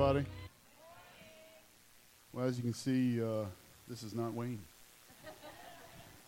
everybody. 0.00 0.24
Well, 2.32 2.44
as 2.44 2.56
you 2.56 2.62
can 2.62 2.72
see, 2.72 3.20
uh, 3.20 3.46
this 3.88 4.04
is 4.04 4.14
not 4.14 4.32
Wayne. 4.32 4.60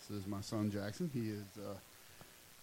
This 0.08 0.18
is 0.18 0.26
my 0.26 0.40
son 0.40 0.72
Jackson. 0.72 1.08
He 1.14 1.28
is 1.28 1.44
uh, 1.56 1.74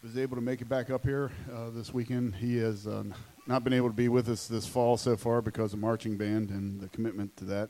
was 0.04 0.18
able 0.18 0.36
to 0.36 0.42
make 0.42 0.60
it 0.60 0.68
back 0.68 0.90
up 0.90 1.04
here 1.04 1.32
uh, 1.54 1.70
this 1.70 1.94
weekend. 1.94 2.36
He 2.36 2.58
has 2.58 2.88
uh, 2.88 3.04
not 3.46 3.64
been 3.64 3.72
able 3.72 3.88
to 3.88 3.96
be 3.96 4.10
with 4.10 4.28
us 4.28 4.48
this 4.48 4.68
fall 4.68 4.98
so 4.98 5.16
far 5.16 5.42
because 5.42 5.72
of 5.72 5.80
marching 5.80 6.18
band 6.18 6.50
and 6.50 6.82
the 6.82 6.90
commitment 6.90 7.38
to 7.38 7.46
that, 7.46 7.70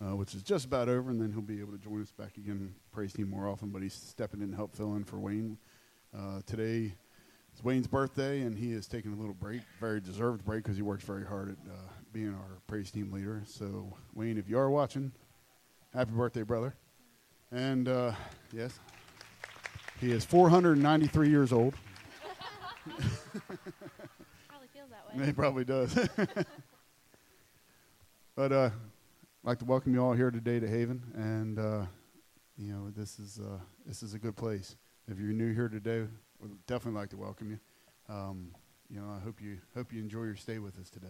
uh, 0.00 0.16
which 0.16 0.34
is 0.34 0.42
just 0.42 0.64
about 0.64 0.88
over. 0.88 1.10
And 1.10 1.20
then 1.20 1.32
he'll 1.32 1.42
be 1.42 1.60
able 1.60 1.72
to 1.72 1.84
join 1.84 2.00
us 2.00 2.12
back 2.12 2.38
again, 2.38 2.74
praise 2.92 3.12
team 3.12 3.28
more 3.28 3.46
often. 3.46 3.68
But 3.68 3.82
he's 3.82 3.92
stepping 3.92 4.40
in 4.40 4.52
to 4.52 4.56
help 4.56 4.74
fill 4.74 4.94
in 4.94 5.04
for 5.04 5.18
Wayne 5.18 5.58
uh, 6.16 6.40
today. 6.46 6.94
It's 7.52 7.62
Wayne's 7.62 7.88
birthday, 7.88 8.40
and 8.40 8.56
he 8.56 8.72
is 8.72 8.86
taking 8.86 9.12
a 9.12 9.16
little 9.16 9.34
break, 9.34 9.60
very 9.80 10.00
deserved 10.00 10.46
break 10.46 10.62
because 10.62 10.76
he 10.76 10.82
works 10.82 11.04
very 11.04 11.26
hard 11.26 11.50
at 11.50 11.70
uh, 11.70 11.76
being 12.12 12.34
our 12.34 12.58
praise 12.66 12.90
team 12.90 13.12
leader. 13.12 13.42
So, 13.46 13.92
Wayne, 14.14 14.38
if 14.38 14.48
you 14.48 14.58
are 14.58 14.70
watching, 14.70 15.12
happy 15.94 16.12
birthday, 16.12 16.42
brother. 16.42 16.74
And 17.52 17.88
uh, 17.88 18.12
yes, 18.52 18.78
he 20.00 20.10
is 20.10 20.24
493 20.24 21.28
years 21.28 21.52
old. 21.52 21.74
Probably 22.84 24.68
feels 24.72 24.90
that 24.90 25.16
way. 25.16 25.26
He 25.26 25.32
probably 25.32 25.64
does. 25.64 25.94
but 28.36 28.52
uh, 28.52 28.70
I'd 28.72 29.48
like 29.48 29.58
to 29.58 29.64
welcome 29.64 29.94
you 29.94 30.02
all 30.02 30.12
here 30.12 30.30
today 30.30 30.60
to 30.60 30.68
Haven, 30.68 31.02
and 31.14 31.58
uh, 31.58 31.86
you 32.56 32.72
know 32.72 32.90
this 32.96 33.18
is 33.18 33.38
uh, 33.38 33.58
this 33.86 34.02
is 34.02 34.14
a 34.14 34.18
good 34.18 34.36
place. 34.36 34.76
If 35.08 35.18
you're 35.18 35.32
new 35.32 35.52
here 35.52 35.68
today, 35.68 36.06
we'd 36.40 36.66
definitely 36.66 37.00
like 37.00 37.10
to 37.10 37.16
welcome 37.16 37.50
you. 37.50 37.58
Um, 38.08 38.54
you 38.88 39.00
know, 39.00 39.06
I 39.10 39.20
hope 39.22 39.40
you 39.40 39.58
hope 39.76 39.92
you 39.92 40.00
enjoy 40.00 40.24
your 40.24 40.36
stay 40.36 40.58
with 40.58 40.78
us 40.78 40.90
today. 40.90 41.08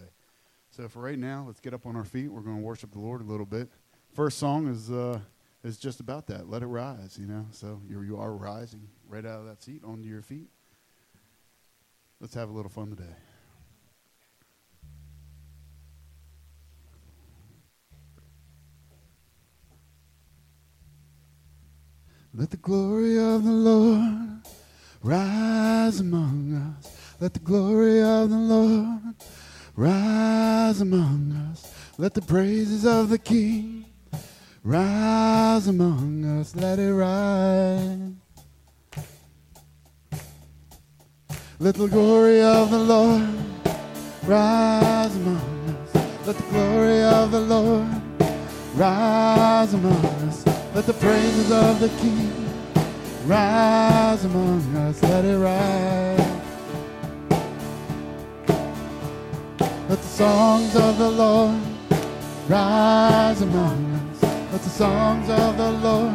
So 0.71 0.89
for 0.89 1.01
right 1.01 1.19
now, 1.19 1.45
let's 1.47 1.59
get 1.59 1.75
up 1.75 1.85
on 1.85 1.97
our 1.97 2.05
feet. 2.05 2.29
We're 2.29 2.43
going 2.43 2.59
to 2.59 2.63
worship 2.63 2.93
the 2.93 3.01
Lord 3.01 3.21
a 3.21 3.25
little 3.25 3.47
bit. 3.47 3.69
First 4.15 4.39
song 4.39 4.69
is 4.69 4.91
uh, 4.91 5.19
is 5.65 5.79
just 5.79 5.99
about 5.99 6.29
that. 6.29 6.49
Let 6.49 6.63
it 6.63 6.67
rise. 6.67 7.19
You 7.21 7.27
know, 7.27 7.47
so 7.51 7.81
you 7.89 8.01
you 8.03 8.17
are 8.17 8.33
rising 8.33 8.89
right 9.09 9.27
out 9.27 9.41
of 9.41 9.47
that 9.47 9.63
seat 9.63 9.83
onto 9.85 10.09
your 10.09 10.23
feet. 10.23 10.49
Let's 12.21 12.35
have 12.35 12.51
a 12.51 12.53
little 12.53 12.71
fun 12.71 12.91
today. 12.91 13.15
Let 22.33 22.51
the 22.51 22.59
glory 22.59 23.19
of 23.19 23.43
the 23.43 23.51
Lord 23.51 24.43
rise 25.03 25.99
among 25.99 26.77
us. 26.79 27.17
Let 27.19 27.35
the 27.35 27.41
glory 27.41 28.01
of 28.03 28.31
the 28.31 28.37
Lord 28.37 29.17
rise 29.81 30.83
among 30.83 31.33
us. 31.51 31.73
Let 31.97 32.13
the 32.13 32.21
praises 32.21 32.85
of 32.85 33.09
the 33.09 33.19
King 33.19 33.87
rise 34.63 35.69
among 35.69 36.23
us. 36.39 36.55
Let 36.55 36.79
it 36.79 36.93
rise. 36.93 38.13
Let 41.59 41.75
the 41.77 41.87
glory 41.87 42.43
of 42.43 42.71
the 42.71 42.79
Lord 42.79 43.29
rise 44.27 45.17
among 45.17 45.77
us. 45.83 46.27
Let 46.27 46.37
the 46.37 46.49
glory 46.51 47.03
of 47.03 47.31
the 47.31 47.41
Lord 47.41 47.89
rise 48.75 49.73
among 49.73 50.05
us. 50.29 50.47
Let 50.75 50.85
the 50.85 50.95
praises 50.95 51.51
of 51.51 51.81
the 51.81 51.89
King 52.01 52.31
rise 53.27 54.25
among 54.27 54.77
us. 54.77 55.03
Let 55.03 55.25
it 55.25 55.39
rise. 55.39 56.30
Let 59.91 59.99
the 59.99 60.07
songs 60.07 60.77
of 60.77 60.99
the 60.99 61.11
Lord 61.11 61.61
rise 62.47 63.43
among 63.43 63.93
us. 63.97 64.23
Let 64.23 64.63
the 64.63 64.69
songs 64.69 65.29
of 65.29 65.57
the 65.57 65.73
Lord 65.73 66.15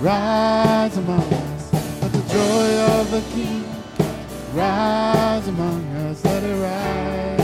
rise 0.00 0.96
among 0.96 1.20
us. 1.20 1.72
Let 2.02 2.12
the 2.12 2.22
joy 2.34 2.78
of 2.98 3.10
the 3.12 3.22
King 3.32 3.64
rise 4.52 5.46
among 5.46 5.84
us. 5.98 6.24
Let 6.24 6.42
it 6.42 6.56
rise. 6.56 7.40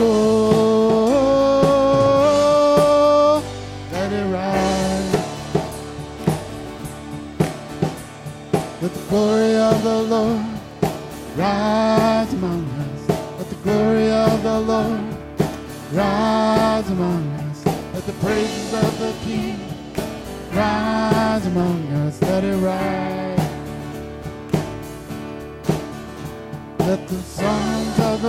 Oh, 0.00 0.27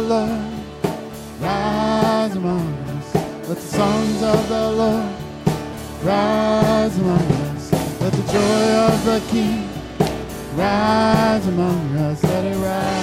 rise 0.10 0.42
among 2.36 2.74
us. 2.90 3.16
Let 3.48 3.58
the 3.58 3.62
songs 3.62 4.24
of 4.24 4.50
the 4.50 4.72
Lord 4.72 5.14
rise 6.04 6.98
among 6.98 7.20
us. 7.20 7.72
Let 8.02 8.14
the 8.14 8.24
joy 8.34 8.74
of 8.88 9.06
the 9.06 9.22
King 9.30 9.70
rise 10.56 11.46
among 11.48 11.96
us. 11.98 12.24
Let 12.24 12.46
it 12.46 12.58
rise. 12.58 12.99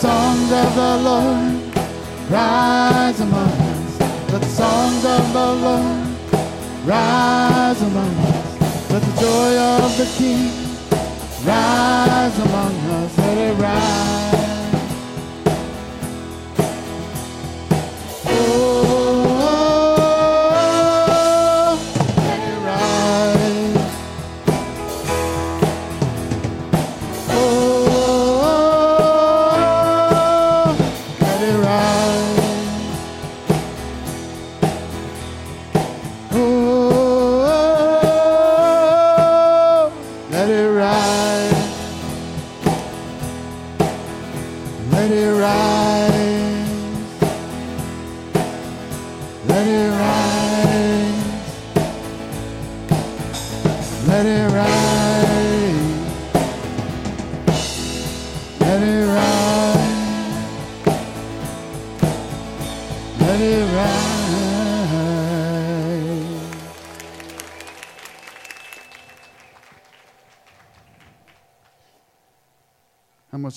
Songs 0.00 0.50
of 0.50 0.74
the 0.76 0.96
Lord 0.96 1.76
rise 2.30 3.20
among 3.20 3.52
us. 3.52 4.00
Let 4.32 4.40
the 4.40 4.48
songs 4.48 5.04
of 5.04 5.32
the 5.34 5.52
Lord 5.66 6.06
rise 6.86 7.82
among 7.82 8.14
us. 8.30 8.90
Let 8.90 9.02
the 9.02 9.20
joy 9.20 9.58
of 9.58 9.98
the 9.98 10.06
King 10.16 10.48
rise 11.44 12.38
among 12.38 12.74
us. 12.96 13.18
Let 13.18 13.36
it 13.36 13.54
rise. 13.60 14.29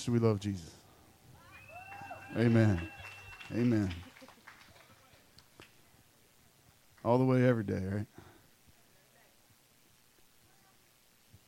Much 0.03 0.05
do 0.05 0.11
we 0.11 0.27
love 0.27 0.39
Jesus? 0.39 0.71
Amen. 2.37 2.81
Amen. 3.53 3.93
All 7.05 7.17
the 7.17 7.23
way 7.23 7.47
every 7.47 7.63
day, 7.63 7.81
right? 7.85 8.05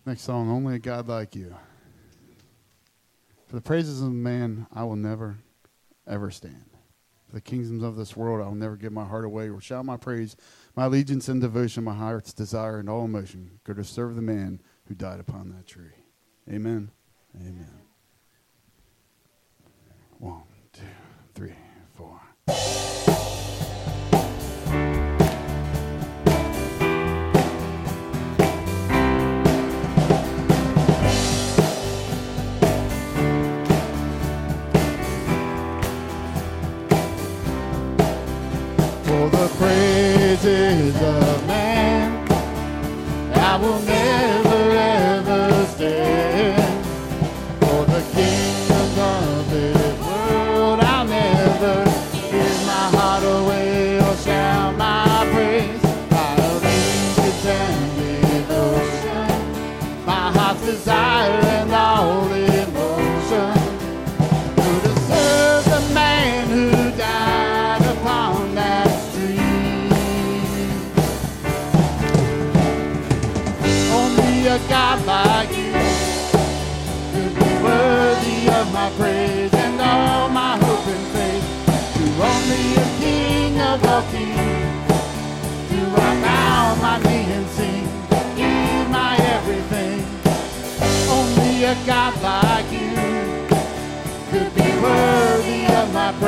Next 0.05 0.21
song, 0.21 0.49
Only 0.49 0.75
a 0.75 0.79
God 0.79 1.07
Like 1.07 1.35
You. 1.35 1.55
For 3.47 3.55
the 3.55 3.61
praises 3.61 4.01
of 4.01 4.11
man, 4.11 4.67
I 4.73 4.83
will 4.83 4.95
never, 4.95 5.37
ever 6.07 6.31
stand. 6.31 6.65
For 7.27 7.35
the 7.35 7.41
kingdoms 7.41 7.83
of 7.83 7.95
this 7.95 8.15
world, 8.15 8.41
I 8.41 8.47
will 8.47 8.55
never 8.55 8.77
give 8.77 8.93
my 8.93 9.05
heart 9.05 9.25
away 9.25 9.49
or 9.49 9.59
shout 9.59 9.85
my 9.85 9.97
praise, 9.97 10.35
my 10.75 10.85
allegiance 10.85 11.27
and 11.27 11.41
devotion, 11.41 11.83
my 11.83 11.95
heart's 11.95 12.31
desire 12.31 12.79
and 12.79 12.89
all 12.89 13.05
emotion 13.05 13.59
go 13.63 13.73
to 13.73 13.83
serve 13.83 14.15
the 14.15 14.21
man 14.21 14.61
who 14.87 14.93
died 14.93 15.19
upon 15.19 15.49
that 15.49 15.65
tree. 15.65 16.05
Amen. 16.49 16.91
Amen. 17.35 17.84
One, 20.19 20.43
two, 20.71 20.81
three, 21.33 21.55
four. 21.93 22.21
For 39.03 39.29
the 39.29 39.47
praises 39.57 40.95
of 40.95 41.47
man, 41.47 42.31
I 43.33 43.57
will 43.57 43.79
never 43.81 44.34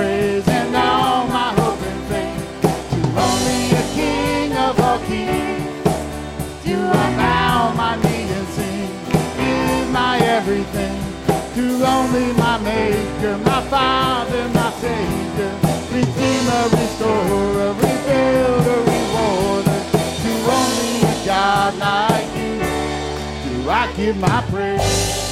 and 0.02 0.76
all 0.76 1.28
my 1.28 1.54
hope 1.54 1.82
and 1.82 2.04
faith. 2.06 2.62
To 2.92 3.00
only 3.26 3.72
a 3.72 3.84
King 3.96 4.54
of 4.54 4.80
all 4.80 5.00
kings, 5.00 5.84
do 6.64 6.78
I 6.78 7.16
bow 7.18 7.74
my 7.74 7.96
knee 7.96 8.30
and 8.30 8.48
sing, 8.50 8.90
give 9.38 9.90
my 9.92 10.20
everything. 10.20 11.02
To 11.56 11.86
only 11.86 12.32
my 12.34 12.58
Maker, 12.60 13.38
my 13.40 13.62
Father, 13.70 14.48
my 14.50 14.72
Savior, 14.74 15.54
Redeemer, 15.92 16.64
Restorer, 16.78 17.74
Rebuilder, 17.74 18.80
Rewarder. 18.92 19.82
To 20.22 20.32
only 20.58 21.02
a 21.02 21.26
God 21.26 21.76
like 21.80 22.30
you, 22.36 22.60
do 23.64 23.70
I 23.70 23.92
give 23.96 24.18
my 24.18 24.42
praise. 24.52 25.27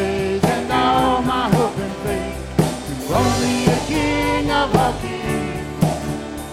praise 0.00 0.44
and 0.44 0.72
all 0.72 1.22
my 1.22 1.46
hope 1.56 1.76
and 1.76 1.96
faith 2.04 2.38
to 2.86 2.94
only 3.20 3.56
a 3.76 3.78
King 3.92 4.50
of 4.50 4.74
all 4.82 4.94
kings. 5.04 5.68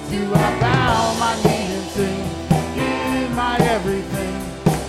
To 0.10 0.20
I 0.46 0.50
bow 0.64 1.16
my 1.24 1.34
knee 1.44 1.68
and 1.78 1.88
sing, 1.96 2.28
give 2.78 3.32
my 3.44 3.56
everything 3.76 4.38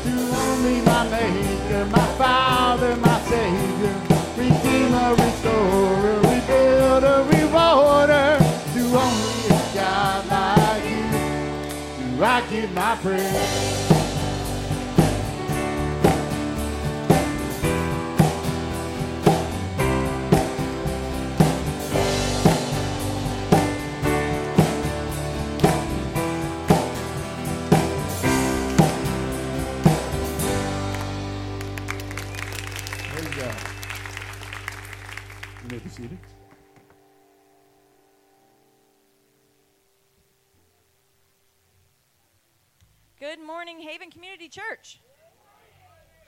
to 0.05 0.15
only 0.45 0.81
my 0.91 1.03
Maker, 1.15 1.85
my 1.99 2.07
Father, 2.23 2.97
my 2.97 3.19
Savior, 3.31 3.97
Redeemer, 4.41 5.11
Restorer, 5.23 6.17
Rebuilder, 6.31 7.19
Rewarder. 7.35 8.31
To 8.75 8.83
only 9.05 9.41
a 9.57 9.61
God 9.75 10.21
like 10.35 10.85
you, 10.93 11.07
do 11.99 12.25
I 12.25 12.37
give 12.50 12.71
my 12.73 12.97
praise. 13.03 13.77
Morning, 43.59 43.81
Haven 43.81 44.09
Community 44.09 44.49
Church. 44.49 45.00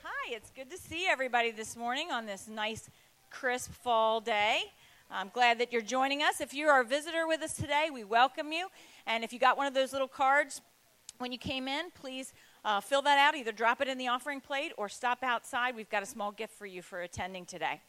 Hi, 0.03 0.33
it's 0.33 0.51
good 0.51 0.69
to 0.69 0.77
see 0.77 1.07
everybody 1.07 1.51
this 1.51 1.77
morning 1.77 2.11
on 2.11 2.25
this 2.25 2.49
nice, 2.49 2.89
crisp 3.29 3.71
fall 3.71 4.19
day. 4.19 4.63
I'm 5.09 5.29
glad 5.33 5.57
that 5.59 5.71
you're 5.71 5.81
joining 5.81 6.21
us. 6.21 6.41
If 6.41 6.53
you 6.53 6.67
are 6.67 6.81
a 6.81 6.83
visitor 6.83 7.25
with 7.27 7.41
us 7.41 7.53
today, 7.53 7.87
we 7.89 8.03
welcome 8.03 8.51
you. 8.51 8.67
And 9.07 9.23
if 9.23 9.31
you 9.31 9.39
got 9.39 9.55
one 9.55 9.65
of 9.65 9.73
those 9.73 9.93
little 9.93 10.09
cards 10.09 10.59
when 11.19 11.31
you 11.31 11.37
came 11.37 11.69
in, 11.69 11.91
please 11.91 12.33
uh, 12.65 12.81
fill 12.81 13.01
that 13.03 13.17
out. 13.17 13.33
Either 13.33 13.53
drop 13.53 13.79
it 13.79 13.87
in 13.87 13.97
the 13.97 14.09
offering 14.09 14.41
plate 14.41 14.73
or 14.77 14.89
stop 14.89 15.23
outside. 15.23 15.73
We've 15.73 15.89
got 15.89 16.03
a 16.03 16.07
small 16.07 16.33
gift 16.33 16.53
for 16.55 16.65
you 16.65 16.81
for 16.81 16.99
attending 16.99 17.45
today. 17.45 17.79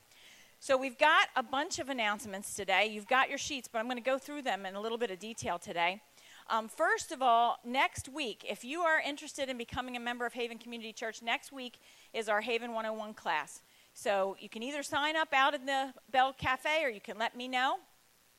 So, 0.60 0.76
we've 0.76 0.98
got 0.98 1.26
a 1.34 1.42
bunch 1.42 1.80
of 1.80 1.88
announcements 1.88 2.54
today. 2.54 2.86
You've 2.86 3.08
got 3.08 3.28
your 3.28 3.38
sheets, 3.38 3.66
but 3.66 3.80
I'm 3.80 3.86
going 3.86 3.96
to 3.96 4.04
go 4.04 4.18
through 4.18 4.42
them 4.42 4.66
in 4.66 4.76
a 4.76 4.80
little 4.80 4.98
bit 4.98 5.10
of 5.10 5.18
detail 5.18 5.58
today. 5.58 6.00
Um, 6.48 6.68
first 6.68 7.12
of 7.12 7.22
all, 7.22 7.58
next 7.64 8.08
week, 8.08 8.44
if 8.48 8.64
you 8.64 8.80
are 8.82 9.00
interested 9.00 9.48
in 9.48 9.56
becoming 9.56 9.96
a 9.96 10.00
member 10.00 10.26
of 10.26 10.32
Haven 10.32 10.58
Community 10.58 10.92
Church, 10.92 11.22
next 11.22 11.52
week 11.52 11.78
is 12.12 12.28
our 12.28 12.40
Haven 12.40 12.72
101 12.72 13.14
class. 13.14 13.62
So 13.94 14.36
you 14.40 14.48
can 14.48 14.62
either 14.62 14.82
sign 14.82 15.16
up 15.16 15.28
out 15.32 15.54
in 15.54 15.66
the 15.66 15.92
Bell 16.10 16.32
Cafe 16.32 16.84
or 16.84 16.88
you 16.88 17.00
can 17.00 17.18
let 17.18 17.36
me 17.36 17.48
know, 17.48 17.76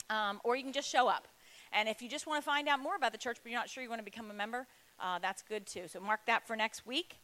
um, 0.10 0.42
or 0.44 0.56
you 0.56 0.64
can 0.64 0.74
just 0.74 0.90
show 0.90 1.08
up. 1.08 1.28
And 1.72 1.88
if 1.90 2.02
you 2.02 2.10
just 2.10 2.28
want 2.28 2.44
to 2.44 2.46
find 2.46 2.68
out 2.68 2.80
more 2.80 2.96
about 2.96 3.12
the 3.12 3.18
church 3.18 3.38
but 3.42 3.52
you're 3.52 3.60
not 3.60 3.70
sure 3.70 3.84
you 3.84 3.90
want 3.90 4.00
to 4.00 4.06
become 4.06 4.30
a 4.30 4.34
member, 4.34 4.68
uh, 5.00 5.20
that's 5.20 5.42
good 5.42 5.66
too. 5.66 5.88
So 5.88 6.00
mark 6.00 6.22
that 6.28 6.46
for 6.46 6.56
next 6.56 6.86
week. 6.86 7.18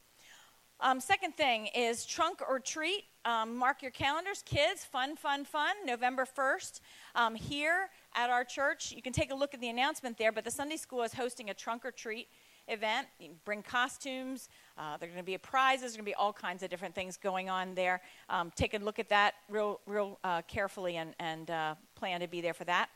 Um, 0.81 1.01
second 1.01 1.35
thing 1.35 1.67
is 1.75 2.05
trunk 2.05 2.41
or 2.47 2.57
treat. 2.59 3.03
Um, 3.25 3.57
mark 3.57 3.81
your 3.81 3.91
calendars, 3.91 4.43
kids. 4.45 4.85
Fun, 4.85 5.17
fun, 5.17 5.43
fun. 5.43 5.75
November 5.85 6.25
1st 6.25 6.79
um, 7.15 7.35
here 7.35 7.89
at 8.15 8.29
our 8.29 8.43
church. 8.43 8.91
You 8.91 9.01
can 9.01 9.13
take 9.13 9.31
a 9.31 9.35
look 9.35 9.53
at 9.53 9.61
the 9.61 9.69
announcement 9.69 10.17
there, 10.17 10.31
but 10.31 10.43
the 10.43 10.51
Sunday 10.51 10.77
school 10.77 11.03
is 11.03 11.13
hosting 11.13 11.49
a 11.49 11.53
trunk 11.53 11.85
or 11.85 11.91
treat 11.91 12.27
event. 12.67 13.07
You 13.19 13.31
bring 13.45 13.61
costumes. 13.61 14.49
Uh, 14.77 14.97
there 14.97 15.09
are 15.09 15.11
going 15.11 15.23
to 15.23 15.31
be 15.31 15.37
prizes. 15.37 15.81
There's 15.81 15.93
going 15.93 16.05
to 16.05 16.09
be 16.09 16.15
all 16.15 16.33
kinds 16.33 16.63
of 16.63 16.69
different 16.69 16.95
things 16.95 17.17
going 17.17 17.49
on 17.49 17.75
there. 17.75 18.01
Um, 18.29 18.51
take 18.55 18.73
a 18.73 18.77
look 18.77 18.99
at 18.99 19.09
that 19.09 19.35
real, 19.49 19.79
real 19.85 20.19
uh, 20.23 20.41
carefully 20.43 20.97
and, 20.97 21.13
and 21.19 21.49
uh, 21.51 21.75
plan 21.95 22.21
to 22.21 22.27
be 22.27 22.41
there 22.41 22.53
for 22.53 22.65
that. 22.65 22.89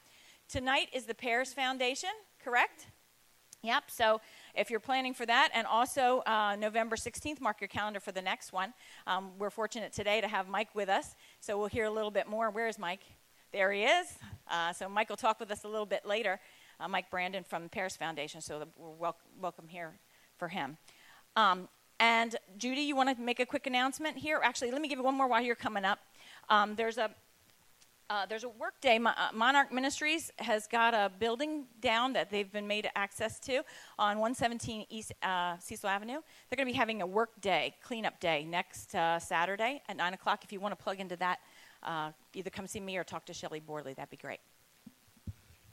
Tonight 0.49 0.89
is 0.93 1.05
the 1.05 1.15
Paris 1.15 1.53
Foundation, 1.53 2.09
correct? 2.43 2.87
Yep. 3.63 3.83
So 3.87 4.19
if 4.53 4.69
you're 4.69 4.81
planning 4.81 5.13
for 5.13 5.25
that, 5.25 5.49
and 5.53 5.65
also 5.65 6.21
uh, 6.25 6.57
November 6.59 6.97
16th, 6.97 7.39
mark 7.39 7.61
your 7.61 7.69
calendar 7.69 8.01
for 8.01 8.11
the 8.11 8.21
next 8.21 8.51
one. 8.51 8.73
Um, 9.07 9.31
we're 9.39 9.49
fortunate 9.49 9.93
today 9.93 10.19
to 10.19 10.27
have 10.27 10.49
Mike 10.49 10.75
with 10.75 10.89
us, 10.89 11.15
so 11.39 11.57
we'll 11.57 11.67
hear 11.67 11.85
a 11.85 11.91
little 11.91 12.11
bit 12.11 12.27
more. 12.27 12.49
Where 12.49 12.67
is 12.67 12.77
Mike? 12.77 13.03
There 13.53 13.71
he 13.71 13.83
is. 13.83 14.07
Uh, 14.49 14.73
so 14.73 14.89
Mike 14.89 15.09
will 15.09 15.15
talk 15.15 15.39
with 15.39 15.51
us 15.51 15.63
a 15.63 15.67
little 15.67 15.85
bit 15.85 16.07
later. 16.07 16.39
Uh, 16.79 16.87
Mike 16.87 17.11
Brandon 17.11 17.43
from 17.43 17.61
the 17.61 17.69
Paris 17.69 17.95
Foundation, 17.95 18.41
so 18.41 18.65
we're 18.75 18.89
wel- 18.89 19.19
welcome 19.39 19.67
here 19.67 19.93
for 20.39 20.47
him. 20.47 20.75
Um, 21.35 21.69
and 21.99 22.35
Judy, 22.57 22.81
you 22.81 22.95
want 22.95 23.15
to 23.15 23.23
make 23.23 23.39
a 23.39 23.45
quick 23.45 23.67
announcement 23.67 24.17
here? 24.17 24.41
Actually, 24.43 24.71
let 24.71 24.81
me 24.81 24.87
give 24.87 24.97
you 24.97 25.03
one 25.03 25.13
more 25.13 25.27
while 25.27 25.43
you're 25.43 25.53
coming 25.53 25.85
up. 25.85 25.99
Um, 26.49 26.73
there's 26.75 26.97
a 26.97 27.11
uh, 28.09 28.25
there's 28.25 28.43
a 28.43 28.49
work 28.49 28.79
day. 28.81 28.99
Uh, 29.03 29.11
Monarch 29.33 29.71
Ministries 29.71 30.31
has 30.37 30.67
got 30.67 30.93
a 30.93 31.11
building 31.19 31.65
down 31.79 32.13
that 32.13 32.29
they've 32.29 32.51
been 32.51 32.67
made 32.67 32.89
access 32.95 33.39
to 33.39 33.63
on 33.97 34.19
117 34.19 34.85
East 34.89 35.13
uh, 35.23 35.57
Cecil 35.57 35.89
Avenue. 35.89 36.19
They're 36.49 36.57
going 36.57 36.67
to 36.67 36.73
be 36.73 36.77
having 36.77 37.01
a 37.01 37.07
work 37.07 37.39
day, 37.41 37.75
cleanup 37.81 38.19
day, 38.19 38.45
next 38.45 38.93
uh, 38.93 39.19
Saturday 39.19 39.81
at 39.87 39.97
9 39.97 40.13
o'clock. 40.13 40.43
If 40.43 40.51
you 40.51 40.59
want 40.59 40.77
to 40.77 40.83
plug 40.83 40.99
into 40.99 41.15
that, 41.17 41.39
uh, 41.83 42.11
either 42.33 42.49
come 42.49 42.67
see 42.67 42.79
me 42.79 42.97
or 42.97 43.03
talk 43.03 43.25
to 43.25 43.33
Shelly 43.33 43.61
Borley. 43.61 43.95
That'd 43.95 44.09
be 44.09 44.17
great. 44.17 44.39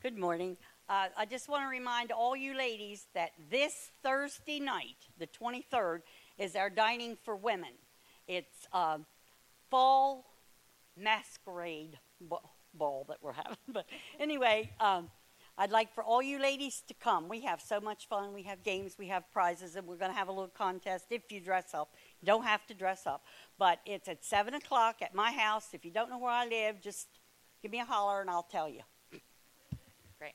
Good 0.02 0.16
morning. 0.16 0.56
Uh, 0.88 1.08
I 1.16 1.26
just 1.26 1.48
want 1.48 1.62
to 1.62 1.68
remind 1.68 2.10
all 2.10 2.36
you 2.36 2.56
ladies 2.56 3.06
that 3.14 3.30
this 3.50 3.90
Thursday 4.02 4.58
night, 4.58 4.96
the 5.18 5.26
23rd, 5.26 6.00
is 6.38 6.56
our 6.56 6.70
Dining 6.70 7.16
for 7.22 7.36
Women. 7.36 7.72
It's 8.26 8.66
uh, 8.72 8.98
fall 9.70 10.26
masquerade 10.96 11.98
ball 12.74 13.04
that 13.08 13.18
we're 13.22 13.32
having. 13.32 13.56
But 13.68 13.86
anyway, 14.18 14.70
um, 14.80 15.10
I'd 15.58 15.70
like 15.70 15.94
for 15.94 16.02
all 16.02 16.22
you 16.22 16.40
ladies 16.40 16.82
to 16.88 16.94
come. 16.94 17.28
We 17.28 17.42
have 17.42 17.60
so 17.60 17.80
much 17.80 18.08
fun. 18.08 18.32
We 18.32 18.44
have 18.44 18.62
games, 18.62 18.96
we 18.98 19.08
have 19.08 19.30
prizes, 19.30 19.76
and 19.76 19.86
we're 19.86 19.96
going 19.96 20.10
to 20.10 20.16
have 20.16 20.28
a 20.28 20.32
little 20.32 20.48
contest 20.48 21.06
if 21.10 21.30
you 21.30 21.40
dress 21.40 21.74
up. 21.74 21.94
Don't 22.24 22.44
have 22.44 22.66
to 22.66 22.74
dress 22.74 23.06
up. 23.06 23.24
But 23.58 23.80
it's 23.86 24.08
at 24.08 24.24
7 24.24 24.54
o'clock 24.54 24.96
at 25.02 25.14
my 25.14 25.32
house. 25.32 25.68
If 25.72 25.84
you 25.84 25.90
don't 25.90 26.10
know 26.10 26.18
where 26.18 26.30
I 26.30 26.46
live, 26.46 26.80
just 26.80 27.08
give 27.62 27.70
me 27.70 27.80
a 27.80 27.84
holler 27.84 28.20
and 28.20 28.30
I'll 28.30 28.42
tell 28.42 28.68
you. 28.68 28.80
Great. 30.18 30.34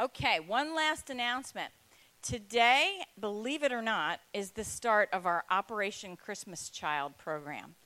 Okay, 0.00 0.40
one 0.40 0.74
last 0.74 1.10
announcement. 1.10 1.72
Today, 2.22 3.02
believe 3.20 3.62
it 3.62 3.72
or 3.72 3.82
not, 3.82 4.20
is 4.34 4.50
the 4.50 4.64
start 4.64 5.08
of 5.12 5.26
our 5.26 5.44
Operation 5.50 6.16
Christmas 6.16 6.68
Child 6.68 7.16
program. 7.18 7.76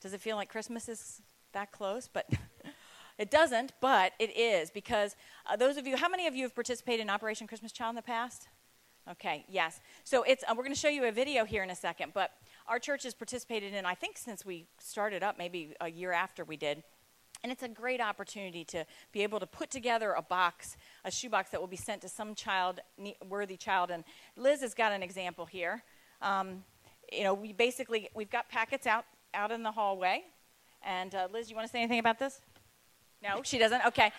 Does 0.00 0.14
it 0.14 0.20
feel 0.20 0.36
like 0.36 0.48
Christmas 0.48 0.88
is 0.88 1.20
that 1.52 1.70
close? 1.70 2.08
But 2.10 2.30
it 3.18 3.30
doesn't, 3.30 3.72
but 3.80 4.12
it 4.18 4.34
is 4.36 4.70
because 4.70 5.16
uh, 5.46 5.56
those 5.56 5.76
of 5.76 5.86
you, 5.86 5.96
how 5.96 6.08
many 6.08 6.26
of 6.26 6.34
you 6.34 6.44
have 6.44 6.54
participated 6.54 7.02
in 7.02 7.10
Operation 7.10 7.46
Christmas 7.46 7.72
Child 7.72 7.90
in 7.90 7.96
the 7.96 8.02
past? 8.02 8.48
Okay, 9.10 9.44
yes. 9.48 9.80
So 10.04 10.22
it's 10.22 10.44
uh, 10.44 10.54
we're 10.56 10.62
going 10.62 10.74
to 10.74 10.80
show 10.80 10.88
you 10.88 11.04
a 11.04 11.12
video 11.12 11.44
here 11.44 11.62
in 11.62 11.70
a 11.70 11.74
second, 11.76 12.12
but 12.14 12.32
our 12.70 12.78
church 12.78 13.02
has 13.02 13.14
participated 13.14 13.74
in 13.74 13.84
I 13.84 13.94
think 13.94 14.16
since 14.16 14.46
we 14.46 14.66
started 14.78 15.22
up 15.22 15.36
maybe 15.36 15.74
a 15.80 15.90
year 15.90 16.12
after 16.12 16.44
we 16.44 16.56
did. 16.56 16.82
And 17.42 17.50
it's 17.50 17.62
a 17.62 17.68
great 17.68 18.00
opportunity 18.00 18.64
to 18.66 18.84
be 19.12 19.22
able 19.22 19.40
to 19.40 19.46
put 19.46 19.70
together 19.70 20.12
a 20.12 20.22
box, 20.22 20.76
a 21.04 21.10
shoebox 21.10 21.50
that 21.50 21.60
will 21.60 21.68
be 21.68 21.76
sent 21.76 22.02
to 22.02 22.08
some 22.08 22.34
child, 22.34 22.80
worthy 23.26 23.56
child. 23.56 23.90
And 23.90 24.04
Liz 24.36 24.60
has 24.60 24.74
got 24.74 24.92
an 24.92 25.02
example 25.02 25.46
here. 25.46 25.82
Um, 26.20 26.62
you 27.10 27.24
know, 27.24 27.32
we 27.32 27.52
basically 27.52 28.08
we've 28.14 28.30
got 28.30 28.48
packets 28.48 28.86
out 28.86 29.04
out 29.34 29.50
in 29.50 29.62
the 29.62 29.72
hallway. 29.72 30.22
And 30.82 31.14
uh, 31.14 31.28
Liz, 31.32 31.50
you 31.50 31.56
want 31.56 31.66
to 31.66 31.72
say 31.72 31.80
anything 31.80 31.98
about 31.98 32.18
this? 32.18 32.40
No, 33.22 33.42
she 33.42 33.58
doesn't. 33.58 33.84
Okay. 33.86 34.12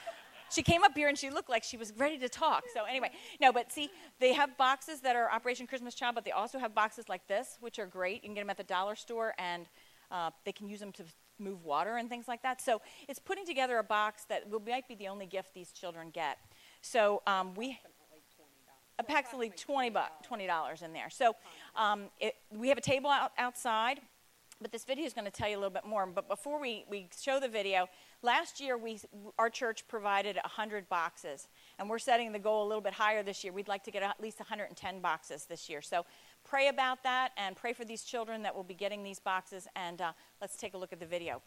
She 0.52 0.62
came 0.62 0.84
up 0.84 0.96
here 0.96 1.08
and 1.08 1.18
she 1.18 1.30
looked 1.30 1.50
like 1.50 1.64
she 1.64 1.78
was 1.78 1.94
ready 1.98 2.18
to 2.20 2.30
talk. 2.30 2.66
So 2.74 2.84
anyway, 2.84 3.12
no, 3.40 3.54
but 3.54 3.72
see, 3.72 3.90
they 4.20 4.34
have 4.34 4.58
boxes 4.58 5.00
that 5.02 5.16
are 5.16 5.32
Operation 5.32 5.66
Christmas 5.66 5.96
Child, 5.96 6.16
but 6.16 6.26
they 6.26 6.32
also 6.32 6.60
have 6.60 6.76
boxes 6.76 7.08
like 7.08 7.26
this, 7.28 7.58
which 7.62 7.80
are 7.80 7.86
great. 7.86 8.24
You 8.24 8.30
can 8.30 8.36
get 8.36 8.42
them 8.42 8.50
at 8.50 8.58
the 8.58 8.64
dollar 8.64 8.96
store, 8.96 9.34
and 9.38 9.68
uh, 10.12 10.32
they 10.46 10.52
can 10.52 10.68
use 10.68 10.80
them 10.80 10.92
to 10.94 11.04
move 11.40 11.64
water 11.64 11.98
and 11.98 12.10
things 12.10 12.28
like 12.28 12.44
that. 12.44 12.62
So 12.62 12.82
it's 13.08 13.20
putting 13.20 13.46
together 13.46 13.78
a 13.80 13.84
box 13.84 14.26
that 14.26 14.50
will, 14.50 14.62
might 14.62 14.88
be 14.88 14.96
the 14.96 15.08
only 15.08 15.26
gift 15.26 15.54
these 15.54 15.72
children 15.72 16.10
get. 16.12 16.38
So 16.82 17.22
um, 17.26 17.54
we 17.56 17.80
approximately 19.00 19.50
20 19.50 19.90
bucks, 19.90 20.28
$20 20.30 20.84
in 20.84 20.94
there. 20.94 21.10
So 21.10 21.36
um, 21.76 22.06
it, 22.20 22.36
we 22.52 22.70
have 22.70 22.78
a 22.78 22.82
table 22.82 23.10
out, 23.10 23.32
outside, 23.38 24.00
but 24.62 24.72
this 24.72 24.86
video 24.86 25.06
is 25.06 25.14
going 25.14 25.26
to 25.26 25.32
tell 25.32 25.50
you 25.50 25.56
a 25.56 25.60
little 25.60 25.72
bit 25.72 25.86
more. 25.86 26.06
But 26.06 26.28
before 26.28 26.60
we, 26.62 26.86
we 26.88 27.10
show 27.20 27.40
the 27.40 27.48
video, 27.48 27.88
last 28.22 28.60
year 28.60 28.78
we, 28.78 29.00
our 29.38 29.50
church 29.50 29.88
provided 29.88 30.36
100 30.38 30.88
boxes, 30.90 31.48
and 31.80 31.90
we're 31.90 32.00
setting 32.00 32.32
the 32.32 32.40
goal 32.40 32.66
a 32.66 32.68
little 32.68 32.82
bit 32.82 32.94
higher 32.94 33.24
this 33.24 33.44
year. 33.44 33.54
We'd 33.54 33.68
like 33.68 33.84
to 33.86 33.92
get 33.92 34.04
at 34.04 34.20
least 34.20 34.40
110 34.40 35.00
boxes 35.00 35.46
this 35.46 35.70
year. 35.70 35.82
So 35.82 36.06
pray 36.44 36.68
about 36.68 37.04
that 37.04 37.32
and 37.38 37.56
pray 37.56 37.74
for 37.74 37.86
these 37.86 38.04
children 38.04 38.44
that 38.44 38.56
will 38.56 38.64
be 38.64 38.76
getting 38.76 39.04
these 39.04 39.20
boxes, 39.20 39.68
and 39.76 40.02
uh, 40.02 40.12
let's 40.40 40.58
take 40.58 40.74
a 40.74 40.78
look 40.78 40.94
at 40.94 41.00
the 41.00 41.06
video. 41.06 41.42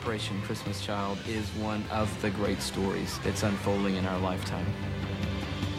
Operation 0.00 0.40
Christmas 0.40 0.82
Child 0.82 1.18
is 1.28 1.46
one 1.56 1.84
of 1.90 2.10
the 2.22 2.30
great 2.30 2.62
stories 2.62 3.18
that's 3.22 3.42
unfolding 3.42 3.96
in 3.96 4.06
our 4.06 4.18
lifetime. 4.18 4.64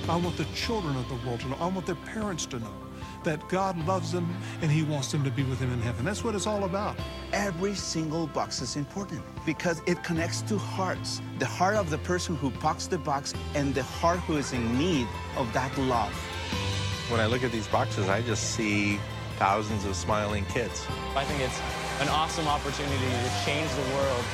I 0.07 0.15
want 0.15 0.38
the 0.38 0.45
children 0.53 0.95
of 0.95 1.10
the 1.10 1.15
world 1.27 1.39
to 1.39 1.47
know. 1.47 1.57
I 1.60 1.65
want 1.65 1.88
their 1.88 1.95
parents 1.95 2.45
to 2.47 2.60
know 2.60 2.75
that 3.23 3.49
God 3.49 3.84
loves 3.88 4.12
them 4.12 4.31
and 4.62 4.69
He 4.69 4.84
wants 4.84 5.12
them 5.12 5.23
to 5.23 5.31
be 5.31 5.41
with 5.41 5.57
Him 5.57 5.73
in 5.73 5.81
heaven. 5.81 6.05
That's 6.05 6.23
what 6.23 6.36
it's 6.36 6.45
all 6.45 6.65
about. 6.65 6.99
Every 7.34 7.73
single 7.73 8.27
box 8.27 8.62
is 8.62 8.75
important 8.75 9.23
because 9.43 9.81
it 9.88 10.03
connects 10.03 10.43
to 10.43 10.57
hearts 10.60 11.19
the 11.39 11.47
heart 11.47 11.75
of 11.75 11.89
the 11.89 11.97
person 11.97 12.36
who 12.36 12.51
boxed 12.51 12.91
the 12.91 12.99
box 12.99 13.34
and 13.55 13.73
the 13.73 13.81
heart 13.81 14.19
who 14.19 14.38
is 14.38 14.53
in 14.53 14.77
need 14.77 15.07
of 15.36 15.51
that 15.53 15.75
love. 15.79 16.13
When 17.10 17.19
I 17.19 17.25
look 17.25 17.43
at 17.43 17.51
these 17.51 17.67
boxes, 17.67 18.07
I 18.07 18.21
just 18.21 18.51
see 18.51 18.99
thousands 19.39 19.84
of 19.86 19.95
smiling 19.95 20.45
kids. 20.45 20.86
I 21.15 21.25
think 21.25 21.41
it's 21.41 21.60
an 22.02 22.10
awesome 22.10 22.48
opportunity 22.48 22.98
to 22.98 23.46
change 23.46 23.70
the 23.76 23.88
world. 23.94 24.26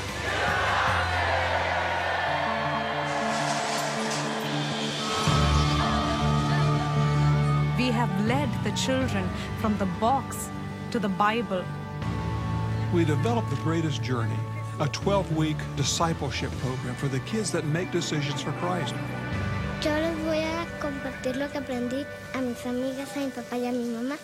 We 7.77 7.91
have 7.91 8.09
led 8.25 8.49
the 8.63 8.71
children 8.71 9.29
from 9.59 9.77
the 9.79 9.85
box 9.99 10.49
to 10.91 10.99
the 10.99 11.09
Bible. 11.09 11.65
We 12.93 13.03
developed 13.03 13.49
the 13.49 13.57
greatest 13.57 14.01
journey, 14.01 14.39
a 14.79 14.87
12 14.87 15.35
week 15.35 15.57
discipleship 15.75 16.51
program 16.59 16.95
for 16.95 17.09
the 17.09 17.19
kids 17.31 17.51
that 17.51 17.65
make 17.65 17.91
decisions 17.91 18.41
for 18.41 18.53
Christ. 18.63 18.95
Yo 19.83 19.91
les 19.91 20.15
voy 20.23 20.39
a 20.41 20.65
compartir 20.79 21.35
lo 21.35 21.49
que 21.49 21.59
aprendí 21.59 22.05
a 22.33 22.39
mis 22.39 22.65
amigas, 22.65 23.15
a 23.17 23.19
mi 23.19 23.29
papá 23.29 23.57
y 23.57 23.67
a 23.67 23.71
mi 23.73 23.89
mamá. 23.89 24.17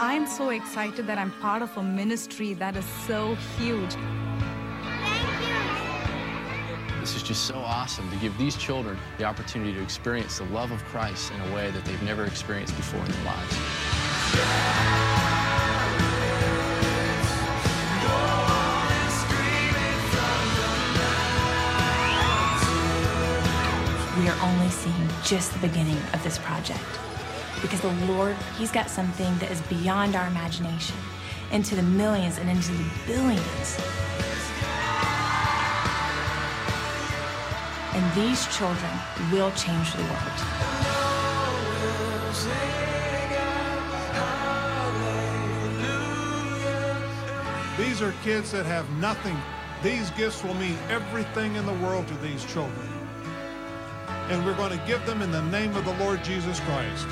I'm 0.00 0.28
so 0.28 0.50
excited 0.50 1.08
that 1.08 1.18
I'm 1.18 1.32
part 1.40 1.60
of 1.60 1.76
a 1.76 1.82
ministry 1.82 2.54
that 2.54 2.76
is 2.76 2.84
so 2.84 3.34
huge. 3.58 3.96
This 7.00 7.16
is 7.16 7.22
just 7.24 7.46
so 7.46 7.56
awesome 7.56 8.08
to 8.10 8.16
give 8.18 8.36
these 8.38 8.56
children 8.56 8.96
the 9.16 9.24
opportunity 9.24 9.74
to 9.74 9.82
experience 9.82 10.38
the 10.38 10.44
love 10.44 10.70
of 10.70 10.84
Christ 10.84 11.32
in 11.32 11.40
a 11.40 11.54
way 11.54 11.72
that 11.72 11.84
they've 11.84 12.00
never 12.04 12.26
experienced 12.26 12.76
before 12.76 13.00
in 13.00 13.10
their 13.10 13.24
lives. 13.24 13.56
We 24.16 24.28
are 24.28 24.38
only 24.42 24.70
seeing 24.70 25.08
just 25.24 25.52
the 25.54 25.66
beginning 25.66 25.98
of 26.14 26.22
this 26.22 26.38
project. 26.38 26.84
Because 27.60 27.80
the 27.80 27.92
Lord, 28.06 28.36
He's 28.56 28.70
got 28.70 28.88
something 28.88 29.36
that 29.38 29.50
is 29.50 29.60
beyond 29.62 30.14
our 30.14 30.26
imagination, 30.28 30.96
into 31.52 31.74
the 31.74 31.82
millions 31.82 32.38
and 32.38 32.48
into 32.48 32.72
the 32.72 32.84
billions. 33.06 33.78
And 37.94 38.14
these 38.14 38.46
children 38.56 38.92
will 39.32 39.50
change 39.52 39.92
the 39.92 40.02
world. 40.02 40.68
These 47.76 48.02
are 48.02 48.12
kids 48.22 48.52
that 48.52 48.66
have 48.66 48.88
nothing. 48.98 49.36
These 49.82 50.10
gifts 50.10 50.44
will 50.44 50.54
mean 50.54 50.76
everything 50.88 51.56
in 51.56 51.66
the 51.66 51.72
world 51.74 52.06
to 52.08 52.14
these 52.18 52.44
children. 52.44 52.88
And 54.28 54.44
we're 54.44 54.56
going 54.56 54.78
to 54.78 54.86
give 54.86 55.04
them 55.06 55.22
in 55.22 55.32
the 55.32 55.42
name 55.42 55.74
of 55.74 55.84
the 55.84 55.94
Lord 55.94 56.22
Jesus 56.22 56.60
Christ. 56.60 57.06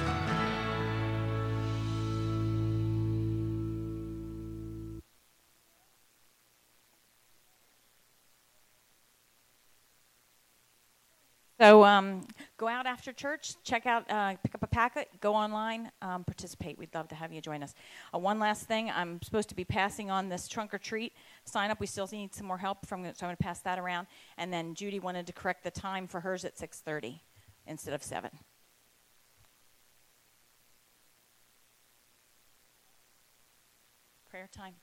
So 11.58 11.84
um, 11.84 12.26
go 12.58 12.68
out 12.68 12.86
after 12.86 13.14
church, 13.14 13.54
check 13.64 13.86
out, 13.86 14.10
uh, 14.10 14.34
pick 14.42 14.54
up 14.54 14.62
a 14.62 14.66
packet, 14.66 15.08
go 15.20 15.34
online, 15.34 15.90
um, 16.02 16.22
participate. 16.22 16.76
We'd 16.76 16.94
love 16.94 17.08
to 17.08 17.14
have 17.14 17.32
you 17.32 17.40
join 17.40 17.62
us. 17.62 17.74
Uh, 18.14 18.18
one 18.18 18.38
last 18.38 18.64
thing, 18.64 18.90
I'm 18.90 19.22
supposed 19.22 19.48
to 19.48 19.54
be 19.54 19.64
passing 19.64 20.10
on 20.10 20.28
this 20.28 20.48
trunk 20.48 20.74
or 20.74 20.78
treat 20.78 21.14
sign 21.46 21.70
up. 21.70 21.80
We 21.80 21.86
still 21.86 22.08
need 22.12 22.34
some 22.34 22.46
more 22.46 22.58
help 22.58 22.84
from, 22.86 23.04
so 23.04 23.08
I'm 23.08 23.28
going 23.28 23.36
to 23.38 23.42
pass 23.42 23.60
that 23.60 23.78
around. 23.78 24.06
And 24.36 24.52
then 24.52 24.74
Judy 24.74 25.00
wanted 25.00 25.26
to 25.28 25.32
correct 25.32 25.64
the 25.64 25.70
time 25.70 26.06
for 26.06 26.20
hers 26.20 26.44
at 26.44 26.58
6:30 26.58 27.20
instead 27.66 27.94
of 27.94 28.02
7. 28.02 28.30
Prayer 34.28 34.48
time. 34.52 34.74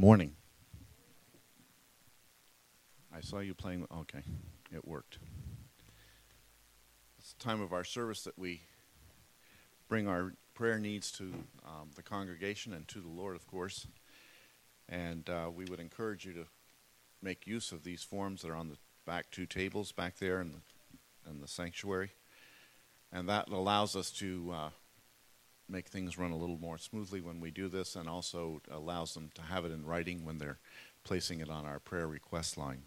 Morning. 0.00 0.32
I 3.14 3.20
saw 3.20 3.40
you 3.40 3.52
playing. 3.52 3.86
Okay, 3.94 4.22
it 4.72 4.88
worked. 4.88 5.18
It's 7.18 7.34
the 7.34 7.44
time 7.44 7.60
of 7.60 7.74
our 7.74 7.84
service 7.84 8.22
that 8.22 8.38
we 8.38 8.62
bring 9.90 10.08
our 10.08 10.32
prayer 10.54 10.78
needs 10.78 11.12
to 11.12 11.24
um, 11.66 11.90
the 11.96 12.02
congregation 12.02 12.72
and 12.72 12.88
to 12.88 13.00
the 13.00 13.10
Lord, 13.10 13.36
of 13.36 13.46
course. 13.46 13.86
And 14.88 15.28
uh, 15.28 15.50
we 15.54 15.66
would 15.66 15.80
encourage 15.80 16.24
you 16.24 16.32
to 16.32 16.46
make 17.20 17.46
use 17.46 17.70
of 17.70 17.84
these 17.84 18.02
forms 18.02 18.40
that 18.40 18.50
are 18.50 18.56
on 18.56 18.70
the 18.70 18.78
back 19.04 19.26
two 19.30 19.44
tables 19.44 19.92
back 19.92 20.16
there 20.16 20.40
in 20.40 20.52
the, 20.52 21.30
in 21.30 21.42
the 21.42 21.46
sanctuary. 21.46 22.12
And 23.12 23.28
that 23.28 23.50
allows 23.50 23.94
us 23.94 24.10
to 24.12 24.50
uh, 24.50 24.70
make 25.70 25.88
things 25.88 26.18
run 26.18 26.32
a 26.32 26.36
little 26.36 26.58
more 26.58 26.78
smoothly 26.78 27.20
when 27.20 27.40
we 27.40 27.50
do 27.50 27.68
this 27.68 27.96
and 27.96 28.08
also 28.08 28.60
allows 28.70 29.14
them 29.14 29.30
to 29.34 29.42
have 29.42 29.64
it 29.64 29.72
in 29.72 29.84
writing 29.84 30.24
when 30.24 30.38
they're 30.38 30.58
placing 31.04 31.40
it 31.40 31.48
on 31.48 31.64
our 31.64 31.78
prayer 31.78 32.06
request 32.06 32.58
line. 32.58 32.82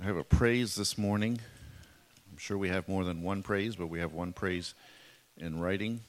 I 0.00 0.04
have 0.04 0.16
a 0.16 0.24
praise 0.24 0.76
this 0.76 0.96
morning. 0.96 1.40
I'm 2.30 2.38
sure 2.38 2.56
we 2.56 2.68
have 2.68 2.88
more 2.88 3.04
than 3.04 3.22
one 3.22 3.42
praise, 3.42 3.76
but 3.76 3.88
we 3.88 3.98
have 3.98 4.12
one 4.12 4.32
praise 4.32 4.74
in 5.36 5.60
writing, 5.60 6.00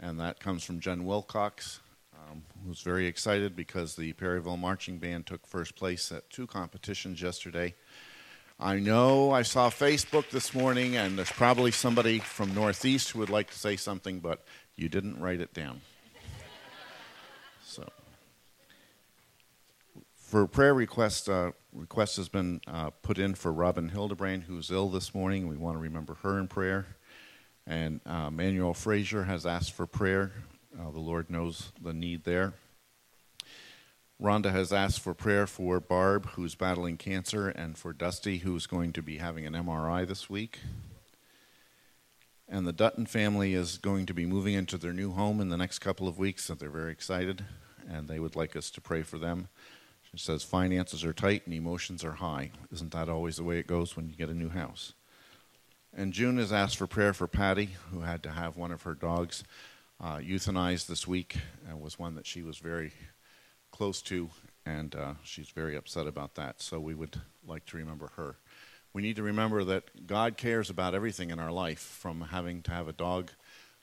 and 0.00 0.20
that 0.20 0.40
comes 0.40 0.62
from 0.62 0.80
Jen 0.80 1.04
Wilcox, 1.04 1.80
um, 2.14 2.42
who's 2.64 2.80
very 2.80 3.06
excited 3.06 3.56
because 3.56 3.96
the 3.96 4.12
Perryville 4.14 4.56
Marching 4.56 4.98
Band 4.98 5.26
took 5.26 5.46
first 5.46 5.74
place 5.74 6.12
at 6.12 6.30
two 6.30 6.46
competitions 6.46 7.20
yesterday. 7.20 7.74
I 8.58 8.78
know 8.78 9.32
I 9.32 9.42
saw 9.42 9.68
Facebook 9.68 10.30
this 10.30 10.54
morning, 10.54 10.96
and 10.96 11.18
there's 11.18 11.30
probably 11.30 11.70
somebody 11.70 12.20
from 12.20 12.54
Northeast 12.54 13.10
who 13.10 13.18
would 13.18 13.28
like 13.28 13.50
to 13.50 13.58
say 13.58 13.76
something, 13.76 14.18
but 14.18 14.46
you 14.76 14.88
didn't 14.88 15.20
write 15.20 15.42
it 15.42 15.52
down. 15.52 15.82
so, 17.62 17.86
for 20.14 20.46
prayer 20.46 20.72
request, 20.72 21.28
uh, 21.28 21.52
request 21.74 22.16
has 22.16 22.30
been 22.30 22.62
uh, 22.66 22.88
put 23.02 23.18
in 23.18 23.34
for 23.34 23.52
Robin 23.52 23.90
Hildebrand, 23.90 24.44
who's 24.44 24.70
ill 24.70 24.88
this 24.88 25.14
morning. 25.14 25.48
We 25.48 25.58
want 25.58 25.76
to 25.76 25.80
remember 25.80 26.14
her 26.22 26.38
in 26.38 26.48
prayer. 26.48 26.96
And 27.66 28.00
uh, 28.06 28.30
Manuel 28.30 28.72
Frazier 28.72 29.24
has 29.24 29.44
asked 29.44 29.72
for 29.72 29.86
prayer. 29.86 30.32
Uh, 30.80 30.90
the 30.92 30.98
Lord 30.98 31.28
knows 31.28 31.72
the 31.82 31.92
need 31.92 32.24
there. 32.24 32.54
Rhonda 34.20 34.50
has 34.50 34.72
asked 34.72 35.00
for 35.00 35.12
prayer 35.12 35.46
for 35.46 35.78
Barb, 35.78 36.26
who's 36.30 36.54
battling 36.54 36.96
cancer, 36.96 37.50
and 37.50 37.76
for 37.76 37.92
Dusty, 37.92 38.38
who's 38.38 38.66
going 38.66 38.94
to 38.94 39.02
be 39.02 39.18
having 39.18 39.44
an 39.44 39.52
MRI 39.52 40.08
this 40.08 40.30
week. 40.30 40.60
And 42.48 42.66
the 42.66 42.72
Dutton 42.72 43.04
family 43.04 43.52
is 43.52 43.76
going 43.76 44.06
to 44.06 44.14
be 44.14 44.24
moving 44.24 44.54
into 44.54 44.78
their 44.78 44.94
new 44.94 45.12
home 45.12 45.38
in 45.38 45.50
the 45.50 45.58
next 45.58 45.80
couple 45.80 46.08
of 46.08 46.18
weeks, 46.18 46.44
so 46.44 46.54
they're 46.54 46.70
very 46.70 46.92
excited, 46.92 47.44
and 47.86 48.08
they 48.08 48.18
would 48.18 48.36
like 48.36 48.56
us 48.56 48.70
to 48.70 48.80
pray 48.80 49.02
for 49.02 49.18
them. 49.18 49.48
She 50.10 50.16
says 50.16 50.42
finances 50.42 51.04
are 51.04 51.12
tight 51.12 51.42
and 51.44 51.54
emotions 51.54 52.02
are 52.02 52.12
high. 52.12 52.52
Isn't 52.72 52.92
that 52.92 53.10
always 53.10 53.36
the 53.36 53.44
way 53.44 53.58
it 53.58 53.66
goes 53.66 53.96
when 53.96 54.08
you 54.08 54.16
get 54.16 54.30
a 54.30 54.34
new 54.34 54.48
house? 54.48 54.94
And 55.94 56.14
June 56.14 56.38
has 56.38 56.54
asked 56.54 56.78
for 56.78 56.86
prayer 56.86 57.12
for 57.12 57.26
Patty, 57.26 57.70
who 57.90 58.00
had 58.00 58.22
to 58.22 58.30
have 58.30 58.56
one 58.56 58.70
of 58.70 58.82
her 58.82 58.94
dogs 58.94 59.44
uh, 60.00 60.16
euthanized 60.16 60.86
this 60.86 61.06
week. 61.06 61.36
It 61.68 61.78
was 61.78 61.98
one 61.98 62.14
that 62.14 62.26
she 62.26 62.42
was 62.42 62.56
very 62.58 62.92
close 63.76 64.00
to, 64.00 64.30
and 64.64 64.94
uh, 64.94 65.12
she's 65.22 65.50
very 65.50 65.76
upset 65.76 66.06
about 66.06 66.34
that. 66.36 66.62
So 66.62 66.80
we 66.80 66.94
would 66.94 67.20
like 67.46 67.66
to 67.66 67.76
remember 67.76 68.10
her. 68.16 68.36
We 68.94 69.02
need 69.02 69.16
to 69.16 69.22
remember 69.22 69.64
that 69.64 70.06
God 70.06 70.38
cares 70.38 70.70
about 70.70 70.94
everything 70.94 71.30
in 71.30 71.38
our 71.38 71.52
life, 71.52 71.80
from 71.80 72.22
having 72.22 72.62
to 72.62 72.70
have 72.70 72.88
a 72.88 72.92
dog 72.92 73.30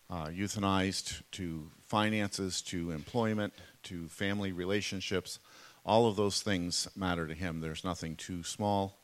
uh, 0.10 0.26
euthanized 0.26 1.22
to 1.34 1.70
finances 1.86 2.62
to 2.64 2.90
employment 2.90 3.54
to 3.84 4.08
family 4.08 4.52
relationships. 4.52 5.38
All 5.86 6.08
of 6.08 6.16
those 6.16 6.42
things 6.42 6.88
matter 6.96 7.28
to 7.28 7.36
Him. 7.36 7.62
There's 7.62 7.84
nothing 7.84 8.16
too 8.16 8.42
small 8.42 8.98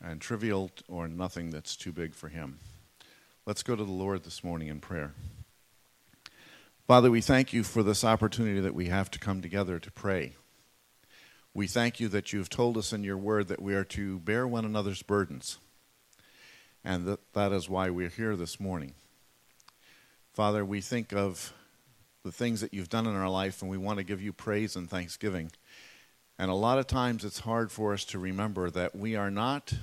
and 0.00 0.20
trivial 0.20 0.70
or 0.86 1.08
nothing 1.08 1.50
that's 1.50 1.74
too 1.74 1.90
big 1.90 2.14
for 2.14 2.28
Him. 2.28 2.60
Let's 3.44 3.64
go 3.64 3.74
to 3.74 3.84
the 3.84 3.90
Lord 3.90 4.22
this 4.22 4.44
morning 4.44 4.68
in 4.68 4.78
prayer. 4.78 5.14
Father, 6.88 7.10
we 7.10 7.20
thank 7.20 7.52
you 7.52 7.64
for 7.64 7.82
this 7.82 8.02
opportunity 8.02 8.60
that 8.60 8.74
we 8.74 8.86
have 8.86 9.10
to 9.10 9.18
come 9.18 9.42
together 9.42 9.78
to 9.78 9.90
pray. 9.90 10.36
We 11.52 11.66
thank 11.66 12.00
you 12.00 12.08
that 12.08 12.32
you've 12.32 12.48
told 12.48 12.78
us 12.78 12.94
in 12.94 13.04
your 13.04 13.18
word 13.18 13.48
that 13.48 13.60
we 13.60 13.74
are 13.74 13.84
to 13.84 14.18
bear 14.20 14.48
one 14.48 14.64
another's 14.64 15.02
burdens, 15.02 15.58
and 16.82 17.04
that, 17.04 17.34
that 17.34 17.52
is 17.52 17.68
why 17.68 17.90
we're 17.90 18.08
here 18.08 18.36
this 18.36 18.58
morning. 18.58 18.94
Father, 20.32 20.64
we 20.64 20.80
think 20.80 21.12
of 21.12 21.52
the 22.24 22.32
things 22.32 22.62
that 22.62 22.72
you've 22.72 22.88
done 22.88 23.06
in 23.06 23.14
our 23.14 23.28
life, 23.28 23.60
and 23.60 23.70
we 23.70 23.76
want 23.76 23.98
to 23.98 24.02
give 24.02 24.22
you 24.22 24.32
praise 24.32 24.74
and 24.74 24.88
thanksgiving. 24.88 25.52
And 26.38 26.50
a 26.50 26.54
lot 26.54 26.78
of 26.78 26.86
times 26.86 27.22
it's 27.22 27.40
hard 27.40 27.70
for 27.70 27.92
us 27.92 28.06
to 28.06 28.18
remember 28.18 28.70
that 28.70 28.96
we 28.96 29.14
are 29.14 29.30
not 29.30 29.74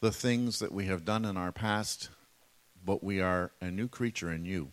the 0.00 0.10
things 0.10 0.58
that 0.58 0.72
we 0.72 0.86
have 0.86 1.04
done 1.04 1.24
in 1.24 1.36
our 1.36 1.52
past, 1.52 2.08
but 2.84 3.04
we 3.04 3.20
are 3.20 3.52
a 3.60 3.70
new 3.70 3.86
creature 3.86 4.32
in 4.32 4.44
you. 4.44 4.72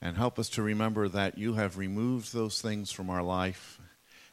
And 0.00 0.16
help 0.16 0.38
us 0.38 0.48
to 0.50 0.62
remember 0.62 1.08
that 1.08 1.38
you 1.38 1.54
have 1.54 1.78
removed 1.78 2.32
those 2.32 2.60
things 2.60 2.92
from 2.92 3.10
our 3.10 3.22
life 3.22 3.80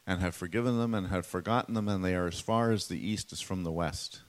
and 0.06 0.20
have 0.20 0.34
forgiven 0.34 0.78
them 0.78 0.94
and 0.94 1.08
have 1.08 1.26
forgotten 1.26 1.74
them, 1.74 1.88
and 1.88 2.04
they 2.04 2.14
are 2.14 2.26
as 2.26 2.40
far 2.40 2.70
as 2.70 2.86
the 2.86 3.08
east 3.08 3.32
is 3.32 3.40
from 3.40 3.64
the 3.64 3.72
west. 3.72 4.20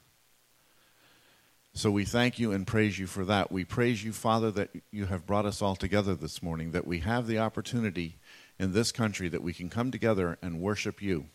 So 1.73 1.91
we 1.91 2.05
thank 2.05 2.39
you 2.39 2.53
and 2.53 2.65
praise 2.65 2.97
you 2.97 3.05
for 3.05 3.25
that. 3.25 3.51
We 3.51 3.65
praise 3.65 4.01
you, 4.01 4.13
Father, 4.13 4.49
that 4.51 4.69
you 4.91 5.07
have 5.07 5.25
brought 5.25 5.45
us 5.45 5.61
all 5.61 5.75
together 5.75 6.15
this 6.15 6.41
morning, 6.41 6.71
that 6.71 6.87
we 6.87 6.99
have 6.99 7.27
the 7.27 7.39
opportunity 7.39 8.17
in 8.57 8.71
this 8.71 8.93
country 8.93 9.27
that 9.27 9.43
we 9.43 9.51
can 9.51 9.69
come 9.69 9.91
together 9.91 10.37
and 10.41 10.61
worship 10.61 11.01
you. 11.01 11.25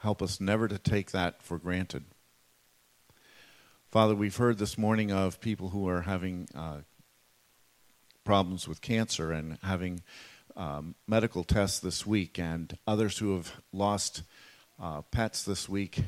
Help 0.00 0.20
us 0.20 0.38
never 0.38 0.68
to 0.68 0.76
take 0.76 1.12
that 1.12 1.42
for 1.42 1.56
granted. 1.56 2.04
Father, 3.90 4.14
we've 4.14 4.36
heard 4.36 4.58
this 4.58 4.76
morning 4.76 5.10
of 5.10 5.40
people 5.40 5.70
who 5.70 5.88
are 5.88 6.02
having 6.02 6.46
uh, 6.54 6.80
problems 8.24 8.66
with 8.66 8.80
cancer 8.80 9.32
and 9.32 9.58
having 9.62 10.02
um, 10.56 10.94
medical 11.06 11.44
tests 11.44 11.80
this 11.80 12.06
week, 12.06 12.38
and 12.38 12.76
others 12.86 13.18
who 13.18 13.34
have 13.36 13.52
lost 13.72 14.22
uh, 14.80 15.02
pets 15.02 15.44
this 15.44 15.68
week, 15.68 16.00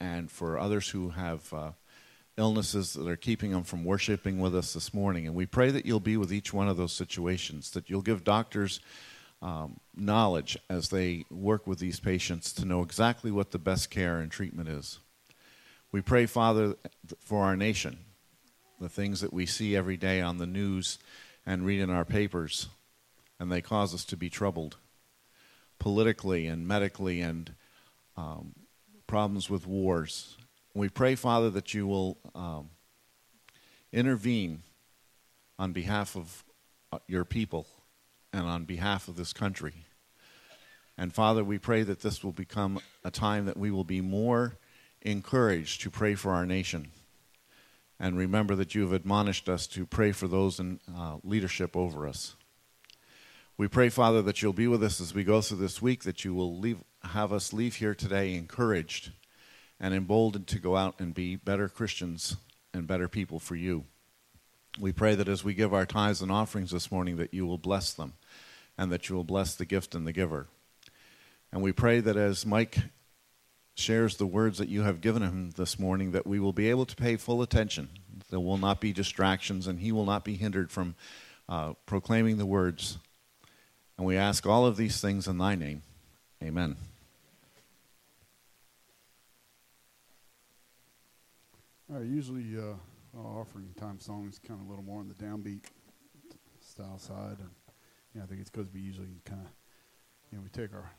and 0.00 0.30
for 0.30 0.58
others 0.58 0.90
who 0.90 1.10
have 1.10 1.52
uh, 1.52 1.70
illnesses 2.36 2.92
that 2.92 3.08
are 3.08 3.16
keeping 3.16 3.52
them 3.52 3.64
from 3.64 3.84
worshiping 3.84 4.40
with 4.40 4.54
us 4.54 4.74
this 4.74 4.92
morning. 4.92 5.26
And 5.26 5.34
we 5.34 5.46
pray 5.46 5.70
that 5.70 5.86
you'll 5.86 6.00
be 6.00 6.16
with 6.16 6.32
each 6.32 6.52
one 6.52 6.68
of 6.68 6.76
those 6.76 6.92
situations, 6.92 7.70
that 7.70 7.88
you'll 7.88 8.02
give 8.02 8.24
doctors 8.24 8.80
um, 9.40 9.80
knowledge 9.94 10.58
as 10.68 10.88
they 10.88 11.24
work 11.30 11.66
with 11.66 11.78
these 11.78 12.00
patients 12.00 12.52
to 12.54 12.64
know 12.64 12.82
exactly 12.82 13.30
what 13.30 13.52
the 13.52 13.58
best 13.58 13.90
care 13.90 14.18
and 14.18 14.30
treatment 14.30 14.68
is. 14.68 14.98
We 15.92 16.00
pray, 16.00 16.26
Father, 16.26 16.74
for 17.20 17.44
our 17.44 17.56
nation, 17.56 17.98
the 18.80 18.88
things 18.88 19.20
that 19.20 19.32
we 19.32 19.46
see 19.46 19.76
every 19.76 19.96
day 19.96 20.20
on 20.20 20.38
the 20.38 20.46
news 20.46 20.98
and 21.46 21.64
read 21.64 21.80
in 21.80 21.90
our 21.90 22.04
papers, 22.04 22.68
and 23.38 23.50
they 23.50 23.62
cause 23.62 23.94
us 23.94 24.04
to 24.06 24.16
be 24.16 24.28
troubled 24.28 24.76
politically 25.78 26.46
and 26.46 26.66
medically 26.66 27.20
and 27.20 27.54
um, 28.16 28.54
problems 29.06 29.48
with 29.48 29.66
wars. 29.66 30.36
We 30.74 30.88
pray, 30.88 31.14
Father, 31.14 31.50
that 31.50 31.74
you 31.74 31.86
will 31.86 32.18
um, 32.34 32.70
intervene 33.92 34.62
on 35.58 35.72
behalf 35.72 36.16
of 36.16 36.44
uh, 36.92 36.98
your 37.06 37.24
people 37.24 37.66
and 38.32 38.46
on 38.46 38.64
behalf 38.64 39.08
of 39.08 39.16
this 39.16 39.32
country. 39.32 39.86
And 40.98 41.12
Father, 41.12 41.44
we 41.44 41.58
pray 41.58 41.82
that 41.82 42.00
this 42.00 42.24
will 42.24 42.32
become 42.32 42.80
a 43.04 43.10
time 43.10 43.46
that 43.46 43.56
we 43.56 43.70
will 43.70 43.84
be 43.84 44.00
more 44.00 44.56
encouraged 45.02 45.82
to 45.82 45.90
pray 45.90 46.14
for 46.14 46.32
our 46.32 46.46
nation. 46.46 46.90
And 47.98 48.18
remember 48.18 48.54
that 48.56 48.74
you 48.74 48.82
have 48.82 48.92
admonished 48.92 49.48
us 49.48 49.66
to 49.68 49.86
pray 49.86 50.12
for 50.12 50.28
those 50.28 50.60
in 50.60 50.80
uh, 50.94 51.16
leadership 51.24 51.76
over 51.76 52.06
us. 52.06 52.36
We 53.58 53.68
pray, 53.68 53.88
Father, 53.88 54.20
that 54.22 54.42
you'll 54.42 54.52
be 54.52 54.66
with 54.66 54.82
us 54.82 55.00
as 55.00 55.14
we 55.14 55.24
go 55.24 55.40
through 55.40 55.58
this 55.58 55.80
week, 55.80 56.04
that 56.04 56.24
you 56.24 56.34
will 56.34 56.58
leave, 56.58 56.78
have 57.02 57.32
us 57.32 57.54
leave 57.54 57.76
here 57.76 57.94
today 57.94 58.34
encouraged 58.34 59.12
and 59.80 59.94
emboldened 59.94 60.46
to 60.48 60.58
go 60.58 60.76
out 60.76 61.00
and 61.00 61.14
be 61.14 61.36
better 61.36 61.68
Christians 61.68 62.36
and 62.74 62.86
better 62.86 63.08
people 63.08 63.38
for 63.38 63.56
you. 63.56 63.84
We 64.78 64.92
pray 64.92 65.14
that 65.14 65.28
as 65.28 65.42
we 65.42 65.54
give 65.54 65.72
our 65.72 65.86
tithes 65.86 66.20
and 66.20 66.30
offerings 66.30 66.70
this 66.70 66.92
morning, 66.92 67.16
that 67.16 67.32
you 67.32 67.46
will 67.46 67.56
bless 67.56 67.94
them 67.94 68.12
and 68.76 68.92
that 68.92 69.08
you 69.08 69.16
will 69.16 69.24
bless 69.24 69.54
the 69.54 69.64
gift 69.64 69.94
and 69.94 70.06
the 70.06 70.12
giver. 70.12 70.48
And 71.50 71.62
we 71.62 71.72
pray 71.72 72.00
that 72.00 72.16
as 72.16 72.44
Mike 72.44 72.76
shares 73.76 74.16
the 74.16 74.26
words 74.26 74.58
that 74.58 74.68
you 74.68 74.82
have 74.82 75.00
given 75.00 75.22
him 75.22 75.50
this 75.50 75.78
morning, 75.78 76.12
that 76.12 76.26
we 76.26 76.40
will 76.40 76.54
be 76.54 76.70
able 76.70 76.86
to 76.86 76.96
pay 76.96 77.16
full 77.16 77.42
attention. 77.42 77.90
There 78.30 78.40
will 78.40 78.58
not 78.58 78.80
be 78.80 78.92
distractions, 78.92 79.66
and 79.66 79.78
he 79.78 79.92
will 79.92 80.06
not 80.06 80.24
be 80.24 80.34
hindered 80.34 80.70
from 80.70 80.96
uh, 81.48 81.74
proclaiming 81.84 82.38
the 82.38 82.46
words. 82.46 82.98
And 83.98 84.06
we 84.06 84.16
ask 84.16 84.46
all 84.46 84.66
of 84.66 84.76
these 84.76 85.00
things 85.00 85.28
in 85.28 85.38
thy 85.38 85.54
name. 85.54 85.82
Amen. 86.42 86.76
All 91.90 91.98
right, 91.98 92.06
usually 92.06 92.56
uh, 92.58 93.18
offering 93.18 93.68
time 93.78 94.00
songs 94.00 94.40
kind 94.44 94.58
of 94.58 94.66
a 94.66 94.68
little 94.70 94.84
more 94.84 95.00
on 95.00 95.08
the 95.08 95.14
downbeat 95.14 95.64
style 96.60 96.98
side. 96.98 97.36
And, 97.38 97.50
you 98.12 98.20
know, 98.20 98.24
I 98.24 98.26
think 98.26 98.40
it's 98.40 98.50
because 98.50 98.72
we 98.72 98.80
usually 98.80 99.20
kind 99.24 99.40
of, 99.42 99.48
you 100.32 100.38
know, 100.38 100.42
we 100.42 100.48
take 100.48 100.74
our 100.74 100.90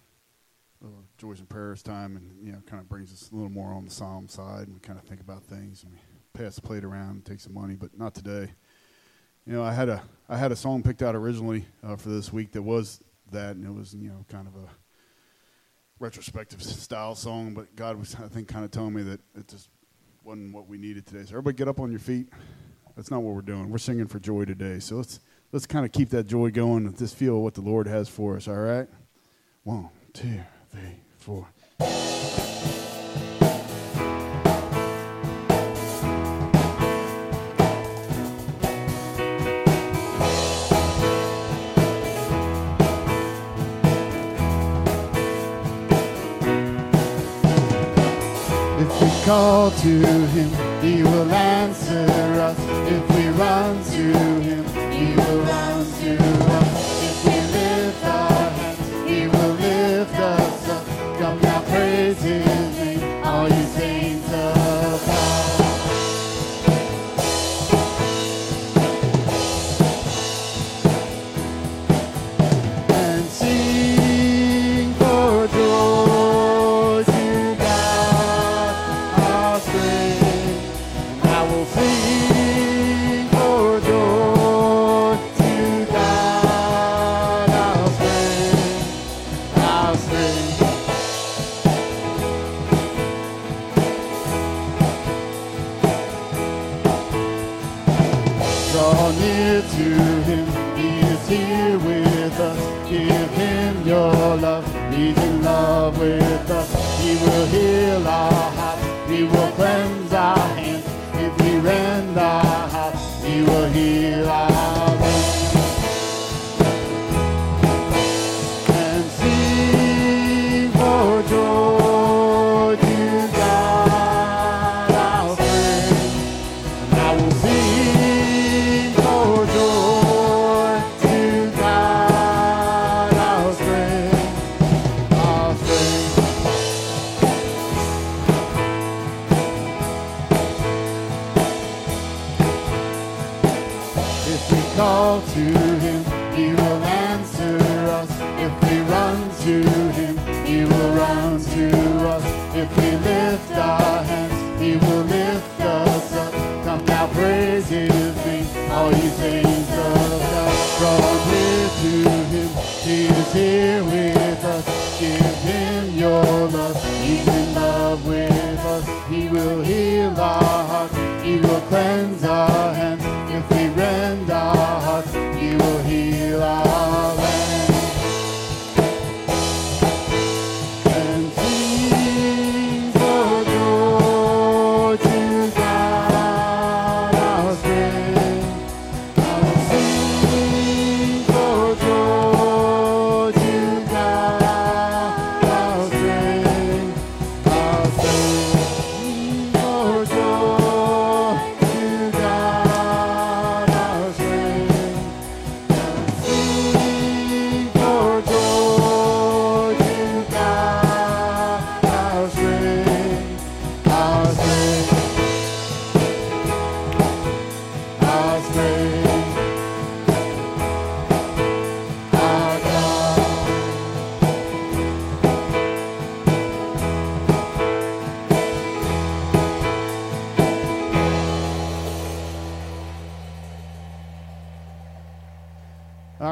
joys 1.17 1.39
and 1.39 1.49
prayers 1.49 1.81
time 1.81 2.15
and, 2.15 2.45
you 2.45 2.51
know, 2.51 2.61
kind 2.65 2.81
of 2.81 2.87
brings 2.87 3.11
us 3.11 3.29
a 3.31 3.35
little 3.35 3.49
more 3.49 3.71
on 3.73 3.85
the 3.85 3.91
psalm 3.91 4.27
side 4.27 4.67
and 4.67 4.73
we 4.73 4.79
kind 4.79 4.99
of 4.99 5.05
think 5.05 5.21
about 5.21 5.43
things 5.43 5.83
and 5.83 5.91
we 5.91 5.99
pass 6.33 6.55
the 6.55 6.61
plate 6.61 6.83
around 6.83 7.09
and 7.09 7.25
take 7.25 7.39
some 7.39 7.53
money, 7.53 7.75
but 7.75 7.97
not 7.97 8.13
today. 8.13 8.51
You 9.45 9.53
know, 9.53 9.63
I 9.63 9.73
had 9.73 9.89
a 9.89 10.03
I 10.27 10.37
had 10.37 10.51
a 10.51 10.55
song 10.55 10.83
picked 10.83 11.01
out 11.01 11.15
originally 11.15 11.65
uh, 11.81 11.95
for 11.95 12.09
this 12.09 12.33
week 12.33 12.51
that 12.51 12.61
was 12.61 13.01
that, 13.31 13.55
and 13.55 13.65
it 13.65 13.73
was 13.73 13.93
you 13.93 14.09
know 14.09 14.25
kind 14.29 14.45
of 14.45 14.55
a 14.55 14.67
retrospective 15.99 16.61
style 16.61 17.15
song. 17.15 17.53
But 17.53 17.73
God 17.75 17.97
was 17.97 18.13
I 18.15 18.27
think 18.27 18.49
kind 18.49 18.65
of 18.65 18.71
telling 18.71 18.93
me 18.93 19.03
that 19.03 19.21
it 19.35 19.47
just 19.47 19.69
wasn't 20.23 20.53
what 20.53 20.67
we 20.67 20.77
needed 20.77 21.05
today. 21.05 21.23
So 21.23 21.29
everybody 21.29 21.55
get 21.55 21.69
up 21.69 21.79
on 21.79 21.91
your 21.91 21.99
feet. 21.99 22.27
That's 22.97 23.09
not 23.09 23.21
what 23.21 23.35
we're 23.35 23.41
doing. 23.41 23.69
We're 23.69 23.77
singing 23.77 24.07
for 24.07 24.19
joy 24.19 24.43
today. 24.43 24.79
So 24.79 24.97
let's 24.97 25.21
let's 25.53 25.65
kind 25.65 25.85
of 25.85 25.93
keep 25.93 26.09
that 26.09 26.27
joy 26.27 26.51
going 26.51 26.93
just 26.95 27.15
feel 27.15 27.41
what 27.41 27.53
the 27.53 27.61
Lord 27.61 27.87
has 27.87 28.09
for 28.09 28.35
us. 28.35 28.47
All 28.47 28.55
right. 28.55 28.87
One, 29.63 29.89
two, 30.13 30.39
three, 30.77 30.99
four. 31.17 31.47
If 48.79 49.01
we 49.01 49.25
call 49.25 49.71
to 49.71 50.26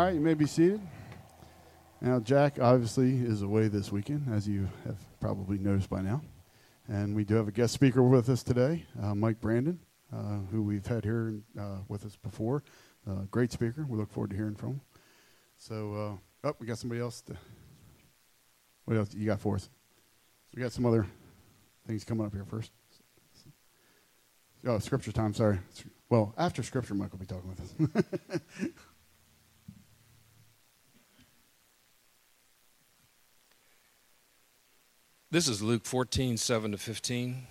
right, 0.05 0.13
you 0.13 0.21
may 0.21 0.35
be 0.35 0.45
seated. 0.45 0.79
Now, 1.99 2.19
Jack 2.19 2.59
obviously 2.61 3.17
is 3.17 3.41
away 3.41 3.69
this 3.69 3.91
weekend, 3.91 4.31
as 4.31 4.47
you 4.47 4.69
have 4.85 4.97
probably 5.19 5.57
noticed 5.57 5.89
by 5.89 6.01
now. 6.01 6.21
And 6.87 7.15
we 7.15 7.23
do 7.23 7.33
have 7.33 7.47
a 7.47 7.51
guest 7.51 7.73
speaker 7.73 8.03
with 8.03 8.29
us 8.29 8.43
today, 8.43 8.85
uh, 9.01 9.15
Mike 9.15 9.41
Brandon, 9.41 9.79
uh, 10.13 10.41
who 10.51 10.61
we've 10.61 10.85
had 10.85 11.03
here 11.03 11.33
uh, 11.59 11.77
with 11.87 12.05
us 12.05 12.15
before. 12.17 12.63
Uh, 13.09 13.21
great 13.31 13.51
speaker. 13.51 13.83
We 13.89 13.97
look 13.97 14.11
forward 14.11 14.29
to 14.29 14.35
hearing 14.35 14.53
from 14.53 14.73
him. 14.73 14.81
So, 15.57 16.19
uh, 16.43 16.49
oh, 16.49 16.55
we 16.59 16.67
got 16.67 16.77
somebody 16.77 17.01
else. 17.01 17.21
To, 17.21 17.35
what 18.83 18.97
else 18.97 19.11
you 19.15 19.25
got 19.25 19.39
for 19.39 19.55
us? 19.55 19.63
So 19.63 19.69
we 20.55 20.61
got 20.61 20.71
some 20.71 20.85
other 20.85 21.07
things 21.87 22.03
coming 22.03 22.27
up 22.27 22.33
here 22.33 22.45
first. 22.45 22.71
Oh, 24.67 24.77
scripture 24.77 25.11
time. 25.11 25.33
Sorry. 25.33 25.57
Well, 26.09 26.35
after 26.37 26.61
scripture, 26.61 26.93
Mike 26.93 27.11
will 27.11 27.19
be 27.19 27.25
talking 27.25 27.49
with 27.49 27.59
us. 27.59 28.69
This 35.35 35.49
is 35.49 35.61
Luke 35.61 35.83
14, 35.83 36.37
7 36.37 36.71
to 36.71 36.77
15. 36.77 37.45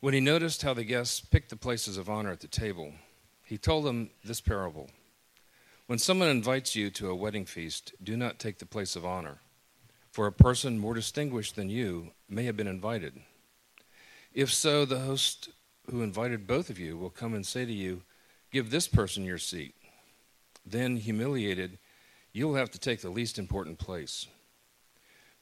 When 0.00 0.12
he 0.12 0.18
noticed 0.18 0.62
how 0.62 0.74
the 0.74 0.82
guests 0.82 1.20
picked 1.20 1.50
the 1.50 1.56
places 1.56 1.96
of 1.96 2.10
honor 2.10 2.32
at 2.32 2.40
the 2.40 2.48
table, 2.48 2.94
he 3.44 3.56
told 3.56 3.84
them 3.84 4.10
this 4.24 4.40
parable 4.40 4.90
When 5.86 6.00
someone 6.00 6.28
invites 6.28 6.74
you 6.74 6.90
to 6.90 7.10
a 7.10 7.14
wedding 7.14 7.44
feast, 7.44 7.92
do 8.02 8.16
not 8.16 8.40
take 8.40 8.58
the 8.58 8.66
place 8.66 8.96
of 8.96 9.06
honor, 9.06 9.38
for 10.10 10.26
a 10.26 10.32
person 10.32 10.80
more 10.80 10.94
distinguished 10.94 11.54
than 11.54 11.70
you 11.70 12.10
may 12.28 12.42
have 12.46 12.56
been 12.56 12.66
invited. 12.66 13.20
If 14.34 14.52
so, 14.52 14.84
the 14.84 14.98
host 14.98 15.50
who 15.92 16.02
invited 16.02 16.48
both 16.48 16.70
of 16.70 16.78
you 16.80 16.98
will 16.98 17.10
come 17.10 17.34
and 17.34 17.46
say 17.46 17.64
to 17.64 17.72
you, 17.72 18.02
Give 18.50 18.68
this 18.68 18.88
person 18.88 19.24
your 19.24 19.38
seat. 19.38 19.76
Then, 20.66 20.96
humiliated, 20.96 21.78
you 22.32 22.48
will 22.48 22.56
have 22.56 22.72
to 22.72 22.80
take 22.80 23.00
the 23.00 23.10
least 23.10 23.38
important 23.38 23.78
place. 23.78 24.26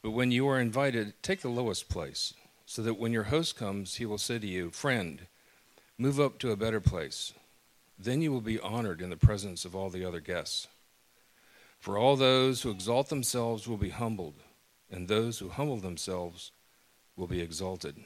But 0.03 0.11
when 0.11 0.31
you 0.31 0.47
are 0.47 0.59
invited, 0.59 1.13
take 1.21 1.41
the 1.41 1.49
lowest 1.49 1.89
place, 1.89 2.33
so 2.65 2.81
that 2.81 2.97
when 2.97 3.11
your 3.11 3.23
host 3.23 3.55
comes, 3.55 3.95
he 3.95 4.05
will 4.05 4.17
say 4.17 4.39
to 4.39 4.47
you, 4.47 4.71
Friend, 4.71 5.27
move 5.97 6.19
up 6.19 6.39
to 6.39 6.51
a 6.51 6.57
better 6.57 6.79
place. 6.79 7.33
Then 7.99 8.21
you 8.21 8.31
will 8.31 8.41
be 8.41 8.59
honored 8.59 9.01
in 9.01 9.11
the 9.11 9.17
presence 9.17 9.63
of 9.63 9.75
all 9.75 9.91
the 9.91 10.03
other 10.03 10.19
guests. 10.19 10.67
For 11.79 11.97
all 11.97 12.15
those 12.15 12.61
who 12.61 12.71
exalt 12.71 13.09
themselves 13.09 13.67
will 13.67 13.77
be 13.77 13.89
humbled, 13.89 14.35
and 14.89 15.07
those 15.07 15.39
who 15.39 15.49
humble 15.49 15.77
themselves 15.77 16.51
will 17.15 17.27
be 17.27 17.41
exalted. 17.41 17.97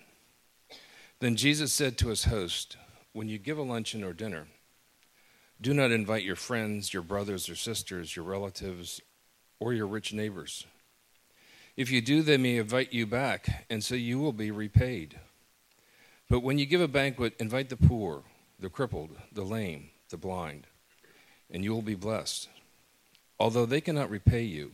Then 1.20 1.38
Jesus 1.38 1.72
said 1.72 1.98
to 1.98 2.10
his 2.10 2.26
host, 2.26 2.76
When 3.14 3.30
you 3.30 3.38
give 3.38 3.58
a 3.58 3.64
luncheon 3.64 4.04
or 4.04 4.12
dinner, 4.12 4.48
do 5.62 5.74
not 5.74 5.92
invite 5.92 6.24
your 6.24 6.36
friends, 6.36 6.94
your 6.94 7.04
brothers 7.04 7.48
or 7.48 7.56
sisters, 7.56 8.16
your 8.16 8.26
relatives, 8.26 9.02
or 9.60 9.74
your 9.74 9.88
rich 9.88 10.12
neighbors. 10.12 10.66
If 11.78 11.92
you 11.92 12.02
do, 12.02 12.22
they 12.22 12.38
may 12.38 12.58
invite 12.58 12.94
you 12.94 13.06
back, 13.06 13.66
and 13.70 13.84
so 13.84 13.96
you 13.96 14.20
will 14.20 14.34
be 14.34 14.50
repaid. 14.50 15.20
But 16.30 16.40
when 16.40 16.58
you 16.58 16.66
give 16.66 16.82
a 16.82 16.88
banquet, 16.88 17.36
invite 17.40 17.70
the 17.70 17.78
poor, 17.78 18.24
the 18.60 18.70
crippled, 18.70 19.12
the 19.32 19.44
lame, 19.44 19.90
the 20.10 20.18
blind, 20.18 20.68
and 21.52 21.64
you 21.64 21.74
will 21.74 21.82
be 21.82 21.96
blessed. 21.96 22.50
Although 23.40 23.66
they 23.66 23.82
cannot 23.82 24.10
repay 24.10 24.44
you, 24.44 24.72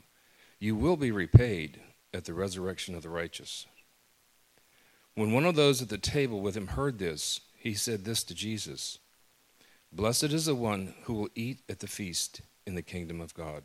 you 0.59 0.75
will 0.75 0.95
be 0.95 1.11
repaid 1.11 1.79
at 2.13 2.25
the 2.25 2.33
resurrection 2.33 2.93
of 2.93 3.01
the 3.01 3.09
righteous. 3.09 3.65
When 5.15 5.31
one 5.31 5.45
of 5.45 5.55
those 5.55 5.81
at 5.81 5.89
the 5.89 5.97
table 5.97 6.39
with 6.39 6.55
him 6.55 6.67
heard 6.67 6.99
this, 6.99 7.41
he 7.57 7.73
said 7.73 8.05
this 8.05 8.23
to 8.25 8.35
Jesus 8.35 8.99
Blessed 9.91 10.25
is 10.25 10.45
the 10.45 10.55
one 10.55 10.93
who 11.03 11.13
will 11.15 11.29
eat 11.35 11.59
at 11.67 11.79
the 11.79 11.87
feast 11.87 12.41
in 12.65 12.75
the 12.75 12.81
kingdom 12.81 13.19
of 13.19 13.33
God. 13.33 13.63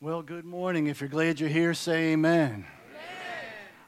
Well, 0.00 0.22
good 0.22 0.44
morning. 0.44 0.86
If 0.86 1.00
you're 1.00 1.08
glad 1.08 1.40
you're 1.40 1.48
here, 1.48 1.74
say 1.74 2.12
amen. 2.12 2.64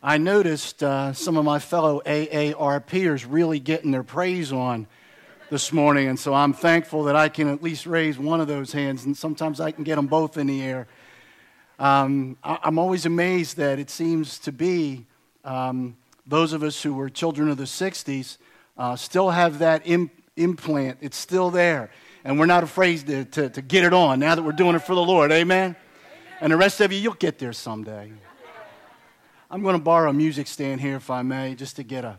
I 0.03 0.18
noticed 0.18 0.83
uh, 0.83 1.12
some 1.12 1.37
of 1.37 1.44
my 1.44 1.61
fellow 1.61 2.03
AARPers 2.05 3.27
really 3.29 3.61
getting 3.61 3.92
their 3.92 4.03
praise 4.03 4.53
on 4.53 4.88
this 5.51 5.73
morning, 5.73 6.09
and 6.09 6.18
so 6.18 6.35
I'm 6.35 6.53
thankful 6.53 7.05
that 7.05 7.14
I 7.14 7.29
can 7.29 7.49
at 7.49 7.62
least 7.62 7.87
raise 7.87 8.18
one 8.18 8.40
of 8.40 8.49
those 8.49 8.73
hands, 8.73 9.05
and 9.05 9.16
sometimes 9.16 9.61
I 9.61 9.70
can 9.70 9.85
get 9.85 9.94
them 9.94 10.09
both 10.09 10.37
in 10.37 10.49
the 10.49 10.61
air. 10.62 10.88
Um, 11.79 12.37
I- 12.42 12.59
I'm 12.64 12.81
always 12.81 13.07
amazed 13.07 13.57
that 13.59 13.79
it 13.79 13.88
seems 13.88 14.40
to 14.40 14.51
be 14.51 15.07
um, 15.44 15.96
those 16.27 16.53
of 16.53 16.64
us 16.64 16.83
who 16.83 16.92
were 16.92 17.09
children 17.09 17.49
of 17.49 17.57
the 17.57 17.64
60s 17.66 18.37
uh, 18.77 18.96
still 18.96 19.31
have 19.31 19.61
that 19.61 19.83
Im- 19.85 20.11
implant. 20.37 20.99
It's 21.03 21.16
still 21.16 21.51
there, 21.51 21.88
and 22.25 22.37
we're 22.37 22.46
not 22.46 22.64
afraid 22.64 23.07
to, 23.07 23.25
to, 23.27 23.49
to 23.51 23.62
get 23.62 23.85
it 23.85 23.92
on 23.92 24.18
now 24.18 24.35
that 24.35 24.42
we're 24.42 24.51
doing 24.51 24.75
it 24.75 24.81
for 24.81 24.96
the 24.96 25.05
Lord. 25.05 25.31
Amen? 25.31 25.77
And 26.42 26.50
the 26.50 26.57
rest 26.57 26.81
of 26.81 26.90
you, 26.90 26.98
you'll 26.98 27.12
get 27.14 27.38
there 27.38 27.53
someday. 27.53 28.11
I'm 29.50 29.62
going 29.62 29.76
to 29.76 29.83
borrow 29.83 30.09
a 30.09 30.12
music 30.12 30.46
stand 30.46 30.81
here, 30.81 30.96
if 30.96 31.11
I 31.11 31.20
may, 31.20 31.55
just 31.55 31.76
to 31.76 31.83
get 31.83 32.03
a 32.03 32.18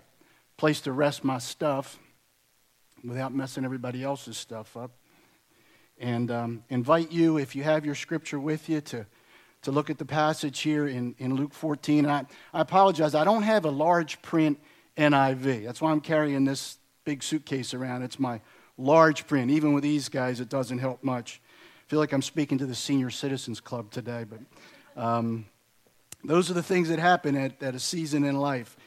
place 0.58 0.80
to 0.82 0.92
rest 0.92 1.24
my 1.24 1.40
stuff 1.40 1.98
without 3.04 3.34
messing 3.34 3.66
everybody 3.66 4.04
else's 4.04 4.38
stuff 4.38 4.78
up. 4.78 4.92
And 5.98 6.30
um, 6.30 6.64
invite 6.70 7.12
you, 7.12 7.40
if 7.40 7.56
you 7.56 7.64
have 7.64 7.84
your 7.84 7.96
scripture 7.96 8.40
with 8.40 8.70
you, 8.70 8.82
to, 8.82 9.08
to 9.64 9.72
look 9.72 9.90
at 9.90 9.98
the 9.98 10.06
passage 10.06 10.60
here 10.60 10.88
in, 10.88 11.16
in 11.18 11.34
Luke 11.34 11.54
14. 11.54 12.06
I, 12.06 12.26
I 12.54 12.62
apologize, 12.62 13.16
I 13.16 13.24
don't 13.24 13.44
have 13.44 13.66
a 13.66 13.72
large 13.72 14.22
print 14.22 14.60
NIV. 14.98 15.66
That's 15.66 15.82
why 15.82 15.92
I'm 15.92 16.02
carrying 16.02 16.46
this 16.46 16.78
big 17.06 17.24
suitcase 17.24 17.74
around. 17.74 18.04
It's 18.04 18.20
my 18.20 18.42
large 18.78 19.26
print. 19.26 19.50
Even 19.50 19.74
with 19.74 19.82
these 19.82 20.10
guys, 20.10 20.40
it 20.40 20.50
doesn't 20.50 20.78
help 20.78 21.04
much. 21.04 21.42
Feel 21.92 22.00
like 22.00 22.14
I'm 22.14 22.22
speaking 22.22 22.58
to 22.60 22.66
the 22.66 22.74
Senior 22.74 23.10
Citizens 23.10 23.60
Club 23.60 23.92
today, 23.92 24.24
but. 24.24 24.40
Um, 24.96 25.46
those 26.24 26.50
are 26.50 26.54
the 26.54 26.64
things 26.64 26.88
that 26.88 27.00
happen 27.00 27.36
at, 27.36 27.62
at 27.62 27.76
a 27.76 27.80
season 27.80 28.24
in 28.24 28.38
life. 28.38 28.78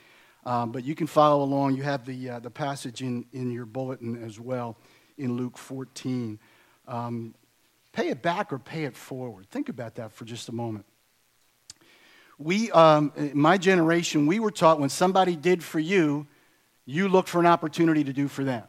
Um, 0.46 0.72
but 0.72 0.84
you 0.84 0.94
can 0.94 1.06
follow 1.06 1.44
along. 1.44 1.76
You 1.76 1.82
have 1.82 2.06
the, 2.06 2.30
uh, 2.30 2.38
the 2.38 2.48
passage 2.48 3.02
in, 3.02 3.26
in 3.34 3.50
your 3.50 3.66
bulletin 3.66 4.24
as 4.24 4.40
well 4.40 4.78
in 5.18 5.36
Luke 5.36 5.58
14. 5.58 6.38
Um, 6.88 7.34
pay 7.92 8.08
it 8.08 8.22
back 8.22 8.54
or 8.54 8.58
pay 8.58 8.84
it 8.84 8.96
forward. 8.96 9.50
Think 9.50 9.68
about 9.68 9.96
that 9.96 10.10
for 10.10 10.24
just 10.24 10.48
a 10.48 10.52
moment. 10.52 10.86
We, 12.38 12.70
um, 12.70 13.12
my 13.34 13.58
generation, 13.58 14.26
we 14.26 14.40
were 14.40 14.50
taught 14.50 14.80
when 14.80 14.88
somebody 14.88 15.36
did 15.36 15.62
for 15.62 15.78
you, 15.78 16.26
you 16.86 17.10
look 17.10 17.28
for 17.28 17.38
an 17.38 17.46
opportunity 17.46 18.02
to 18.04 18.14
do 18.14 18.28
for 18.28 18.44
them. 18.44 18.64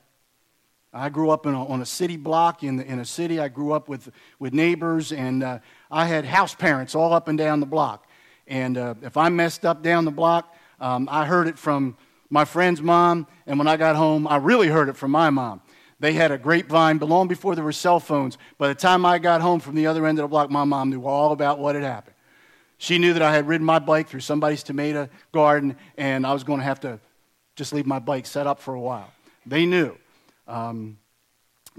I 0.95 1.09
grew 1.09 1.29
up 1.29 1.45
a, 1.45 1.49
on 1.49 1.81
a 1.81 1.85
city 1.85 2.15
block 2.15 2.63
in, 2.63 2.77
the, 2.77 2.85
in 2.85 2.99
a 2.99 3.05
city. 3.05 3.37
I 3.37 3.49
grew 3.49 3.73
up 3.73 3.89
with, 3.89 4.09
with 4.39 4.53
neighbors, 4.53 5.11
and 5.11 5.43
uh, 5.43 5.59
I 5.91 6.05
had 6.05 6.23
house 6.23 6.55
parents 6.55 6.95
all 6.95 7.11
up 7.11 7.27
and 7.27 7.37
down 7.37 7.59
the 7.59 7.65
block. 7.65 8.07
And 8.47 8.77
uh, 8.77 8.95
if 9.01 9.17
I 9.17 9.27
messed 9.27 9.65
up 9.65 9.83
down 9.83 10.05
the 10.05 10.11
block, 10.11 10.55
um, 10.79 11.09
I 11.11 11.25
heard 11.25 11.47
it 11.47 11.59
from 11.59 11.97
my 12.29 12.45
friend's 12.45 12.81
mom, 12.81 13.27
and 13.45 13.59
when 13.59 13.67
I 13.67 13.75
got 13.75 13.97
home, 13.97 14.25
I 14.25 14.37
really 14.37 14.67
heard 14.69 14.87
it 14.87 14.95
from 14.95 15.11
my 15.11 15.29
mom. 15.29 15.61
They 15.99 16.13
had 16.13 16.31
a 16.31 16.37
grapevine, 16.37 16.97
but 16.97 17.09
long 17.09 17.27
before 17.27 17.55
there 17.55 17.63
were 17.63 17.73
cell 17.73 17.99
phones. 17.99 18.37
By 18.57 18.69
the 18.69 18.75
time 18.75 19.05
I 19.05 19.19
got 19.19 19.41
home 19.41 19.59
from 19.59 19.75
the 19.75 19.87
other 19.87 20.05
end 20.05 20.17
of 20.19 20.23
the 20.23 20.29
block, 20.29 20.49
my 20.49 20.63
mom 20.63 20.91
knew 20.91 21.05
all 21.05 21.33
about 21.33 21.59
what 21.59 21.75
had 21.75 21.83
happened. 21.83 22.15
She 22.77 22.99
knew 22.99 23.11
that 23.13 23.21
I 23.21 23.33
had 23.33 23.47
ridden 23.47 23.65
my 23.65 23.79
bike 23.79 24.07
through 24.07 24.21
somebody's 24.21 24.63
tomato 24.63 25.09
garden, 25.33 25.75
and 25.97 26.25
I 26.25 26.31
was 26.31 26.45
going 26.45 26.59
to 26.59 26.65
have 26.65 26.79
to 26.81 27.01
just 27.57 27.73
leave 27.73 27.85
my 27.85 27.99
bike 27.99 28.25
set 28.25 28.47
up 28.47 28.61
for 28.61 28.73
a 28.73 28.79
while. 28.79 29.11
They 29.45 29.65
knew. 29.65 29.97
Um, 30.47 30.97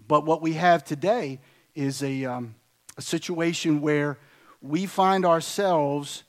but 0.06 0.24
what 0.24 0.42
we 0.42 0.54
have 0.54 0.84
today 0.84 1.40
is 1.74 2.02
a, 2.02 2.24
um, 2.24 2.54
a 2.96 3.02
situation 3.02 3.80
where 3.80 4.18
we 4.60 4.86
find 4.86 5.24
ourselves 5.24 6.24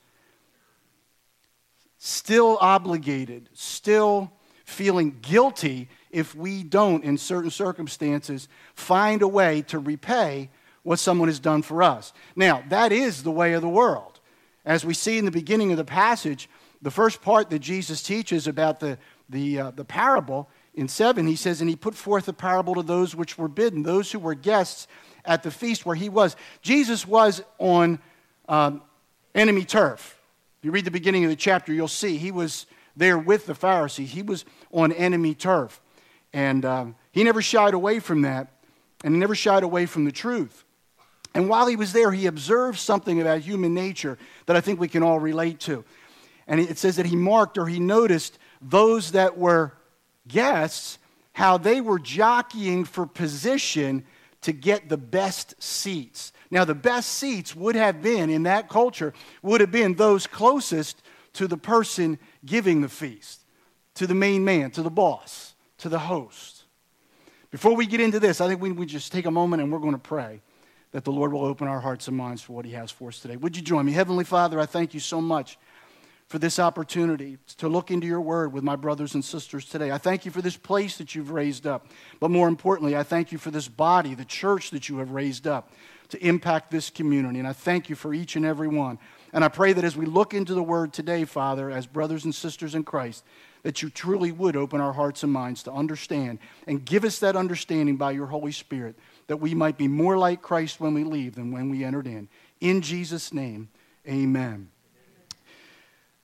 still 1.98 2.58
obligated, 2.60 3.48
still 3.52 4.30
feeling 4.64 5.16
guilty 5.22 5.88
if 6.10 6.34
we 6.34 6.62
don't, 6.62 7.04
in 7.04 7.18
certain 7.18 7.50
circumstances, 7.50 8.48
find 8.74 9.22
a 9.22 9.28
way 9.28 9.62
to 9.62 9.78
repay 9.78 10.50
what 10.82 10.98
someone 10.98 11.28
has 11.28 11.40
done 11.40 11.62
for 11.62 11.82
us. 11.82 12.12
Now, 12.36 12.62
that 12.68 12.92
is 12.92 13.22
the 13.22 13.30
way 13.30 13.54
of 13.54 13.62
the 13.62 13.68
world. 13.68 14.20
As 14.64 14.84
we 14.84 14.94
see 14.94 15.18
in 15.18 15.24
the 15.24 15.30
beginning 15.30 15.70
of 15.70 15.76
the 15.76 15.84
passage, 15.84 16.48
the 16.80 16.90
first 16.90 17.20
part 17.22 17.50
that 17.50 17.58
Jesus 17.58 18.02
teaches 18.02 18.46
about 18.46 18.80
the, 18.80 18.98
the, 19.28 19.58
uh, 19.58 19.70
the 19.72 19.84
parable 19.84 20.48
in 20.78 20.86
7, 20.86 21.26
he 21.26 21.34
says, 21.34 21.60
And 21.60 21.68
he 21.68 21.74
put 21.74 21.96
forth 21.96 22.28
a 22.28 22.32
parable 22.32 22.76
to 22.76 22.82
those 22.82 23.16
which 23.16 23.36
were 23.36 23.48
bidden, 23.48 23.82
those 23.82 24.12
who 24.12 24.20
were 24.20 24.34
guests 24.34 24.86
at 25.24 25.42
the 25.42 25.50
feast 25.50 25.84
where 25.84 25.96
he 25.96 26.08
was. 26.08 26.36
Jesus 26.62 27.04
was 27.04 27.42
on 27.58 27.98
um, 28.48 28.82
enemy 29.34 29.64
turf. 29.64 30.16
If 30.60 30.64
you 30.64 30.70
read 30.70 30.84
the 30.84 30.92
beginning 30.92 31.24
of 31.24 31.30
the 31.30 31.36
chapter, 31.36 31.72
you'll 31.72 31.88
see 31.88 32.16
he 32.16 32.30
was 32.30 32.66
there 32.96 33.18
with 33.18 33.46
the 33.46 33.56
Pharisees. 33.56 34.12
He 34.12 34.22
was 34.22 34.44
on 34.72 34.92
enemy 34.92 35.34
turf. 35.34 35.80
And 36.32 36.64
um, 36.64 36.94
he 37.10 37.24
never 37.24 37.42
shied 37.42 37.74
away 37.74 37.98
from 37.98 38.22
that, 38.22 38.52
and 39.02 39.14
he 39.14 39.18
never 39.20 39.34
shied 39.34 39.64
away 39.64 39.86
from 39.86 40.04
the 40.04 40.12
truth. 40.12 40.64
And 41.34 41.48
while 41.48 41.66
he 41.66 41.74
was 41.74 41.92
there, 41.92 42.12
he 42.12 42.26
observed 42.26 42.78
something 42.78 43.20
about 43.20 43.40
human 43.40 43.74
nature 43.74 44.16
that 44.46 44.54
I 44.54 44.60
think 44.60 44.78
we 44.78 44.88
can 44.88 45.02
all 45.02 45.18
relate 45.18 45.58
to. 45.60 45.84
And 46.46 46.60
it 46.60 46.78
says 46.78 46.96
that 46.96 47.06
he 47.06 47.16
marked 47.16 47.58
or 47.58 47.66
he 47.66 47.80
noticed 47.80 48.38
those 48.62 49.12
that 49.12 49.36
were 49.36 49.72
guests, 50.28 50.98
how 51.32 51.58
they 51.58 51.80
were 51.80 51.98
jockeying 51.98 52.84
for 52.84 53.06
position 53.06 54.04
to 54.42 54.52
get 54.52 54.88
the 54.88 54.96
best 54.96 55.60
seats. 55.62 56.32
Now, 56.50 56.64
the 56.64 56.74
best 56.74 57.10
seats 57.10 57.56
would 57.56 57.74
have 57.74 58.00
been, 58.02 58.30
in 58.30 58.44
that 58.44 58.68
culture, 58.68 59.12
would 59.42 59.60
have 59.60 59.72
been 59.72 59.94
those 59.94 60.26
closest 60.26 61.02
to 61.34 61.46
the 61.46 61.56
person 61.56 62.18
giving 62.44 62.80
the 62.80 62.88
feast, 62.88 63.44
to 63.94 64.06
the 64.06 64.14
main 64.14 64.44
man, 64.44 64.70
to 64.72 64.82
the 64.82 64.90
boss 64.90 65.54
to 65.78 65.88
the 65.88 65.98
host. 65.98 66.64
Before 67.50 67.74
we 67.74 67.86
get 67.86 68.00
into 68.00 68.20
this, 68.20 68.40
I 68.40 68.48
think 68.48 68.60
we, 68.60 68.72
we 68.72 68.84
just 68.84 69.10
take 69.10 69.26
a 69.26 69.30
moment 69.30 69.62
and 69.62 69.72
we're 69.72 69.78
going 69.78 69.92
to 69.92 69.98
pray 69.98 70.42
that 70.90 71.04
the 71.04 71.12
Lord 71.12 71.32
will 71.32 71.44
open 71.44 71.68
our 71.68 71.80
hearts 71.80 72.08
and 72.08 72.16
minds 72.16 72.42
for 72.42 72.52
what 72.52 72.64
He 72.64 72.72
has 72.72 72.90
for 72.90 73.08
us 73.08 73.20
today. 73.20 73.36
Would 73.36 73.56
you 73.56 73.62
join 73.62 73.86
me? 73.86 73.92
Heavenly 73.92 74.24
Father, 74.24 74.60
I 74.60 74.66
thank 74.66 74.92
you 74.92 75.00
so 75.00 75.20
much 75.20 75.58
for 76.28 76.38
this 76.38 76.58
opportunity 76.58 77.38
to 77.56 77.68
look 77.68 77.90
into 77.90 78.06
your 78.06 78.20
word 78.20 78.52
with 78.52 78.62
my 78.62 78.76
brothers 78.76 79.14
and 79.14 79.24
sisters 79.24 79.64
today. 79.64 79.90
I 79.90 79.98
thank 79.98 80.26
you 80.26 80.30
for 80.30 80.42
this 80.42 80.58
place 80.58 80.98
that 80.98 81.14
you've 81.14 81.30
raised 81.30 81.66
up. 81.66 81.86
But 82.20 82.30
more 82.30 82.48
importantly, 82.48 82.94
I 82.96 83.02
thank 83.02 83.32
you 83.32 83.38
for 83.38 83.50
this 83.50 83.66
body, 83.66 84.14
the 84.14 84.26
church 84.26 84.70
that 84.70 84.90
you 84.90 84.98
have 84.98 85.10
raised 85.10 85.46
up 85.46 85.72
to 86.10 86.26
impact 86.26 86.70
this 86.70 86.90
community. 86.90 87.38
And 87.38 87.48
I 87.48 87.54
thank 87.54 87.88
you 87.88 87.96
for 87.96 88.12
each 88.12 88.36
and 88.36 88.44
every 88.44 88.68
one. 88.68 88.98
And 89.32 89.42
I 89.42 89.48
pray 89.48 89.72
that 89.72 89.84
as 89.84 89.96
we 89.96 90.04
look 90.04 90.34
into 90.34 90.54
the 90.54 90.62
word 90.62 90.92
today, 90.92 91.24
Father, 91.24 91.70
as 91.70 91.86
brothers 91.86 92.24
and 92.24 92.34
sisters 92.34 92.74
in 92.74 92.84
Christ, 92.84 93.24
that 93.62 93.82
you 93.82 93.90
truly 93.90 94.30
would 94.30 94.56
open 94.56 94.80
our 94.80 94.92
hearts 94.92 95.22
and 95.22 95.32
minds 95.32 95.62
to 95.64 95.72
understand 95.72 96.38
and 96.66 96.84
give 96.84 97.04
us 97.04 97.18
that 97.20 97.36
understanding 97.36 97.96
by 97.96 98.12
your 98.12 98.26
Holy 98.26 98.52
Spirit 98.52 98.96
that 99.26 99.38
we 99.38 99.54
might 99.54 99.76
be 99.76 99.88
more 99.88 100.16
like 100.16 100.42
Christ 100.42 100.80
when 100.80 100.94
we 100.94 101.04
leave 101.04 101.34
than 101.34 101.52
when 101.52 101.70
we 101.70 101.84
entered 101.84 102.06
in. 102.06 102.28
In 102.60 102.82
Jesus' 102.82 103.32
name, 103.32 103.68
amen. 104.06 104.68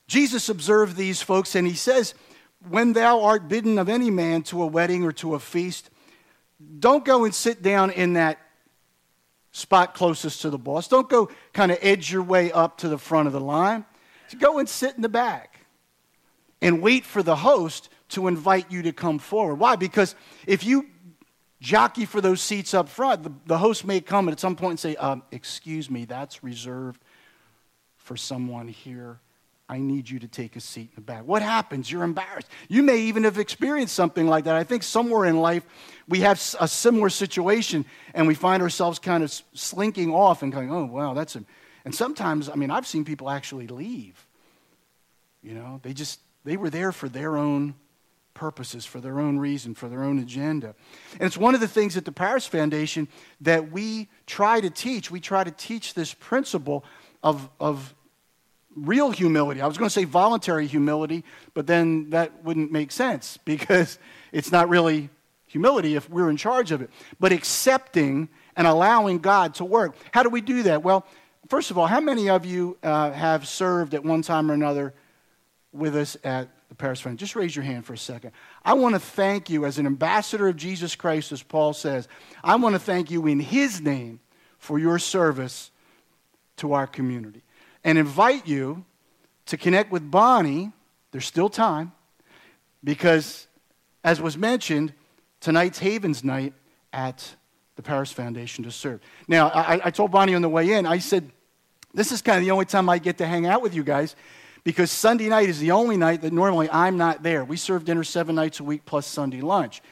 Jesus 0.07 0.49
observed 0.49 0.97
these 0.97 1.23
folks 1.23 1.55
and 1.55 1.67
he 1.67 1.75
says, 1.75 2.15
When 2.69 2.93
thou 2.93 3.23
art 3.23 3.49
bidden 3.49 3.79
of 3.79 3.89
any 3.89 4.11
man 4.11 4.43
to 4.45 4.63
a 4.63 4.67
wedding 4.67 5.05
or 5.05 5.13
to 5.13 5.35
a 5.35 5.39
feast, 5.39 5.91
don't 6.79 7.05
go 7.05 7.25
and 7.25 7.35
sit 7.35 7.63
down 7.63 7.91
in 7.91 8.15
that 8.15 8.39
spot 9.53 9.95
closest 9.95 10.43
to 10.43 10.51
the 10.51 10.59
boss. 10.59 10.89
Don't 10.89 11.09
go 11.09 11.31
kind 11.53 11.71
of 11.71 11.79
edge 11.81 12.13
your 12.13 12.23
way 12.23 12.51
up 12.53 12.79
to 12.79 12.89
the 12.89 12.99
front 12.99 13.27
of 13.27 13.33
the 13.33 13.41
line. 13.41 13.85
Go 14.39 14.59
and 14.59 14.69
sit 14.69 14.97
in 14.97 15.03
the 15.03 15.09
back 15.09 15.61
and 16.61 16.83
wait 16.83 17.05
for 17.05 17.23
the 17.23 17.37
host 17.37 17.89
to 18.09 18.27
invite 18.27 18.71
you 18.71 18.83
to 18.83 18.93
come 18.93 19.19
forward. 19.19 19.57
Why? 19.57 19.77
Because 19.77 20.15
if 20.47 20.65
you 20.65 20.89
jockey 21.61 22.05
for 22.05 22.21
those 22.21 22.41
seats 22.41 22.75
up 22.75 22.89
front, 22.89 23.23
the, 23.23 23.33
the 23.47 23.59
host 23.59 23.85
may 23.85 24.01
come 24.01 24.29
at 24.29 24.41
some 24.41 24.57
point 24.57 24.71
and 24.73 24.81
say, 24.81 24.97
um, 24.97 25.23
Excuse 25.31 25.89
me, 25.89 26.05
that's 26.05 26.43
reserved 26.43 27.03
for 27.97 28.17
someone 28.17 28.69
here. 28.69 29.21
I 29.69 29.79
need 29.79 30.11
you 30.11 30.19
to 30.19 30.29
take 30.29 30.57
a 30.57 30.61
seat 30.61 30.91
in 30.91 30.97
the 30.97 31.01
back. 31.01 31.25
What 31.25 31.41
happens? 31.41 31.91
You're 31.91 32.05
embarrassed. 32.05 32.49
You 32.69 32.83
may 32.83 32.99
even 32.99 33.25
have 33.25 33.39
experienced 33.39 33.95
something 33.95 34.27
like 34.27 34.45
that. 34.45 34.57
I 34.57 34.65
think 34.65 34.83
somewhere 34.83 35.25
in 35.25 35.41
life 35.41 35.65
we 36.07 36.21
have 36.21 36.39
a 36.61 36.69
similar 36.69 37.09
situation 37.09 37.87
and 38.13 38.27
we 38.27 38.35
find 38.35 38.63
ourselves 38.63 38.99
kind 38.99 39.25
of 39.25 39.33
slinking 39.55 40.13
off 40.13 40.43
and 40.43 40.53
going, 40.53 40.71
oh, 40.71 40.85
wow, 40.85 41.15
that's 41.15 41.35
a. 41.37 41.45
And 41.85 41.95
sometimes, 41.95 42.49
I 42.49 42.55
mean, 42.55 42.71
I've 42.71 42.87
seen 42.87 43.05
people 43.05 43.29
actually 43.29 43.67
leave. 43.67 44.27
You 45.43 45.55
know, 45.55 45.81
they 45.83 45.93
just, 45.93 46.21
they 46.45 46.57
were 46.57 46.71
there 46.71 46.93
for 46.93 47.09
their 47.09 47.37
own 47.37 47.75
purposes, 48.33 48.85
for 48.85 49.01
their 49.01 49.21
own 49.21 49.39
reason, 49.39 49.75
for 49.75 49.89
their 49.89 50.03
own 50.03 50.19
agenda. 50.19 50.75
And 51.13 51.23
it's 51.23 51.37
one 51.37 51.55
of 51.55 51.61
the 51.61 51.69
things 51.69 51.97
at 51.97 52.05
the 52.05 52.13
Paris 52.13 52.47
Foundation 52.47 53.09
that 53.43 53.71
we 53.71 54.09
try 54.27 54.61
to 54.61 54.71
teach. 54.71 55.11
We 55.11 55.21
try 55.21 55.45
to 55.45 55.51
teach 55.51 55.95
this 55.95 56.15
principle 56.15 56.85
of, 57.23 57.49
of 57.61 57.95
real 58.77 59.11
humility. 59.11 59.61
I 59.61 59.67
was 59.67 59.79
going 59.79 59.89
to 59.89 59.93
say 59.93 60.05
voluntary 60.05 60.67
humility, 60.67 61.25
but 61.53 61.67
then 61.67 62.11
that 62.11 62.45
wouldn't 62.45 62.73
make 62.73 62.93
sense 62.93 63.39
because 63.45 63.99
it's 64.33 64.53
not 64.53 64.69
really 64.69 65.11
humility 65.47 65.95
if 65.95 66.11
we're 66.11 66.31
in 66.31 66.37
charge 66.37 66.73
of 66.73 66.83
it. 66.83 66.91
But 67.21 67.33
accepting 67.33 68.29
and 68.57 68.67
allowing 68.67 69.19
God 69.19 69.55
to 69.55 69.65
work. 69.65 69.97
How 70.13 70.23
do 70.23 70.29
we 70.29 70.41
do 70.41 70.65
that? 70.65 70.83
Well, 70.83 71.07
first 71.49 71.71
of 71.71 71.79
all, 71.79 71.87
how 71.87 72.01
many 72.01 72.29
of 72.29 72.45
you 72.45 72.77
uh, 72.83 73.13
have 73.13 73.47
served 73.47 73.95
at 73.95 74.05
one 74.05 74.23
time 74.23 74.51
or 74.51 74.55
another 74.55 74.95
with 75.73 75.97
us 75.97 76.17
at 76.25 76.49
the 76.69 76.75
Paris 76.75 77.01
Friend? 77.01 77.19
Just 77.19 77.37
raise 77.37 77.55
your 77.55 77.65
hand 77.65 77.85
for 77.85 77.93
a 77.93 77.99
second. 77.99 78.33
I 78.65 78.75
want 78.75 78.95
to 78.95 79.01
thank 79.01 79.49
you 79.49 79.65
as 79.65 79.79
an 79.79 79.87
ambassador 79.87 80.49
of 80.49 80.57
Jesus 80.57 80.97
Christ, 80.97 81.33
as 81.33 81.43
Paul 81.43 81.73
says. 81.73 82.09
I 82.43 82.57
want 82.57 82.75
to 82.75 82.81
thank 82.81 83.11
you 83.11 83.27
in 83.27 83.41
his 83.41 83.81
name 83.81 84.21
for 84.59 84.79
your 84.79 84.99
service 84.99 85.71
to 86.57 86.73
our 86.73 86.87
community 86.87 87.44
and 87.85 87.99
invite 87.99 88.47
you 88.47 88.85
to 89.47 89.57
connect 89.57 89.93
with 89.93 90.11
Bonnie. 90.11 90.73
There's 91.13 91.27
still 91.27 91.49
time 91.49 91.93
because, 92.83 93.47
as 94.03 94.21
was 94.21 94.37
mentioned, 94.37 94.93
tonight's 95.41 95.79
Havens 95.79 96.25
night 96.25 96.55
at 96.93 97.37
the 97.77 97.83
Paris 97.83 98.11
Foundation 98.11 98.65
to 98.65 98.71
serve. 98.71 99.01
Now, 99.29 99.49
I, 99.49 99.81
I 99.87 99.91
told 99.91 100.11
Bonnie 100.11 100.35
on 100.35 100.43
the 100.43 100.49
way 100.49 100.73
in, 100.73 100.87
I 100.87 100.99
said, 100.99 101.31
this 101.93 102.11
is 102.11 102.23
kind 102.23 102.39
of 102.39 102.45
the 102.45 102.51
only 102.51 102.65
time 102.65 102.89
I 102.89 102.99
get 102.99 103.19
to 103.19 103.27
hang 103.27 103.47
out 103.47 103.63
with 103.63 103.75
you 103.75 103.85
guys 103.85 104.17
because 104.65 104.91
Sunday 104.91 105.29
night 105.29 105.49
is 105.49 105.61
the 105.61 105.71
only 105.71 105.97
night 105.97 106.23
that 106.23 106.33
normally 106.33 106.69
I'm 106.71 106.97
not 106.97 107.23
there. 107.23 107.45
We 107.45 107.57
serve 107.57 107.85
dinner 107.85 108.03
seven 108.03 108.35
nights 108.35 108.61
a 108.61 108.65
week 108.65 108.85
plus 108.85 109.07
Sunday 109.07 109.41
lunch. 109.41 109.83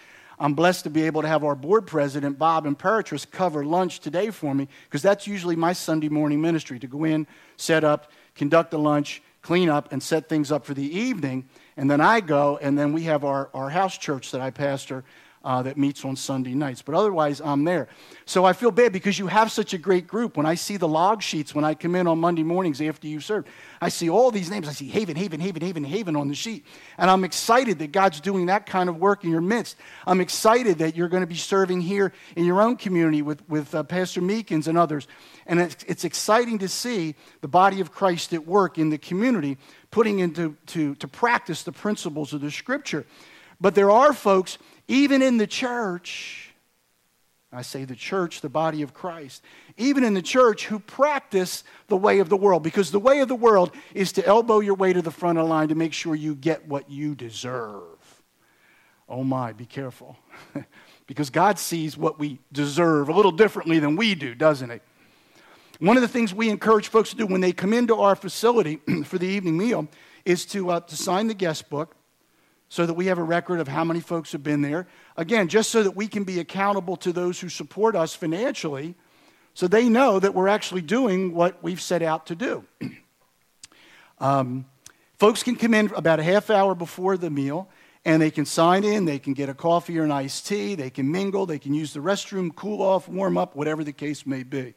I'm 0.43 0.55
blessed 0.55 0.83
to 0.85 0.91
be 0.91 1.03
able 1.05 1.23
to 1.23 1.29
have 1.29 1.45
our 1.45 1.55
board 1.55 1.87
president, 1.87 2.37
Bob 2.37 2.65
Imperatrice, 2.65 3.31
cover 3.31 3.65
lunch 3.65 4.01
today 4.01 4.31
for 4.31 4.53
me 4.53 4.67
because 4.87 5.01
that's 5.01 5.25
usually 5.25 5.55
my 5.55 5.73
Sunday 5.73 6.09
morning 6.09 6.41
ministry 6.41 6.81
to 6.81 6.89
go 6.89 7.05
in, 7.05 7.29
set 7.57 7.85
up, 7.85 8.11
conduct 8.35 8.73
the 8.73 8.79
lunch, 8.79 9.23
clean 9.43 9.69
up, 9.69 9.93
and 9.93 10.03
set 10.03 10.29
things 10.29 10.51
up 10.51 10.65
for 10.67 10.75
the 10.75 10.99
evening. 10.99 11.49
And 11.77 11.89
then 11.89 12.01
I 12.01 12.21
go, 12.21 12.59
and 12.61 12.77
then 12.77 12.93
we 12.93 13.05
have 13.05 13.23
our, 13.23 13.51
our 13.55 13.71
house 13.71 13.97
church 13.97 14.33
that 14.33 14.41
I 14.41 14.51
pastor 14.51 15.05
uh, 15.45 15.63
that 15.63 15.77
meets 15.77 16.05
on 16.05 16.17
Sunday 16.17 16.55
nights. 16.55 16.83
But 16.83 16.95
otherwise, 16.95 17.41
I'm 17.41 17.65
there. 17.65 17.89
So 18.27 18.45
I 18.45 18.53
feel 18.53 18.71
bad 18.71 18.93
because 18.93 19.19
you 19.19 19.27
have 19.27 19.51
such 19.51 19.75
a 19.75 19.79
great 19.79 20.07
group. 20.07 20.37
When 20.37 20.47
I 20.47 20.55
see 20.55 20.77
the 20.77 20.89
log 20.89 21.23
sheets 21.23 21.55
when 21.55 21.65
I 21.65 21.75
come 21.75 21.95
in 21.95 22.07
on 22.07 22.19
Monday 22.19 22.43
mornings 22.43 22.81
after 22.81 23.07
you 23.07 23.21
serve, 23.21 23.45
I 23.81 23.89
see 23.89 24.09
all 24.09 24.31
these 24.31 24.51
names. 24.51 24.69
I 24.69 24.73
see 24.73 24.89
Haven, 24.89 25.17
Haven, 25.17 25.41
Haven, 25.41 25.63
Haven, 25.63 25.85
Haven 25.85 26.17
on 26.17 26.29
the 26.29 26.35
sheet. 26.35 26.65
And 26.99 27.11
I'm 27.11 27.25
excited 27.25 27.79
that 27.81 27.93
God's 27.93 28.21
doing 28.21 28.47
that 28.47 28.67
kind 28.67 28.89
of 28.89 28.99
work 28.99 29.25
in 29.25 29.31
your 29.31 29.41
midst. 29.41 29.77
I'm 30.07 30.21
excited 30.21 30.79
that 30.79 30.97
you're 30.97 31.09
going 31.09 31.23
to 31.23 31.27
be 31.27 31.35
serving 31.35 31.81
here 31.81 32.13
in 32.37 32.45
your 32.45 32.63
own 32.63 32.77
community 32.77 33.23
with, 33.23 33.49
with 33.49 33.75
uh, 33.75 33.83
Pastor 33.83 34.21
Meekins 34.21 34.69
and 34.69 34.79
others. 34.79 35.09
And 35.47 35.61
it's, 35.61 35.85
it's 35.89 36.05
exciting 36.05 36.59
to 36.59 36.69
see 36.69 37.17
the 37.41 37.49
body 37.49 37.81
of 37.81 37.93
Christ 37.93 38.33
at 38.33 38.47
work 38.47 38.79
in 38.79 38.91
the 38.91 38.99
community, 38.99 39.59
putting 39.91 40.21
into 40.21 40.57
to, 40.67 40.95
to 40.97 41.09
practice 41.09 41.63
the 41.65 41.73
principles 41.73 42.33
of 42.33 42.41
the 42.41 42.51
scripture. 42.51 43.05
But 43.61 43.75
there 43.75 43.91
are 43.91 44.13
folks, 44.13 44.59
even 44.89 45.23
in 45.23 45.39
the 45.39 45.47
church, 45.47 46.53
I 47.53 47.63
say 47.63 47.85
the 47.85 47.95
church, 47.95 48.41
the 48.41 48.49
body 48.49 48.83
of 48.83 48.95
Christ, 48.95 49.43
even 49.77 50.05
in 50.05 50.15
the 50.15 50.23
church 50.23 50.67
who 50.67 50.79
practice 50.79 51.65
the 51.89 51.97
way 51.97 52.19
of 52.19 52.31
the 52.31 52.37
world. 52.37 52.63
Because 52.63 52.91
the 52.91 52.99
way 52.99 53.21
of 53.21 53.29
the 53.29 53.35
world 53.35 53.73
is 53.95 54.13
to 54.13 54.27
elbow 54.27 54.61
your 54.61 54.75
way 54.75 54.93
to 54.93 55.03
the 55.03 55.11
front 55.11 55.39
of 55.39 55.45
the 55.45 55.51
line 55.51 55.69
to 55.69 55.75
make 55.75 55.93
sure 55.93 56.15
you 56.15 56.35
get 56.35 56.67
what 56.67 56.91
you 56.91 57.15
deserve. 57.15 58.23
Oh 59.07 59.23
my, 59.23 59.53
be 59.53 59.67
careful. 59.67 60.17
because 61.07 61.29
God 61.29 61.59
sees 61.59 61.97
what 61.97 62.19
we 62.19 62.39
deserve 62.53 63.11
a 63.11 63.13
little 63.13 63.33
differently 63.33 63.79
than 63.79 63.97
we 63.97 64.15
do, 64.15 64.35
doesn't 64.35 64.71
He? 64.71 64.81
One 65.79 65.97
of 65.97 66.03
the 66.03 66.09
things 66.09 66.33
we 66.33 66.49
encourage 66.49 66.89
folks 66.89 67.11
to 67.11 67.17
do 67.17 67.27
when 67.27 67.43
they 67.43 67.53
come 67.53 67.75
into 67.75 67.97
our 67.97 68.17
facility 68.17 68.77
for 69.05 69.19
the 69.19 69.27
evening 69.27 69.59
meal 69.59 69.89
is 70.25 70.47
to, 70.47 70.71
uh, 70.71 70.81
to 70.81 70.97
sign 70.97 71.27
the 71.27 71.35
guest 71.35 71.69
book 71.69 71.97
so 72.73 72.87
that 72.87 72.95
we 72.95 73.05
have 73.05 73.19
a 73.19 73.23
record 73.23 73.61
of 73.61 73.69
how 73.69 73.85
many 73.85 74.01
folks 74.01 74.33
have 74.33 74.43
been 74.43 74.63
there. 74.63 74.87
Again, 75.19 75.49
just 75.49 75.71
so 75.71 75.83
that 75.83 75.95
we 75.95 76.09
can 76.09 76.25
be 76.25 76.41
accountable 76.41 76.97
to 76.97 77.13
those 77.13 77.39
who 77.39 77.51
support 77.51 77.95
us 77.95 78.15
financially 78.15 78.95
so 79.53 79.69
they 79.69 79.91
know 79.91 80.19
that 80.19 80.35
we're 80.35 80.49
actually 80.49 80.81
doing 80.81 81.35
what 81.35 81.63
we've 81.63 81.83
set 81.83 82.01
out 82.01 82.25
to 82.29 82.35
do. 82.35 82.65
um, 84.21 84.65
folks 85.19 85.43
can 85.43 85.55
come 85.55 85.75
in 85.75 85.93
about 85.95 86.19
a 86.19 86.23
half 86.23 86.49
hour 86.49 86.75
before 86.75 87.19
the 87.19 87.29
meal 87.29 87.69
and 88.07 88.23
they 88.23 88.31
can 88.31 88.47
sign 88.47 88.85
in, 88.85 89.05
they 89.05 89.19
can 89.19 89.35
get 89.35 89.51
a 89.51 89.55
coffee 89.55 89.99
or 89.99 90.05
an 90.05 90.11
iced 90.11 90.47
tea, 90.47 90.75
they 90.75 90.89
can 90.89 91.13
mingle, 91.13 91.45
they 91.45 91.59
can 91.59 91.75
use 91.75 91.93
the 91.93 92.01
restroom, 92.01 92.57
cool 92.57 92.81
off, 92.81 93.07
warm 93.07 93.37
up, 93.37 93.55
whatever 93.55 93.85
the 93.85 93.93
case 93.93 94.25
may 94.25 94.45
be. 94.45 94.73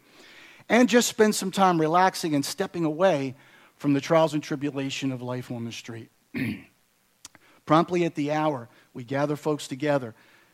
And 0.68 0.89
just 0.89 1.08
spend 1.08 1.34
some 1.34 1.50
time 1.50 1.80
relaxing 1.80 2.36
and 2.36 2.43
stepping 2.43 2.84
away 2.84 3.36
from 3.78 3.93
the 3.93 4.02
trials 4.02 4.34
and 4.34 4.43
tribulation 4.43 5.14
of 5.14 5.22
life 5.22 5.50
on 5.50 5.64
the 5.64 5.72
street. 5.72 6.10
Promptly 7.66 8.05
at 8.05 8.16
the 8.16 8.32
hour, 8.32 8.70
we 8.93 9.03
gather 9.03 9.36
folks 9.36 9.68
together. 9.68 10.13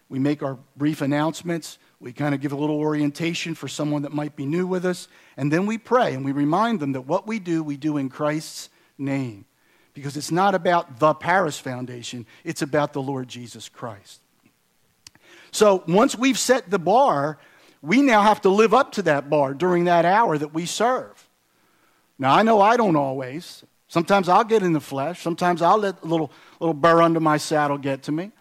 We 0.10 0.20
make 0.20 0.44
our 0.44 0.58
brief 0.76 1.02
announcements. 1.02 1.78
We 2.00 2.14
kind 2.14 2.34
of 2.34 2.42
give 2.42 2.52
a 2.52 2.58
little 2.58 2.78
orientation 2.78 3.56
for 3.56 3.68
someone 3.68 4.02
that 4.02 4.14
might 4.14 4.36
be 4.36 4.46
new 4.46 4.66
with 4.68 4.86
us. 4.86 5.08
And 5.38 5.52
then 5.52 5.66
we 5.66 5.78
pray 5.78 6.14
and 6.14 6.26
we 6.26 6.32
remind 6.32 6.80
them 6.80 6.94
that 6.94 7.02
what 7.02 7.28
we 7.28 7.40
do, 7.40 7.64
we 7.64 7.78
do 7.78 7.98
in 7.98 8.10
Christ's 8.10 8.70
name. 8.98 9.46
Because 9.94 10.16
it's 10.16 10.32
not 10.32 10.56
about 10.56 11.00
the 11.00 11.14
Paris 11.14 11.60
Foundation, 11.60 12.26
it's 12.44 12.62
about 12.62 12.94
the 12.94 13.02
Lord 13.02 13.28
Jesus 13.28 13.68
Christ. 13.68 14.22
So 15.52 15.84
once 15.88 16.18
we've 16.18 16.40
set 16.40 16.70
the 16.70 16.80
bar, 16.80 17.38
we 17.82 18.02
now 18.02 18.22
have 18.22 18.42
to 18.42 18.50
live 18.50 18.74
up 18.74 18.94
to 18.94 19.02
that 19.04 19.30
bar 19.30 19.54
during 19.54 19.86
that 19.86 20.06
hour 20.06 20.38
that 20.38 20.54
we 20.54 20.66
serve. 20.66 21.28
Now, 22.18 22.34
I 22.34 22.44
know 22.44 22.62
I 22.62 22.78
don't 22.78 22.96
always. 22.96 23.64
Sometimes 23.88 24.30
I'll 24.30 24.44
get 24.44 24.64
in 24.64 24.74
the 24.74 24.80
flesh. 24.80 25.22
Sometimes 25.22 25.62
I'll 25.62 25.80
let 25.80 26.02
a 26.04 26.06
little, 26.06 26.32
little 26.62 26.74
burr 26.74 27.02
under 27.02 27.20
my 27.20 27.38
saddle 27.38 27.78
get 27.78 28.04
to 28.04 28.12
me. 28.12 28.32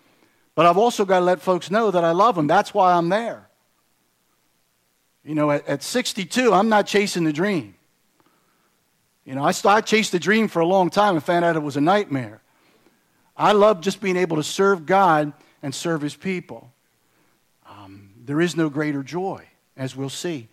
But 0.54 0.66
I've 0.66 0.76
also 0.76 1.04
got 1.04 1.20
to 1.20 1.24
let 1.24 1.40
folks 1.40 1.70
know 1.70 1.90
that 1.90 2.04
I 2.04 2.12
love 2.12 2.34
them. 2.34 2.46
That's 2.46 2.74
why 2.74 2.92
I'm 2.92 3.08
there. 3.08 3.48
You 5.24 5.34
know, 5.34 5.50
at, 5.50 5.66
at 5.66 5.82
62, 5.82 6.52
I'm 6.52 6.68
not 6.68 6.86
chasing 6.86 7.24
the 7.24 7.32
dream. 7.32 7.74
You 9.24 9.34
know, 9.34 9.42
I, 9.42 9.52
I 9.64 9.80
chased 9.80 10.12
the 10.12 10.18
dream 10.18 10.48
for 10.48 10.60
a 10.60 10.66
long 10.66 10.90
time 10.90 11.14
and 11.14 11.24
found 11.24 11.44
out 11.44 11.56
it 11.56 11.62
was 11.62 11.76
a 11.76 11.80
nightmare. 11.80 12.42
I 13.36 13.52
love 13.52 13.80
just 13.80 14.00
being 14.00 14.16
able 14.16 14.36
to 14.36 14.42
serve 14.42 14.86
God 14.86 15.32
and 15.62 15.74
serve 15.74 16.02
His 16.02 16.14
people. 16.14 16.72
Um, 17.66 18.10
there 18.22 18.40
is 18.40 18.56
no 18.56 18.68
greater 18.68 19.02
joy, 19.02 19.46
as 19.76 19.96
we'll 19.96 20.10
see. 20.10 20.48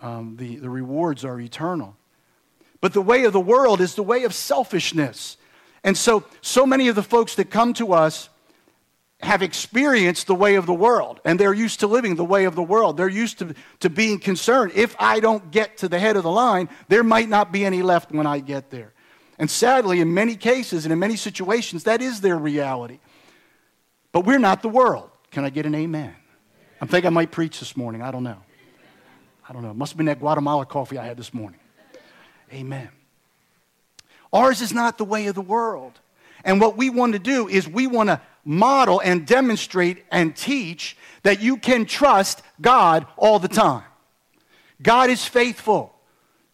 Um, 0.00 0.36
the, 0.36 0.56
the 0.56 0.70
rewards 0.70 1.24
are 1.24 1.40
eternal. 1.40 1.96
But 2.80 2.92
the 2.92 3.02
way 3.02 3.24
of 3.24 3.32
the 3.32 3.40
world 3.40 3.80
is 3.80 3.94
the 3.94 4.02
way 4.02 4.24
of 4.24 4.34
selfishness. 4.34 5.36
And 5.82 5.96
so, 5.96 6.24
so 6.42 6.66
many 6.66 6.88
of 6.88 6.96
the 6.96 7.02
folks 7.02 7.34
that 7.36 7.50
come 7.50 7.72
to 7.74 7.92
us 7.92 8.28
have 9.22 9.42
experienced 9.42 10.26
the 10.26 10.34
way 10.34 10.54
of 10.54 10.66
the 10.66 10.74
world 10.74 11.20
and 11.24 11.38
they're 11.38 11.52
used 11.52 11.80
to 11.80 11.86
living 11.86 12.16
the 12.16 12.24
way 12.24 12.44
of 12.44 12.54
the 12.54 12.62
world. 12.62 12.96
They're 12.96 13.08
used 13.08 13.38
to, 13.40 13.54
to 13.80 13.90
being 13.90 14.18
concerned. 14.18 14.72
If 14.74 14.96
I 14.98 15.20
don't 15.20 15.50
get 15.50 15.78
to 15.78 15.88
the 15.88 15.98
head 15.98 16.16
of 16.16 16.22
the 16.22 16.30
line, 16.30 16.68
there 16.88 17.02
might 17.02 17.28
not 17.28 17.52
be 17.52 17.64
any 17.64 17.82
left 17.82 18.12
when 18.12 18.26
I 18.26 18.38
get 18.40 18.70
there. 18.70 18.92
And 19.38 19.50
sadly, 19.50 20.00
in 20.00 20.12
many 20.12 20.36
cases 20.36 20.84
and 20.84 20.92
in 20.92 20.98
many 20.98 21.16
situations, 21.16 21.84
that 21.84 22.02
is 22.02 22.20
their 22.20 22.36
reality. 22.36 22.98
But 24.12 24.24
we're 24.24 24.38
not 24.38 24.62
the 24.62 24.68
world. 24.68 25.10
Can 25.30 25.44
I 25.44 25.50
get 25.50 25.66
an 25.66 25.74
amen? 25.74 26.14
I 26.80 26.86
think 26.86 27.04
I 27.04 27.10
might 27.10 27.30
preach 27.30 27.58
this 27.60 27.76
morning. 27.76 28.02
I 28.02 28.10
don't 28.10 28.24
know. 28.24 28.38
I 29.48 29.52
don't 29.52 29.62
know. 29.62 29.70
It 29.70 29.76
must 29.76 29.92
have 29.92 29.96
been 29.96 30.06
that 30.06 30.20
Guatemala 30.20 30.64
coffee 30.64 30.98
I 30.98 31.04
had 31.04 31.16
this 31.16 31.34
morning. 31.34 31.60
Amen. 32.52 32.88
Ours 34.32 34.60
is 34.60 34.72
not 34.72 34.98
the 34.98 35.04
way 35.04 35.26
of 35.26 35.34
the 35.34 35.40
world. 35.40 35.98
And 36.44 36.60
what 36.60 36.76
we 36.76 36.90
want 36.90 37.12
to 37.14 37.18
do 37.18 37.48
is 37.48 37.68
we 37.68 37.86
want 37.86 38.08
to 38.08 38.20
model 38.44 39.00
and 39.00 39.26
demonstrate 39.26 40.04
and 40.10 40.34
teach 40.34 40.96
that 41.22 41.40
you 41.40 41.56
can 41.56 41.84
trust 41.84 42.42
God 42.60 43.06
all 43.16 43.38
the 43.38 43.48
time. 43.48 43.84
God 44.82 45.10
is 45.10 45.24
faithful. 45.24 45.94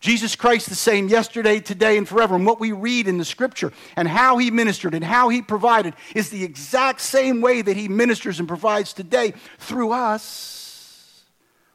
Jesus 0.01 0.37
Christ 0.37 0.68
the 0.68 0.74
same 0.74 1.09
yesterday, 1.09 1.61
today, 1.61 1.97
and 1.97 2.07
forever. 2.09 2.35
And 2.35 2.45
what 2.45 2.61
we 2.61 2.72
read 2.72 3.09
in 3.09 3.18
the 3.18 3.24
scripture 3.24 3.72
and 3.95 4.07
how 4.09 4.39
he 4.39 4.51
ministered 4.51 4.95
and 4.95 5.05
how 5.05 5.29
he 5.29 5.41
provided 5.41 5.95
is 6.14 6.31
the 6.31 6.45
exact 6.45 7.01
same 7.01 7.41
way 7.41 7.62
that 7.62 7.77
he 7.77 7.89
ministers 7.89 8.39
and 8.39 8.49
provides 8.49 8.93
today 8.93 9.35
through 9.59 9.93
us, 9.93 11.24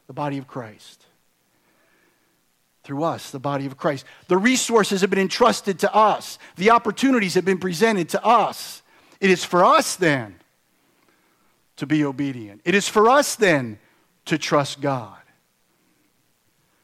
the 0.06 0.12
body 0.12 0.38
of 0.38 0.46
Christ 0.46 1.01
through 2.84 3.04
us, 3.04 3.30
the 3.30 3.38
body 3.38 3.66
of 3.66 3.76
Christ. 3.76 4.04
The 4.28 4.38
resources 4.38 5.00
have 5.02 5.10
been 5.10 5.18
entrusted 5.18 5.78
to 5.80 5.94
us, 5.94 6.38
the 6.56 6.70
opportunities 6.70 7.34
have 7.34 7.44
been 7.44 7.58
presented 7.58 8.08
to 8.10 8.24
us. 8.24 8.82
It 9.20 9.30
is 9.30 9.44
for 9.44 9.64
us 9.64 9.94
then 9.94 10.36
to 11.76 11.86
be 11.86 12.04
obedient. 12.04 12.60
It 12.64 12.74
is 12.74 12.88
for 12.88 13.08
us 13.08 13.36
then 13.36 13.78
to 14.24 14.36
trust 14.36 14.80
God. 14.80 15.16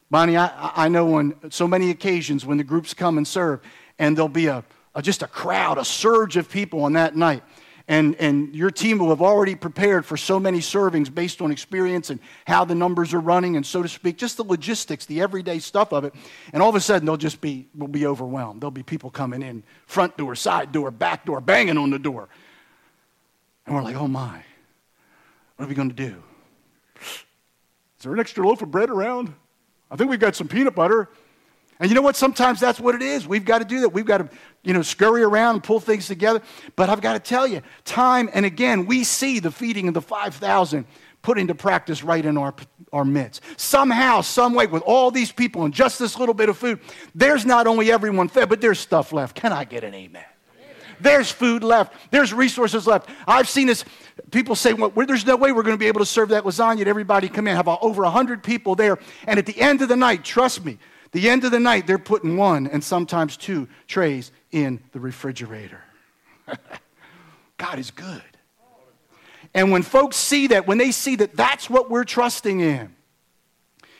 Bonnie, 0.09 0.37
I, 0.37 0.71
I 0.75 0.87
know 0.87 1.15
on 1.15 1.35
so 1.51 1.67
many 1.67 1.89
occasions 1.91 2.45
when 2.45 2.57
the 2.57 2.63
groups 2.63 2.93
come 2.93 3.17
and 3.17 3.27
serve, 3.27 3.61
and 3.99 4.17
there'll 4.17 4.29
be 4.29 4.47
a, 4.47 4.63
a 4.95 5.01
just 5.01 5.21
a 5.21 5.27
crowd, 5.27 5.77
a 5.77 5.85
surge 5.85 6.37
of 6.37 6.49
people 6.49 6.83
on 6.83 6.93
that 6.93 7.15
night 7.15 7.43
and, 7.89 8.15
and 8.17 8.55
your 8.55 8.69
team 8.69 8.99
will 8.99 9.09
have 9.09 9.21
already 9.21 9.55
prepared 9.55 10.05
for 10.05 10.15
so 10.15 10.39
many 10.39 10.59
servings 10.59 11.13
based 11.13 11.41
on 11.41 11.51
experience 11.51 12.11
and 12.11 12.19
how 12.45 12.63
the 12.63 12.75
numbers 12.75 13.15
are 13.15 13.19
running 13.19 13.55
and 13.55 13.65
so 13.65 13.81
to 13.81 13.89
speak 13.89 14.15
just 14.15 14.37
the 14.37 14.43
logistics 14.43 15.07
the 15.07 15.21
everyday 15.21 15.57
stuff 15.57 15.91
of 15.91 16.05
it. 16.05 16.13
And 16.53 16.61
all 16.61 16.69
of 16.69 16.75
a 16.75 16.81
sudden 16.81 17.07
they'll 17.07 17.17
just 17.17 17.41
be 17.41 17.67
will 17.75 17.87
be 17.87 18.05
overwhelmed. 18.05 18.61
There'll 18.61 18.69
be 18.69 18.83
people 18.83 19.09
coming 19.09 19.41
in 19.41 19.63
front 19.87 20.15
door 20.17 20.35
side 20.35 20.71
door 20.71 20.91
back 20.91 21.25
door 21.25 21.41
banging 21.41 21.79
on 21.79 21.89
the 21.89 21.97
door. 21.97 22.29
And 23.65 23.75
we're 23.75 23.81
like 23.81 23.95
oh 23.95 24.07
my. 24.07 24.43
What 25.55 25.65
are 25.65 25.67
we 25.67 25.75
going 25.75 25.89
to 25.89 25.95
do? 25.95 26.23
Is 27.01 28.03
there 28.03 28.13
an 28.13 28.19
extra 28.19 28.47
loaf 28.47 28.61
of 28.61 28.69
bread 28.69 28.91
around? 28.91 29.33
I 29.89 29.95
think 29.95 30.11
we've 30.11 30.19
got 30.19 30.35
some 30.35 30.47
peanut 30.47 30.75
butter 30.75 31.09
and 31.79 31.89
you 31.89 31.95
know 31.95 32.01
what? 32.01 32.17
Sometimes 32.17 32.59
that's 32.59 32.79
what 32.79 32.93
it 32.93 33.01
is. 33.01 33.25
We've 33.25 33.45
got 33.45 33.59
to 33.59 33.65
do 33.65 33.81
that. 33.81 33.89
We've 33.89 34.05
got 34.05 34.17
to, 34.17 34.29
you 34.63 34.73
know, 34.73 34.81
scurry 34.81 35.23
around 35.23 35.55
and 35.55 35.63
pull 35.63 35.79
things 35.79 36.07
together. 36.07 36.41
But 36.75 36.89
I've 36.89 36.99
got 36.99 37.13
to 37.13 37.19
tell 37.19 37.47
you, 37.47 37.61
time 37.85 38.29
and 38.33 38.45
again, 38.45 38.85
we 38.85 39.05
see 39.05 39.39
the 39.39 39.51
feeding 39.51 39.87
of 39.87 39.93
the 39.93 40.01
5,000 40.01 40.85
put 41.21 41.37
into 41.37 41.55
practice 41.55 42.03
right 42.03 42.25
in 42.25 42.37
our, 42.37 42.53
our 42.91 43.05
midst. 43.05 43.41
Somehow, 43.57 44.21
some 44.21 44.53
way, 44.53 44.67
with 44.67 44.83
all 44.83 45.09
these 45.09 45.31
people 45.31 45.63
and 45.63 45.73
just 45.73 45.99
this 45.99 46.17
little 46.17 46.35
bit 46.35 46.49
of 46.49 46.57
food, 46.57 46.79
there's 47.15 47.45
not 47.45 47.65
only 47.65 47.91
everyone 47.91 48.27
fed, 48.27 48.49
but 48.49 48.59
there's 48.59 48.79
stuff 48.79 49.13
left. 49.13 49.35
Can 49.35 49.53
I 49.53 49.63
get 49.63 49.83
an 49.85 49.93
amen? 49.93 50.25
There's 51.01 51.31
food 51.31 51.63
left. 51.63 51.93
There's 52.11 52.33
resources 52.33 52.85
left. 52.85 53.09
I've 53.25 53.47
seen 53.47 53.67
this. 53.67 53.85
People 54.31 54.55
say, 54.55 54.73
well, 54.73 54.91
there's 55.07 55.25
no 55.25 55.37
way 55.37 55.53
we're 55.53 55.63
going 55.63 55.75
to 55.75 55.79
be 55.79 55.87
able 55.87 56.01
to 56.01 56.05
serve 56.05 56.29
that 56.29 56.43
lasagna 56.43 56.83
to 56.83 56.89
everybody 56.89 57.29
come 57.29 57.47
in. 57.47 57.55
Have 57.55 57.69
over 57.69 58.03
100 58.03 58.43
people 58.43 58.75
there. 58.75 58.99
And 59.25 59.39
at 59.39 59.45
the 59.45 59.57
end 59.61 59.81
of 59.81 59.87
the 59.87 59.95
night, 59.95 60.25
trust 60.25 60.65
me, 60.65 60.77
the 61.11 61.29
end 61.29 61.43
of 61.43 61.51
the 61.51 61.59
night, 61.59 61.87
they're 61.87 61.97
putting 61.97 62.37
one 62.37 62.67
and 62.67 62.83
sometimes 62.83 63.37
two 63.37 63.67
trays 63.87 64.31
in 64.51 64.79
the 64.91 64.99
refrigerator. 64.99 65.81
God 67.57 67.79
is 67.79 67.91
good. 67.91 68.21
And 69.53 69.71
when 69.71 69.81
folks 69.81 70.15
see 70.15 70.47
that, 70.47 70.67
when 70.67 70.77
they 70.77 70.91
see 70.91 71.15
that 71.17 71.35
that's 71.35 71.69
what 71.69 71.89
we're 71.89 72.03
trusting 72.03 72.59
in, 72.59 72.95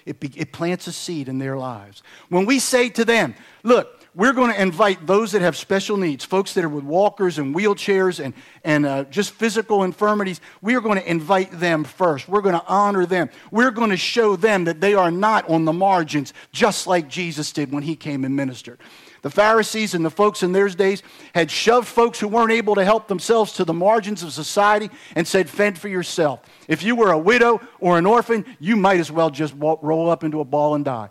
it, 0.06 0.20
be, 0.20 0.32
it 0.36 0.52
plants 0.52 0.88
a 0.88 0.92
seed 0.92 1.28
in 1.28 1.40
their 1.40 1.58
lives. 1.58 2.04
When 2.30 2.46
we 2.46 2.60
say 2.60 2.90
to 2.90 3.06
them, 3.06 3.36
look, 3.64 3.99
we're 4.16 4.34
going 4.34 4.52
to 4.52 4.62
invite 4.62 5.06
those 5.06 5.34
that 5.34 5.42
have 5.42 5.56
special 5.56 5.96
needs, 5.96 6.26
folks 6.26 6.54
that 6.54 6.64
are 6.64 6.70
with 6.70 6.84
walkers 6.84 7.38
and 7.38 7.56
wheelchairs 7.56 8.24
and, 8.24 8.34
and 8.64 8.86
uh, 8.86 9.04
just 9.06 9.32
physical 9.32 9.84
infirmities. 9.84 10.42
We 10.62 10.76
are 10.76 10.82
going 10.82 11.00
to 11.00 11.10
invite 11.10 11.52
them 11.52 11.84
first. 11.84 12.28
We're 12.28 12.42
going 12.42 12.60
to 12.60 12.66
honor 12.66 13.06
them. 13.06 13.30
We're 13.52 13.72
going 13.72 13.92
to 13.92 13.98
show 13.98 14.36
them 14.36 14.66
that 14.66 14.82
they 14.82 14.96
are 14.96 15.12
not 15.12 15.48
on 15.50 15.66
the 15.66 15.74
margins, 15.74 16.34
just 16.52 16.88
like 16.88 17.08
Jesus 17.08 17.52
did 17.52 17.72
when 17.72 17.84
he 17.84 17.96
came 17.96 18.26
and 18.26 18.36
ministered. 18.36 18.80
The 19.22 19.30
Pharisees 19.30 19.94
and 19.94 20.04
the 20.04 20.10
folks 20.10 20.44
in 20.44 20.54
those 20.54 20.76
days 20.76 21.04
had 21.36 21.52
shoved 21.52 21.88
folks 21.88 22.20
who 22.20 22.28
weren't 22.28 22.52
able 22.52 22.76
to 22.76 22.86
help 22.86 23.08
themselves 23.08 23.54
to 23.54 23.66
the 23.66 23.74
margins 23.74 24.24
of 24.24 24.32
society 24.32 24.90
and 25.16 25.28
said, 25.28 25.50
Fend 25.50 25.78
for 25.78 25.90
yourself. 25.90 26.42
If 26.68 26.84
you 26.84 26.96
were 26.96 27.12
a 27.12 27.18
widow 27.18 27.60
or 27.80 27.98
an 27.98 28.06
orphan, 28.06 28.46
you 28.60 28.76
might 28.76 29.00
as 29.00 29.12
well 29.12 29.30
just 29.30 29.54
roll 29.58 30.10
up 30.10 30.24
into 30.24 30.40
a 30.40 30.46
ball 30.46 30.76
and 30.76 30.86
die. 30.86 31.10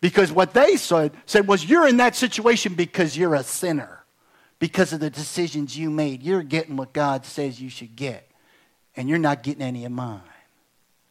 Because 0.00 0.30
what 0.30 0.52
they 0.54 0.76
said, 0.76 1.12
said 1.24 1.48
was, 1.48 1.64
You're 1.64 1.88
in 1.88 1.98
that 1.98 2.16
situation 2.16 2.74
because 2.74 3.16
you're 3.16 3.34
a 3.34 3.42
sinner. 3.42 4.04
Because 4.58 4.94
of 4.94 5.00
the 5.00 5.10
decisions 5.10 5.76
you 5.76 5.90
made. 5.90 6.22
You're 6.22 6.42
getting 6.42 6.76
what 6.76 6.94
God 6.94 7.26
says 7.26 7.60
you 7.60 7.68
should 7.68 7.94
get, 7.94 8.30
and 8.96 9.06
you're 9.06 9.18
not 9.18 9.42
getting 9.42 9.62
any 9.62 9.84
of 9.84 9.92
mine. 9.92 10.22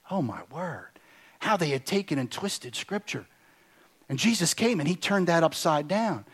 Oh, 0.10 0.24
my 0.24 0.42
word. 0.52 0.90
How 1.40 1.56
they 1.56 1.70
had 1.70 1.86
taken 1.86 2.18
and 2.18 2.32
twisted 2.32 2.76
Scripture. 2.76 3.28
And 4.10 4.20
Jesus 4.20 4.54
came 4.54 4.80
and 4.80 4.88
he 4.88 4.96
turned 4.96 5.28
that 5.28 5.44
upside 5.44 5.88
down. 5.88 6.26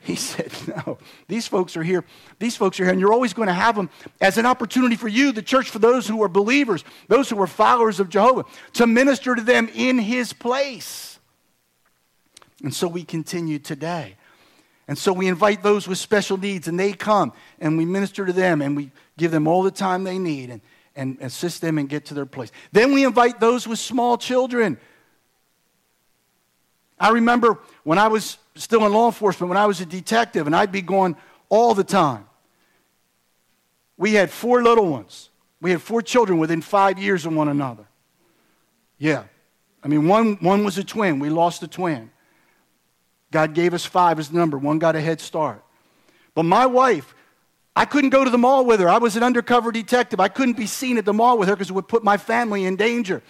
He 0.00 0.14
said, 0.16 0.52
No, 0.66 0.98
these 1.26 1.46
folks 1.46 1.76
are 1.76 1.82
here. 1.82 2.04
These 2.38 2.56
folks 2.56 2.78
are 2.78 2.84
here, 2.84 2.92
and 2.92 3.00
you're 3.00 3.12
always 3.12 3.32
going 3.32 3.48
to 3.48 3.54
have 3.54 3.76
them 3.76 3.90
as 4.20 4.38
an 4.38 4.46
opportunity 4.46 4.96
for 4.96 5.08
you, 5.08 5.32
the 5.32 5.42
church, 5.42 5.70
for 5.70 5.78
those 5.78 6.06
who 6.06 6.22
are 6.22 6.28
believers, 6.28 6.84
those 7.08 7.28
who 7.28 7.40
are 7.40 7.46
followers 7.46 8.00
of 8.00 8.08
Jehovah, 8.08 8.44
to 8.74 8.86
minister 8.86 9.34
to 9.34 9.42
them 9.42 9.68
in 9.74 9.98
his 9.98 10.32
place. 10.32 11.17
And 12.62 12.74
so 12.74 12.88
we 12.88 13.04
continue 13.04 13.58
today. 13.58 14.16
And 14.88 14.96
so 14.96 15.12
we 15.12 15.28
invite 15.28 15.62
those 15.62 15.86
with 15.86 15.98
special 15.98 16.38
needs, 16.38 16.66
and 16.66 16.80
they 16.80 16.92
come, 16.92 17.32
and 17.60 17.76
we 17.76 17.84
minister 17.84 18.24
to 18.24 18.32
them, 18.32 18.62
and 18.62 18.74
we 18.76 18.90
give 19.16 19.30
them 19.30 19.46
all 19.46 19.62
the 19.62 19.70
time 19.70 20.04
they 20.04 20.18
need, 20.18 20.50
and, 20.50 20.60
and 20.96 21.18
assist 21.20 21.60
them 21.60 21.78
and 21.78 21.88
get 21.88 22.06
to 22.06 22.14
their 22.14 22.26
place. 22.26 22.50
Then 22.72 22.92
we 22.92 23.04
invite 23.04 23.38
those 23.38 23.68
with 23.68 23.78
small 23.78 24.16
children 24.16 24.78
I 27.00 27.10
remember 27.10 27.58
when 27.84 27.98
I 27.98 28.08
was 28.08 28.38
still 28.54 28.84
in 28.84 28.92
law 28.92 29.06
enforcement, 29.06 29.48
when 29.48 29.58
I 29.58 29.66
was 29.66 29.80
a 29.80 29.86
detective, 29.86 30.46
and 30.46 30.54
I'd 30.56 30.72
be 30.72 30.82
going 30.82 31.16
all 31.48 31.74
the 31.74 31.84
time. 31.84 32.26
We 33.96 34.14
had 34.14 34.30
four 34.30 34.62
little 34.62 34.86
ones. 34.86 35.30
We 35.60 35.70
had 35.70 35.82
four 35.82 36.02
children 36.02 36.38
within 36.38 36.60
five 36.60 36.98
years 36.98 37.26
of 37.26 37.34
one 37.34 37.48
another. 37.48 37.86
Yeah. 38.98 39.24
I 39.82 39.88
mean, 39.88 40.08
one, 40.08 40.34
one 40.36 40.64
was 40.64 40.78
a 40.78 40.84
twin. 40.84 41.18
We 41.18 41.30
lost 41.30 41.62
a 41.62 41.68
twin. 41.68 42.10
God 43.30 43.54
gave 43.54 43.74
us 43.74 43.84
five 43.84 44.18
as 44.18 44.30
the 44.30 44.38
number. 44.38 44.56
One 44.58 44.78
got 44.78 44.96
a 44.96 45.00
head 45.00 45.20
start. 45.20 45.62
But 46.34 46.44
my 46.44 46.66
wife, 46.66 47.14
I 47.76 47.84
couldn't 47.84 48.10
go 48.10 48.24
to 48.24 48.30
the 48.30 48.38
mall 48.38 48.64
with 48.64 48.80
her. 48.80 48.88
I 48.88 48.98
was 48.98 49.16
an 49.16 49.22
undercover 49.22 49.70
detective. 49.70 50.18
I 50.18 50.28
couldn't 50.28 50.56
be 50.56 50.66
seen 50.66 50.98
at 50.98 51.04
the 51.04 51.12
mall 51.12 51.38
with 51.38 51.48
her 51.48 51.54
because 51.54 51.70
it 51.70 51.74
would 51.74 51.88
put 51.88 52.02
my 52.02 52.16
family 52.16 52.64
in 52.64 52.76
danger. 52.76 53.22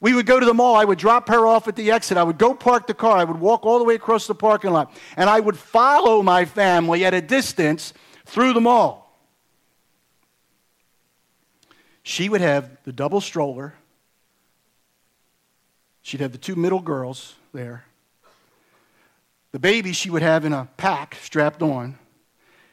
We 0.00 0.14
would 0.14 0.26
go 0.26 0.38
to 0.38 0.44
the 0.44 0.54
mall. 0.54 0.76
I 0.76 0.84
would 0.84 0.98
drop 0.98 1.28
her 1.28 1.46
off 1.46 1.68
at 1.68 1.76
the 1.76 1.90
exit. 1.90 2.18
I 2.18 2.22
would 2.22 2.38
go 2.38 2.54
park 2.54 2.86
the 2.86 2.94
car. 2.94 3.16
I 3.16 3.24
would 3.24 3.40
walk 3.40 3.64
all 3.64 3.78
the 3.78 3.84
way 3.84 3.94
across 3.94 4.26
the 4.26 4.34
parking 4.34 4.70
lot. 4.70 4.92
And 5.16 5.30
I 5.30 5.40
would 5.40 5.56
follow 5.56 6.22
my 6.22 6.44
family 6.44 7.04
at 7.04 7.14
a 7.14 7.22
distance 7.22 7.94
through 8.26 8.52
the 8.52 8.60
mall. 8.60 9.18
She 12.02 12.28
would 12.28 12.42
have 12.42 12.76
the 12.84 12.92
double 12.92 13.20
stroller. 13.20 13.74
She'd 16.02 16.20
have 16.20 16.30
the 16.30 16.38
two 16.38 16.54
middle 16.54 16.80
girls 16.80 17.34
there. 17.52 17.85
The 19.52 19.58
baby 19.58 19.92
she 19.92 20.10
would 20.10 20.22
have 20.22 20.44
in 20.44 20.52
a 20.52 20.68
pack 20.76 21.16
strapped 21.22 21.62
on. 21.62 21.98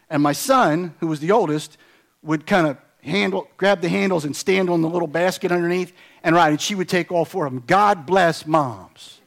And 0.09 0.21
my 0.21 0.34
son, 0.34 0.93
who 0.99 1.07
was 1.07 1.19
the 1.19 1.32
oldest, 1.32 1.78
would 2.21 2.45
kind 2.45 2.67
of 2.67 2.78
handle, 3.01 3.47
grab 3.57 3.82
the 3.82 3.89
handles 3.89 4.26
and 4.26 4.36
stand 4.36 4.69
on 4.69 4.82
the 4.82 4.89
little 4.89 5.07
basket 5.07 5.51
underneath 5.51 5.93
and 6.24 6.36
ride. 6.36 6.49
And 6.49 6.61
she 6.61 6.76
would 6.76 6.89
take 6.89 7.11
all 7.11 7.26
four 7.26 7.45
of 7.45 7.53
them. 7.53 7.63
God 7.65 8.05
bless 8.05 8.45
moms. 8.45 9.21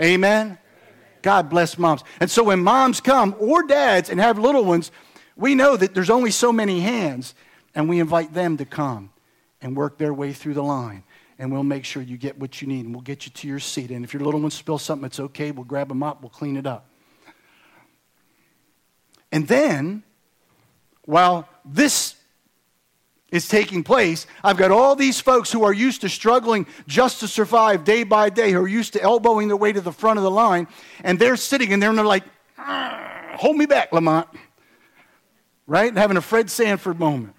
Amen? 0.00 0.58
God 1.22 1.50
bless 1.50 1.78
moms. 1.78 2.04
And 2.20 2.30
so 2.30 2.44
when 2.44 2.60
moms 2.62 3.00
come 3.00 3.34
or 3.38 3.64
dads 3.64 4.10
and 4.10 4.20
have 4.20 4.38
little 4.38 4.64
ones, 4.64 4.90
we 5.36 5.54
know 5.54 5.76
that 5.76 5.94
there's 5.94 6.10
only 6.10 6.30
so 6.30 6.52
many 6.52 6.80
hands, 6.80 7.34
and 7.74 7.88
we 7.88 8.00
invite 8.00 8.34
them 8.34 8.56
to 8.56 8.64
come 8.64 9.10
and 9.60 9.76
work 9.76 9.98
their 9.98 10.12
way 10.12 10.32
through 10.32 10.54
the 10.54 10.62
line. 10.62 11.04
And 11.38 11.52
we'll 11.52 11.62
make 11.62 11.84
sure 11.84 12.02
you 12.02 12.16
get 12.16 12.38
what 12.38 12.60
you 12.60 12.66
need, 12.66 12.84
and 12.84 12.94
we'll 12.94 13.02
get 13.02 13.26
you 13.26 13.32
to 13.32 13.46
your 13.46 13.60
seat. 13.60 13.90
And 13.90 14.04
if 14.04 14.12
your 14.12 14.22
little 14.22 14.40
one 14.40 14.50
spills 14.50 14.82
something, 14.82 15.06
it's 15.06 15.20
okay. 15.20 15.52
We'll 15.52 15.64
grab 15.64 15.88
them 15.88 16.02
up, 16.02 16.22
we'll 16.22 16.30
clean 16.30 16.56
it 16.56 16.66
up. 16.66 16.87
And 19.30 19.46
then, 19.46 20.02
while 21.04 21.48
this 21.64 22.16
is 23.30 23.46
taking 23.46 23.82
place. 23.82 24.26
I've 24.42 24.56
got 24.56 24.70
all 24.70 24.96
these 24.96 25.20
folks 25.20 25.52
who 25.52 25.64
are 25.64 25.72
used 25.72 26.00
to 26.00 26.08
struggling 26.08 26.66
just 26.86 27.20
to 27.20 27.28
survive 27.28 27.84
day 27.84 28.02
by 28.02 28.30
day, 28.30 28.52
who 28.52 28.60
are 28.60 28.68
used 28.68 28.94
to 28.94 29.02
elbowing 29.02 29.48
their 29.48 29.56
way 29.56 29.72
to 29.72 29.80
the 29.80 29.92
front 29.92 30.18
of 30.18 30.22
the 30.22 30.30
line, 30.30 30.66
and 31.04 31.18
they're 31.18 31.36
sitting 31.36 31.70
in 31.70 31.80
there 31.80 31.90
and 31.90 31.98
they're 31.98 32.06
like, 32.06 32.24
ah, 32.56 33.34
hold 33.36 33.56
me 33.56 33.66
back, 33.66 33.92
Lamont. 33.92 34.28
Right? 35.66 35.94
Having 35.94 36.16
a 36.16 36.22
Fred 36.22 36.50
Sanford 36.50 36.98
moment. 36.98 37.34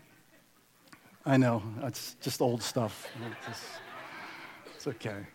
I 1.25 1.37
know, 1.37 1.63
that's 1.79 2.15
just 2.21 2.41
old 2.41 2.61
stuff. 2.61 3.07
It's, 3.47 3.65
it's 4.75 4.87
okay. 4.87 5.25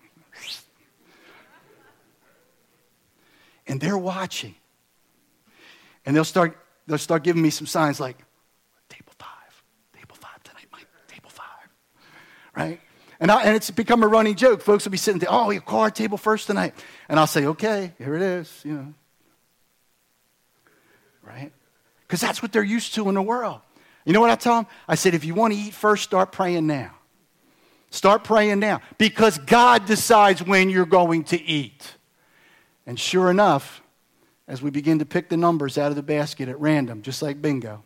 And 3.66 3.80
they're 3.80 3.98
watching. 3.98 4.54
And 6.06 6.14
they'll 6.14 6.24
start, 6.24 6.56
they'll 6.86 6.98
start 6.98 7.24
giving 7.24 7.42
me 7.42 7.50
some 7.50 7.66
signs 7.66 8.00
like, 8.00 8.18
table 8.88 9.12
five, 9.18 9.62
table 9.96 10.14
five 10.14 10.42
tonight, 10.42 10.66
Mike, 10.72 10.86
table 11.08 11.30
five, 11.30 11.68
right? 12.56 12.80
And, 13.20 13.30
I, 13.30 13.42
and 13.44 13.56
it's 13.56 13.70
become 13.70 14.02
a 14.02 14.08
running 14.08 14.34
joke. 14.34 14.60
Folks 14.60 14.84
will 14.84 14.92
be 14.92 14.98
sitting 14.98 15.18
there, 15.18 15.32
oh, 15.32 15.50
your 15.50 15.62
card 15.62 15.94
table 15.94 16.18
first 16.18 16.46
tonight. 16.46 16.74
And 17.08 17.18
I'll 17.18 17.26
say, 17.26 17.46
okay, 17.46 17.92
here 17.98 18.14
it 18.16 18.22
is, 18.22 18.60
you 18.64 18.72
know. 18.74 18.94
Right? 21.22 21.52
Because 22.02 22.20
that's 22.20 22.42
what 22.42 22.52
they're 22.52 22.62
used 22.62 22.94
to 22.94 23.08
in 23.08 23.14
the 23.14 23.22
world. 23.22 23.60
You 24.04 24.12
know 24.12 24.20
what 24.20 24.30
I 24.30 24.34
tell 24.34 24.56
them? 24.56 24.66
I 24.86 24.96
said, 24.96 25.14
if 25.14 25.24
you 25.24 25.34
want 25.34 25.54
to 25.54 25.58
eat 25.58 25.72
first, 25.72 26.04
start 26.04 26.32
praying 26.32 26.66
now. 26.66 26.90
Start 27.90 28.24
praying 28.24 28.58
now. 28.58 28.82
Because 28.98 29.38
God 29.38 29.86
decides 29.86 30.42
when 30.42 30.68
you're 30.68 30.84
going 30.84 31.24
to 31.24 31.40
eat. 31.40 31.96
And 32.86 33.00
sure 33.00 33.30
enough, 33.30 33.80
as 34.46 34.62
we 34.62 34.70
begin 34.70 34.98
to 34.98 35.04
pick 35.04 35.28
the 35.28 35.36
numbers 35.36 35.78
out 35.78 35.90
of 35.90 35.96
the 35.96 36.02
basket 36.02 36.48
at 36.48 36.58
random, 36.60 37.02
just 37.02 37.22
like 37.22 37.40
bingo, 37.40 37.82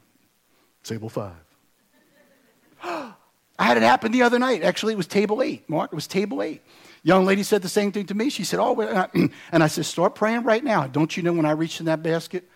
table 0.83 1.09
five. 1.09 1.35
I 2.83 3.65
had 3.65 3.77
it 3.77 3.83
happen 3.83 4.13
the 4.13 4.23
other 4.23 4.39
night. 4.39 4.63
Actually, 4.63 4.93
it 4.93 4.97
was 4.97 5.07
table 5.07 5.43
eight. 5.43 5.69
Mark, 5.69 5.93
it 5.93 5.97
was 5.97 6.07
table 6.07 6.43
eight. 6.43 6.63
Young 7.03 7.25
lady 7.25 7.43
said 7.43 7.63
the 7.63 7.69
same 7.69 7.93
thing 7.93 8.07
to 8.07 8.15
me. 8.15 8.31
She 8.31 8.45
said, 8.45 8.61
Oh, 8.61 8.81
uh, 8.81 9.07
and 9.53 9.63
I 9.65 9.67
said, 9.67 9.87
Start 9.87 10.15
praying 10.15 10.45
right 10.45 10.63
now. 10.63 10.87
Don't 10.87 11.17
you 11.17 11.23
know 11.23 11.33
when 11.33 11.47
I 11.47 11.53
reached 11.53 11.81
in 11.81 11.87
that 11.87 12.03
basket? 12.03 12.49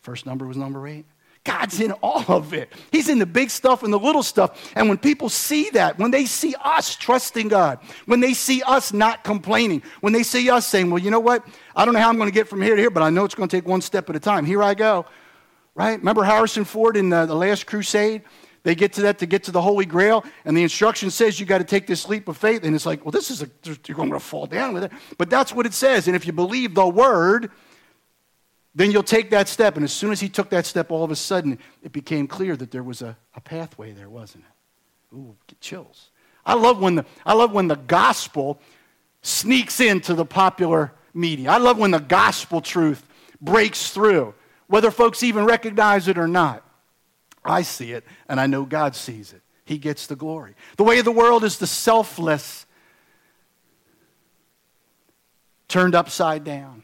First 0.00 0.26
number 0.26 0.46
was 0.46 0.56
number 0.56 0.86
eight. 0.86 1.06
God's 1.44 1.80
in 1.80 1.92
all 1.92 2.24
of 2.28 2.52
it. 2.52 2.72
He's 2.92 3.08
in 3.08 3.18
the 3.18 3.26
big 3.26 3.50
stuff 3.50 3.82
and 3.82 3.92
the 3.92 3.98
little 3.98 4.22
stuff. 4.22 4.72
And 4.74 4.88
when 4.88 4.98
people 4.98 5.28
see 5.28 5.70
that, 5.70 5.98
when 5.98 6.10
they 6.10 6.26
see 6.26 6.54
us 6.62 6.94
trusting 6.94 7.48
God, 7.48 7.78
when 8.06 8.20
they 8.20 8.34
see 8.34 8.62
us 8.62 8.92
not 8.92 9.24
complaining, 9.24 9.82
when 10.00 10.12
they 10.12 10.22
see 10.22 10.50
us 10.50 10.66
saying, 10.66 10.90
Well, 10.90 11.02
you 11.02 11.10
know 11.10 11.20
what? 11.20 11.46
I 11.74 11.84
don't 11.84 11.94
know 11.94 12.00
how 12.00 12.08
I'm 12.08 12.16
going 12.16 12.28
to 12.28 12.34
get 12.34 12.48
from 12.48 12.60
here 12.60 12.76
to 12.76 12.80
here, 12.80 12.90
but 12.90 13.02
I 13.02 13.10
know 13.10 13.24
it's 13.24 13.34
going 13.34 13.48
to 13.48 13.56
take 13.56 13.66
one 13.66 13.80
step 13.80 14.10
at 14.10 14.16
a 14.16 14.20
time. 14.20 14.44
Here 14.44 14.62
I 14.62 14.74
go. 14.74 15.06
Right? 15.74 15.98
Remember 15.98 16.24
Harrison 16.24 16.64
Ford 16.64 16.96
in 16.96 17.08
the, 17.08 17.24
the 17.24 17.36
Last 17.36 17.66
Crusade? 17.66 18.22
They 18.64 18.74
get 18.74 18.92
to 18.94 19.02
that 19.02 19.18
to 19.20 19.26
get 19.26 19.44
to 19.44 19.52
the 19.52 19.62
Holy 19.62 19.86
Grail, 19.86 20.24
and 20.44 20.56
the 20.56 20.62
instruction 20.62 21.10
says 21.10 21.38
you 21.38 21.46
got 21.46 21.58
to 21.58 21.64
take 21.64 21.86
this 21.86 22.08
leap 22.08 22.28
of 22.28 22.36
faith. 22.36 22.64
And 22.64 22.74
it's 22.74 22.84
like, 22.84 23.04
well, 23.04 23.12
this 23.12 23.30
is 23.30 23.42
a, 23.42 23.48
you're 23.86 23.96
going 23.96 24.10
to 24.10 24.20
fall 24.20 24.46
down 24.46 24.74
with 24.74 24.84
it. 24.84 24.92
But 25.16 25.30
that's 25.30 25.54
what 25.54 25.64
it 25.64 25.72
says. 25.72 26.06
And 26.06 26.16
if 26.16 26.26
you 26.26 26.32
believe 26.32 26.74
the 26.74 26.86
word, 26.86 27.50
then 28.74 28.90
you'll 28.90 29.02
take 29.02 29.30
that 29.30 29.48
step. 29.48 29.76
And 29.76 29.84
as 29.84 29.92
soon 29.92 30.12
as 30.12 30.20
he 30.20 30.28
took 30.28 30.50
that 30.50 30.66
step, 30.66 30.90
all 30.90 31.04
of 31.04 31.10
a 31.10 31.16
sudden, 31.16 31.58
it 31.82 31.92
became 31.92 32.26
clear 32.26 32.56
that 32.56 32.70
there 32.70 32.82
was 32.82 33.02
a, 33.02 33.16
a 33.34 33.40
pathway 33.40 33.92
there, 33.92 34.08
wasn't 34.08 34.44
it? 34.44 35.16
Ooh, 35.16 35.36
get 35.46 35.60
chills. 35.60 36.10
I 36.44 36.54
love 36.54 36.80
when 36.80 36.96
the 36.96 37.06
I 37.26 37.34
love 37.34 37.52
when 37.52 37.68
the 37.68 37.76
gospel 37.76 38.60
sneaks 39.22 39.80
into 39.80 40.14
the 40.14 40.24
popular 40.24 40.92
media. 41.12 41.50
I 41.50 41.58
love 41.58 41.78
when 41.78 41.90
the 41.90 41.98
gospel 41.98 42.60
truth 42.60 43.06
breaks 43.40 43.90
through, 43.90 44.34
whether 44.66 44.90
folks 44.90 45.22
even 45.22 45.44
recognize 45.44 46.08
it 46.08 46.18
or 46.18 46.28
not. 46.28 46.64
I 47.44 47.62
see 47.62 47.92
it, 47.92 48.04
and 48.28 48.40
I 48.40 48.46
know 48.46 48.64
God 48.64 48.94
sees 48.94 49.32
it. 49.32 49.42
He 49.64 49.78
gets 49.78 50.06
the 50.06 50.16
glory. 50.16 50.54
The 50.76 50.84
way 50.84 50.98
of 50.98 51.04
the 51.04 51.12
world 51.12 51.44
is 51.44 51.58
the 51.58 51.66
selfless 51.66 52.66
turned 55.68 55.94
upside 55.94 56.44
down. 56.44 56.82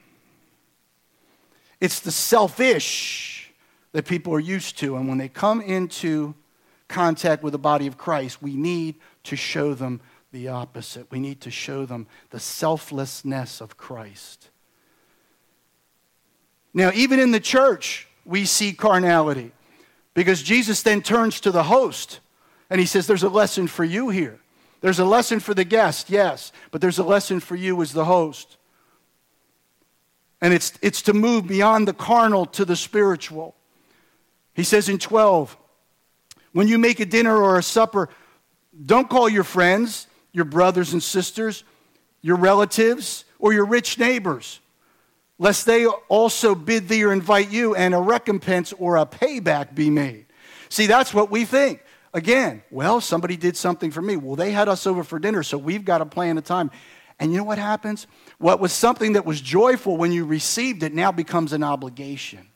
It's 1.84 2.00
the 2.00 2.10
selfish 2.10 3.52
that 3.92 4.06
people 4.06 4.32
are 4.32 4.40
used 4.40 4.78
to, 4.78 4.96
and 4.96 5.06
when 5.06 5.18
they 5.18 5.28
come 5.28 5.60
into 5.60 6.34
contact 6.88 7.42
with 7.42 7.52
the 7.52 7.58
body 7.58 7.86
of 7.86 7.98
Christ, 7.98 8.40
we 8.40 8.56
need 8.56 8.94
to 9.24 9.36
show 9.36 9.74
them 9.74 10.00
the 10.32 10.48
opposite. 10.48 11.10
We 11.10 11.20
need 11.20 11.42
to 11.42 11.50
show 11.50 11.84
them 11.84 12.06
the 12.30 12.40
selflessness 12.40 13.60
of 13.60 13.76
Christ. 13.76 14.48
Now, 16.72 16.90
even 16.94 17.20
in 17.20 17.32
the 17.32 17.38
church, 17.38 18.08
we 18.24 18.46
see 18.46 18.72
carnality 18.72 19.52
because 20.14 20.42
Jesus 20.42 20.82
then 20.82 21.02
turns 21.02 21.38
to 21.40 21.50
the 21.50 21.64
host 21.64 22.20
and 22.70 22.80
he 22.80 22.86
says, 22.86 23.06
There's 23.06 23.24
a 23.24 23.28
lesson 23.28 23.66
for 23.66 23.84
you 23.84 24.08
here. 24.08 24.40
There's 24.80 25.00
a 25.00 25.04
lesson 25.04 25.38
for 25.38 25.52
the 25.52 25.64
guest, 25.64 26.08
yes, 26.08 26.50
but 26.70 26.80
there's 26.80 26.98
a 26.98 27.04
lesson 27.04 27.40
for 27.40 27.56
you 27.56 27.82
as 27.82 27.92
the 27.92 28.06
host. 28.06 28.56
And 30.44 30.52
it's, 30.52 30.74
it's 30.82 31.00
to 31.02 31.14
move 31.14 31.46
beyond 31.46 31.88
the 31.88 31.94
carnal 31.94 32.44
to 32.44 32.66
the 32.66 32.76
spiritual. 32.76 33.54
He 34.52 34.62
says 34.62 34.90
in 34.90 34.98
12, 34.98 35.56
when 36.52 36.68
you 36.68 36.76
make 36.76 37.00
a 37.00 37.06
dinner 37.06 37.34
or 37.34 37.56
a 37.56 37.62
supper, 37.62 38.10
don't 38.84 39.08
call 39.08 39.26
your 39.26 39.42
friends, 39.42 40.06
your 40.32 40.44
brothers 40.44 40.92
and 40.92 41.02
sisters, 41.02 41.64
your 42.20 42.36
relatives, 42.36 43.24
or 43.38 43.54
your 43.54 43.64
rich 43.64 43.98
neighbors, 43.98 44.60
lest 45.38 45.64
they 45.64 45.86
also 45.86 46.54
bid 46.54 46.88
thee 46.88 47.04
or 47.04 47.14
invite 47.14 47.50
you, 47.50 47.74
and 47.74 47.94
a 47.94 47.98
recompense 47.98 48.74
or 48.74 48.98
a 48.98 49.06
payback 49.06 49.74
be 49.74 49.88
made. 49.88 50.26
See, 50.68 50.86
that's 50.86 51.14
what 51.14 51.30
we 51.30 51.46
think. 51.46 51.82
Again, 52.12 52.62
well, 52.70 53.00
somebody 53.00 53.38
did 53.38 53.56
something 53.56 53.90
for 53.90 54.02
me. 54.02 54.18
Well, 54.18 54.36
they 54.36 54.52
had 54.52 54.68
us 54.68 54.86
over 54.86 55.04
for 55.04 55.18
dinner, 55.18 55.42
so 55.42 55.56
we've 55.56 55.86
got 55.86 55.98
to 55.98 56.06
plan 56.06 56.36
a 56.36 56.42
time. 56.42 56.70
And 57.24 57.32
you 57.32 57.38
know 57.38 57.44
what 57.44 57.56
happens? 57.56 58.06
What 58.36 58.60
was 58.60 58.70
something 58.70 59.14
that 59.14 59.24
was 59.24 59.40
joyful 59.40 59.96
when 59.96 60.12
you 60.12 60.26
received 60.26 60.82
it 60.82 60.92
now 60.92 61.10
becomes 61.10 61.54
an 61.54 61.64
obligation 61.64 62.50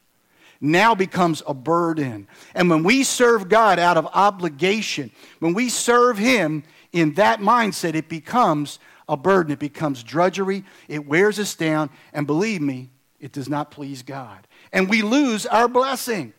now 0.61 0.93
becomes 0.93 1.41
a 1.47 1.55
burden. 1.55 2.27
And 2.53 2.69
when 2.69 2.83
we 2.83 3.05
serve 3.05 3.49
God 3.49 3.79
out 3.79 3.97
of 3.97 4.07
obligation, 4.07 5.13
when 5.39 5.55
we 5.55 5.69
serve 5.69 6.19
Him 6.19 6.65
in 6.91 7.15
that 7.15 7.39
mindset, 7.39 7.95
it 7.95 8.09
becomes 8.09 8.81
a 9.09 9.17
burden. 9.17 9.53
It 9.53 9.61
becomes 9.61 10.03
drudgery. 10.03 10.65
It 10.89 11.07
wears 11.07 11.39
us 11.39 11.55
down. 11.55 11.91
And 12.13 12.27
believe 12.27 12.61
me, 12.61 12.91
it 13.21 13.31
does 13.31 13.49
not 13.49 13.71
please 13.71 14.03
God. 14.03 14.49
And 14.73 14.91
we 14.91 15.03
lose 15.03 15.47
our 15.47 15.69
blessing. 15.69 16.33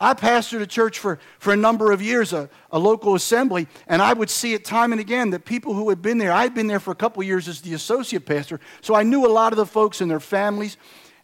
I 0.00 0.14
pastored 0.14 0.60
a 0.60 0.66
church 0.66 0.98
for, 0.98 1.18
for 1.38 1.52
a 1.52 1.56
number 1.56 1.90
of 1.90 2.00
years, 2.00 2.32
a, 2.32 2.48
a 2.70 2.78
local 2.78 3.14
assembly, 3.14 3.66
and 3.86 4.00
I 4.00 4.12
would 4.12 4.30
see 4.30 4.54
it 4.54 4.64
time 4.64 4.92
and 4.92 5.00
again 5.00 5.30
that 5.30 5.44
people 5.44 5.74
who 5.74 5.88
had 5.88 6.00
been 6.00 6.18
there, 6.18 6.32
I'd 6.32 6.54
been 6.54 6.68
there 6.68 6.80
for 6.80 6.92
a 6.92 6.96
couple 6.96 7.22
years 7.22 7.48
as 7.48 7.60
the 7.60 7.74
associate 7.74 8.24
pastor, 8.24 8.60
so 8.80 8.94
I 8.94 9.02
knew 9.02 9.26
a 9.26 9.32
lot 9.32 9.52
of 9.52 9.56
the 9.56 9.66
folks 9.66 10.00
and 10.00 10.10
their 10.10 10.20
families. 10.20 10.76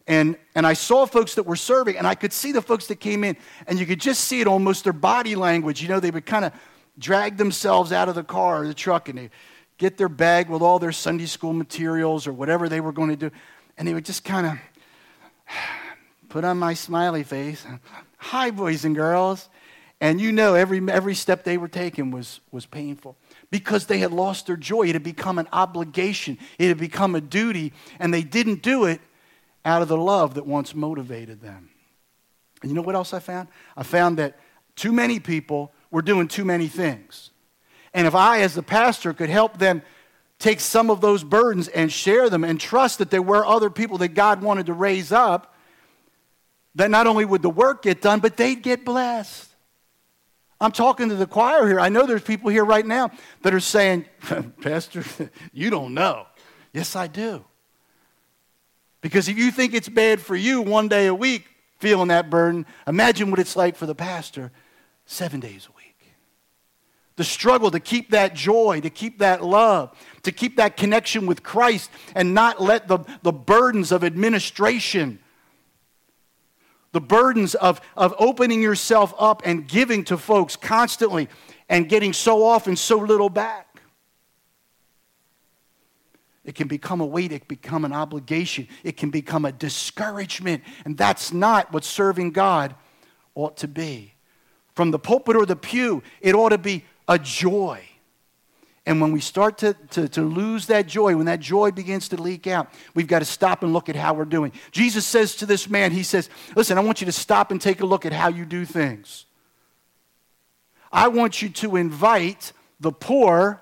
And, 0.07 0.37
and 0.53 0.67
I 0.67 0.73
saw 0.73 1.07
folks 1.07 1.33
that 1.35 1.47
were 1.47 1.55
serving, 1.55 1.97
and 1.97 2.05
I 2.05 2.13
could 2.13 2.31
see 2.31 2.51
the 2.51 2.61
folks 2.61 2.85
that 2.87 2.97
came 2.97 3.23
in, 3.23 3.37
and 3.65 3.79
you 3.79 3.87
could 3.87 3.99
just 3.99 4.25
see 4.25 4.39
it 4.39 4.45
almost 4.45 4.83
their 4.83 4.93
body 4.93 5.35
language. 5.35 5.81
You 5.81 5.87
know, 5.87 5.99
they 5.99 6.11
would 6.11 6.27
kind 6.27 6.45
of 6.45 6.53
drag 6.99 7.37
themselves 7.37 7.91
out 7.91 8.07
of 8.07 8.13
the 8.13 8.23
car 8.23 8.63
or 8.63 8.67
the 8.67 8.75
truck, 8.75 9.09
and 9.09 9.17
they 9.17 9.29
get 9.77 9.97
their 9.97 10.09
bag 10.09 10.47
with 10.47 10.61
all 10.61 10.77
their 10.77 10.91
Sunday 10.91 11.25
school 11.25 11.53
materials 11.53 12.27
or 12.27 12.33
whatever 12.33 12.69
they 12.69 12.81
were 12.81 12.91
going 12.91 13.09
to 13.09 13.15
do, 13.15 13.31
and 13.77 13.87
they 13.87 13.95
would 13.95 14.05
just 14.05 14.23
kind 14.23 14.45
of 14.45 14.53
put 16.29 16.43
on 16.43 16.59
my 16.59 16.75
smiley 16.75 17.23
face. 17.23 17.65
Hi, 18.29 18.49
boys 18.49 18.85
and 18.85 18.95
girls. 18.95 19.49
And 20.01 20.19
you 20.19 20.31
know, 20.31 20.55
every, 20.55 20.81
every 20.89 21.13
step 21.13 21.43
they 21.43 21.57
were 21.57 21.67
taking 21.67 22.09
was, 22.09 22.39
was 22.51 22.65
painful 22.65 23.17
because 23.51 23.85
they 23.85 23.99
had 23.99 24.11
lost 24.11 24.47
their 24.47 24.57
joy. 24.57 24.87
It 24.87 24.93
had 24.93 25.03
become 25.03 25.37
an 25.37 25.47
obligation, 25.53 26.39
it 26.57 26.69
had 26.69 26.79
become 26.79 27.13
a 27.13 27.21
duty, 27.21 27.71
and 27.99 28.11
they 28.11 28.23
didn't 28.23 28.63
do 28.63 28.85
it 28.85 28.99
out 29.63 29.83
of 29.83 29.89
the 29.89 29.97
love 29.97 30.33
that 30.33 30.47
once 30.47 30.73
motivated 30.73 31.39
them. 31.39 31.69
And 32.63 32.71
you 32.71 32.75
know 32.75 32.81
what 32.81 32.95
else 32.95 33.13
I 33.13 33.19
found? 33.19 33.47
I 33.77 33.83
found 33.83 34.17
that 34.17 34.39
too 34.75 34.91
many 34.91 35.19
people 35.19 35.71
were 35.91 36.01
doing 36.01 36.27
too 36.27 36.45
many 36.45 36.67
things. 36.67 37.29
And 37.93 38.07
if 38.07 38.15
I, 38.15 38.41
as 38.41 38.55
the 38.55 38.63
pastor, 38.63 39.13
could 39.13 39.29
help 39.29 39.59
them 39.59 39.83
take 40.39 40.61
some 40.61 40.89
of 40.89 40.99
those 40.99 41.23
burdens 41.23 41.67
and 41.67 41.91
share 41.91 42.31
them 42.31 42.43
and 42.43 42.59
trust 42.59 42.97
that 42.97 43.11
there 43.11 43.21
were 43.21 43.45
other 43.45 43.69
people 43.69 43.99
that 43.99 44.09
God 44.09 44.41
wanted 44.41 44.65
to 44.65 44.73
raise 44.73 45.11
up, 45.11 45.54
that 46.75 46.91
not 46.91 47.07
only 47.07 47.25
would 47.25 47.41
the 47.41 47.49
work 47.49 47.83
get 47.83 48.01
done, 48.01 48.19
but 48.19 48.37
they'd 48.37 48.61
get 48.61 48.85
blessed. 48.85 49.49
I'm 50.59 50.71
talking 50.71 51.09
to 51.09 51.15
the 51.15 51.27
choir 51.27 51.67
here. 51.67 51.79
I 51.79 51.89
know 51.89 52.05
there's 52.05 52.23
people 52.23 52.49
here 52.49 52.63
right 52.63 52.85
now 52.85 53.11
that 53.41 53.53
are 53.53 53.59
saying, 53.59 54.05
Pastor, 54.61 55.03
you 55.53 55.69
don't 55.69 55.93
know. 55.93 56.27
Yes, 56.73 56.95
I 56.95 57.07
do. 57.07 57.43
Because 59.01 59.27
if 59.27 59.37
you 59.37 59.51
think 59.51 59.73
it's 59.73 59.89
bad 59.89 60.19
for 60.19 60.35
you 60.35 60.61
one 60.61 60.87
day 60.87 61.07
a 61.07 61.13
week 61.13 61.45
feeling 61.79 62.07
that 62.07 62.29
burden, 62.29 62.65
imagine 62.87 63.29
what 63.29 63.39
it's 63.39 63.55
like 63.55 63.75
for 63.75 63.85
the 63.85 63.95
pastor 63.95 64.51
seven 65.05 65.39
days 65.39 65.67
a 65.69 65.75
week. 65.77 65.85
The 67.17 67.23
struggle 67.23 67.71
to 67.71 67.79
keep 67.79 68.11
that 68.11 68.33
joy, 68.33 68.81
to 68.81 68.89
keep 68.89 69.19
that 69.19 69.43
love, 69.43 69.95
to 70.23 70.31
keep 70.31 70.57
that 70.57 70.75
connection 70.75 71.27
with 71.27 71.43
Christ, 71.43 71.89
and 72.15 72.33
not 72.33 72.61
let 72.61 72.87
the, 72.87 72.99
the 73.21 73.31
burdens 73.31 73.91
of 73.91 74.03
administration, 74.03 75.19
the 76.95 77.01
burdens 77.01 77.55
of, 77.55 77.81
of 77.97 78.15
opening 78.19 78.61
yourself 78.61 79.13
up 79.19 79.41
and 79.43 79.67
giving 79.67 80.05
to 80.05 80.17
folks 80.17 80.55
constantly 80.55 81.27
and 81.67 81.89
getting 81.89 82.13
so 82.13 82.45
often 82.45 82.77
so 82.77 82.95
little 82.95 83.27
back. 83.27 83.81
It 86.45 86.55
can 86.55 86.69
become 86.69 87.01
a 87.01 87.05
weight, 87.05 87.33
it 87.33 87.39
can 87.39 87.47
become 87.49 87.83
an 87.83 87.91
obligation, 87.91 88.69
it 88.81 88.95
can 88.95 89.09
become 89.09 89.43
a 89.43 89.51
discouragement. 89.51 90.63
And 90.85 90.97
that's 90.97 91.33
not 91.33 91.73
what 91.73 91.83
serving 91.83 92.31
God 92.31 92.73
ought 93.33 93.57
to 93.57 93.67
be. 93.67 94.13
From 94.73 94.91
the 94.91 94.99
pulpit 94.99 95.35
or 95.35 95.45
the 95.45 95.57
pew, 95.57 96.01
it 96.21 96.33
ought 96.33 96.49
to 96.49 96.57
be 96.57 96.85
a 97.09 97.19
joy. 97.19 97.83
And 98.85 99.01
when 99.01 99.11
we 99.11 99.19
start 99.19 99.57
to, 99.59 99.73
to, 99.91 100.07
to, 100.09 100.21
lose 100.21 100.67
that 100.67 100.85
joy, 100.85 101.15
when 101.15 101.25
that 101.25 101.39
joy 101.39 101.71
begins 101.71 102.09
to 102.09 102.21
leak 102.21 102.45
out, 102.45 102.69
we've 102.93 103.07
got 103.07 103.19
to 103.19 103.25
stop 103.25 103.63
and 103.63 103.73
look 103.73 103.89
at 103.89 103.95
how 103.95 104.13
we're 104.13 104.25
doing. 104.25 104.51
Jesus 104.71 105.05
says 105.05 105.35
to 105.37 105.47
this 105.47 105.67
man, 105.67 105.91
He 105.91 106.03
says, 106.03 106.29
Listen, 106.55 106.77
I 106.77 106.81
want 106.81 107.01
you 107.01 107.05
to 107.05 107.11
stop 107.11 107.49
and 107.49 107.59
take 107.59 107.81
a 107.81 107.85
look 107.85 108.05
at 108.05 108.13
how 108.13 108.27
you 108.27 108.45
do 108.45 108.63
things. 108.63 109.25
I 110.91 111.07
want 111.07 111.41
you 111.41 111.49
to 111.49 111.75
invite 111.77 112.53
the 112.79 112.91
poor, 112.91 113.61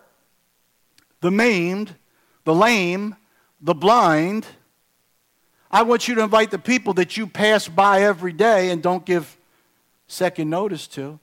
the 1.21 1.31
maimed, 1.31 1.95
the 2.43 2.53
lame, 2.53 3.15
the 3.61 3.73
blind. 3.73 4.45
I 5.71 5.83
want 5.83 6.07
you 6.09 6.15
to 6.15 6.21
invite 6.21 6.51
the 6.51 6.59
people 6.59 6.93
that 6.95 7.15
you 7.15 7.27
pass 7.27 7.67
by 7.69 8.03
every 8.03 8.33
day 8.33 8.71
and 8.71 8.83
don't 8.83 9.05
give 9.05 9.37
second 10.07 10.49
notice 10.49 10.85
to. 10.89 11.19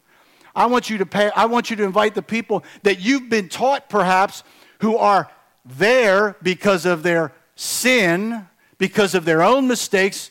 I 0.55 0.66
want 0.66 0.90
you 0.90 0.98
to 0.98 1.07
pay, 1.07 1.30
I 1.30 1.46
want 1.46 1.70
you 1.70 1.76
to 1.76 1.84
invite 1.84 2.14
the 2.14 2.22
people 2.22 2.64
that 2.82 3.01
you've 3.01 3.28
been 3.28 3.48
taught 3.48 3.88
perhaps 3.88 4.42
who 4.80 4.96
are 4.96 5.30
there 5.64 6.36
because 6.42 6.86
of 6.86 7.03
their 7.03 7.32
sin, 7.55 8.46
because 8.78 9.14
of 9.14 9.24
their 9.24 9.42
own 9.42 9.68
mistakes. 9.68 10.30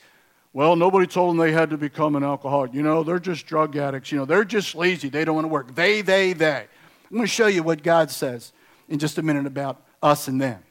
Well, 0.51 0.75
nobody 0.75 1.05
told 1.05 1.31
them 1.31 1.37
they 1.37 1.51
had 1.51 1.69
to 1.69 1.77
become 1.77 2.15
an 2.15 2.23
alcoholic. 2.23 2.73
You 2.73 2.81
know, 2.81 3.03
they're 3.03 3.19
just 3.19 3.45
drug 3.45 3.75
addicts. 3.75 4.11
You 4.11 4.17
know, 4.17 4.25
they're 4.25 4.43
just 4.43 4.75
lazy. 4.75 5.09
They 5.09 5.23
don't 5.23 5.35
want 5.35 5.45
to 5.45 5.49
work. 5.49 5.75
They, 5.75 6.01
they, 6.01 6.33
they. 6.33 6.67
I'm 7.09 7.17
going 7.17 7.23
to 7.23 7.27
show 7.27 7.47
you 7.47 7.63
what 7.63 7.83
God 7.83 8.11
says 8.11 8.51
in 8.87 8.99
just 8.99 9.17
a 9.17 9.21
minute 9.21 9.45
about 9.45 9.81
us 10.01 10.27
and 10.27 10.41
them. 10.41 10.63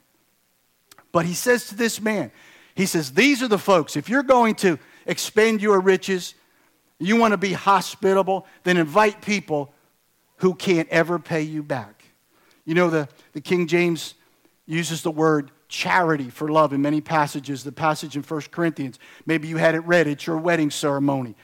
But 1.12 1.26
he 1.26 1.34
says 1.34 1.68
to 1.68 1.74
this 1.74 2.00
man, 2.00 2.30
he 2.74 2.86
says, 2.86 3.12
These 3.12 3.42
are 3.42 3.48
the 3.48 3.58
folks. 3.58 3.96
If 3.96 4.08
you're 4.08 4.22
going 4.22 4.56
to 4.56 4.78
expend 5.06 5.62
your 5.62 5.80
riches, 5.80 6.34
you 6.98 7.16
want 7.16 7.32
to 7.32 7.38
be 7.38 7.52
hospitable, 7.52 8.46
then 8.64 8.76
invite 8.76 9.22
people 9.22 9.72
who 10.36 10.54
can't 10.54 10.88
ever 10.88 11.18
pay 11.18 11.42
you 11.42 11.62
back. 11.62 12.04
You 12.64 12.74
know, 12.74 12.90
the, 12.90 13.08
the 13.32 13.40
King 13.40 13.66
James 13.66 14.14
uses 14.66 15.02
the 15.02 15.10
word 15.10 15.50
charity 15.68 16.30
for 16.30 16.48
love 16.48 16.72
in 16.72 16.82
many 16.82 17.00
passages. 17.00 17.64
The 17.64 17.72
passage 17.72 18.16
in 18.16 18.22
1 18.22 18.40
Corinthians, 18.50 18.98
maybe 19.26 19.48
you 19.48 19.56
had 19.56 19.74
it 19.74 19.80
read 19.80 20.08
at 20.08 20.26
your 20.26 20.38
wedding 20.38 20.70
ceremony. 20.70 21.36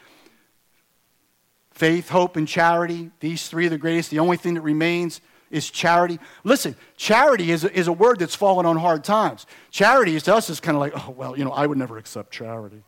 Faith, 1.70 2.08
hope, 2.08 2.36
and 2.36 2.46
charity, 2.46 3.10
these 3.20 3.48
three 3.48 3.66
are 3.66 3.70
the 3.70 3.78
greatest. 3.78 4.10
The 4.10 4.20
only 4.20 4.36
thing 4.36 4.54
that 4.54 4.60
remains 4.60 5.20
is 5.50 5.70
charity. 5.70 6.18
Listen, 6.42 6.76
charity 6.96 7.50
is 7.50 7.64
a, 7.64 7.76
is 7.76 7.88
a 7.88 7.92
word 7.92 8.18
that's 8.18 8.34
fallen 8.34 8.66
on 8.66 8.76
hard 8.76 9.04
times. 9.04 9.46
Charity 9.70 10.16
is 10.16 10.24
to 10.24 10.34
us 10.34 10.50
is 10.50 10.60
kind 10.60 10.76
of 10.76 10.80
like, 10.80 10.92
oh, 10.94 11.10
well, 11.10 11.36
you 11.36 11.44
know, 11.44 11.52
I 11.52 11.66
would 11.66 11.78
never 11.78 11.98
accept 11.98 12.32
charity. 12.32 12.82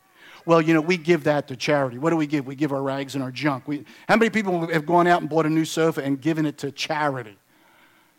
Well, 0.47 0.63
you 0.63 0.73
know, 0.73 0.81
we 0.81 0.97
give 0.97 1.25
that 1.25 1.49
to 1.49 1.57
charity. 1.57 1.99
What 1.99 2.11
do 2.11 2.17
we 2.17 2.27
give? 2.29 2.47
We 2.47 2.55
give 2.55 2.73
our 2.73 2.83
rags 2.83 3.17
and 3.17 3.25
our 3.25 3.33
junk. 3.33 3.67
We, 3.67 3.85
how 4.09 4.17
many 4.17 4.31
people 4.31 4.69
have 4.69 4.87
gone 4.87 5.09
out 5.09 5.21
and 5.21 5.29
bought 5.29 5.45
a 5.45 5.51
new 5.51 5.65
sofa 5.65 6.03
and 6.03 6.21
given 6.21 6.47
it 6.47 6.59
to 6.59 6.71
charity? 6.71 7.37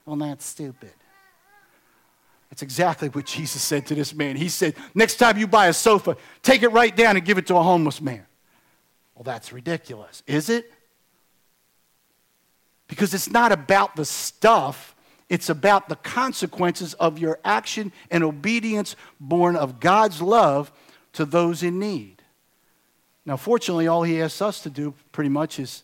Well, 0.05 0.17
that's 0.17 0.45
stupid. 0.45 0.91
That's 2.49 2.61
exactly 2.61 3.07
what 3.07 3.25
Jesus 3.25 3.61
said 3.61 3.85
to 3.87 3.95
this 3.95 4.13
man. 4.13 4.35
He 4.35 4.49
said, 4.49 4.75
Next 4.93 5.15
time 5.15 5.37
you 5.37 5.47
buy 5.47 5.67
a 5.67 5.73
sofa, 5.73 6.17
take 6.43 6.63
it 6.63 6.69
right 6.69 6.95
down 6.95 7.15
and 7.15 7.25
give 7.25 7.37
it 7.37 7.47
to 7.47 7.55
a 7.55 7.63
homeless 7.63 8.01
man. 8.01 8.25
Well, 9.15 9.23
that's 9.23 9.53
ridiculous. 9.53 10.21
Is 10.27 10.49
it? 10.49 10.71
Because 12.87 13.13
it's 13.13 13.29
not 13.29 13.51
about 13.51 13.95
the 13.95 14.05
stuff, 14.05 14.95
it's 15.29 15.49
about 15.49 15.89
the 15.89 15.95
consequences 15.95 16.93
of 16.95 17.19
your 17.19 17.39
action 17.43 17.91
and 18.11 18.23
obedience 18.23 18.95
born 19.19 19.55
of 19.55 19.79
God's 19.79 20.21
love 20.21 20.71
to 21.13 21.25
those 21.25 21.63
in 21.63 21.79
need. 21.79 22.16
Now, 23.27 23.35
fortunately, 23.35 23.89
all 23.89 24.03
He 24.03 24.21
asks 24.21 24.41
us 24.41 24.61
to 24.61 24.69
do 24.69 24.93
pretty 25.11 25.29
much 25.29 25.59
is 25.59 25.83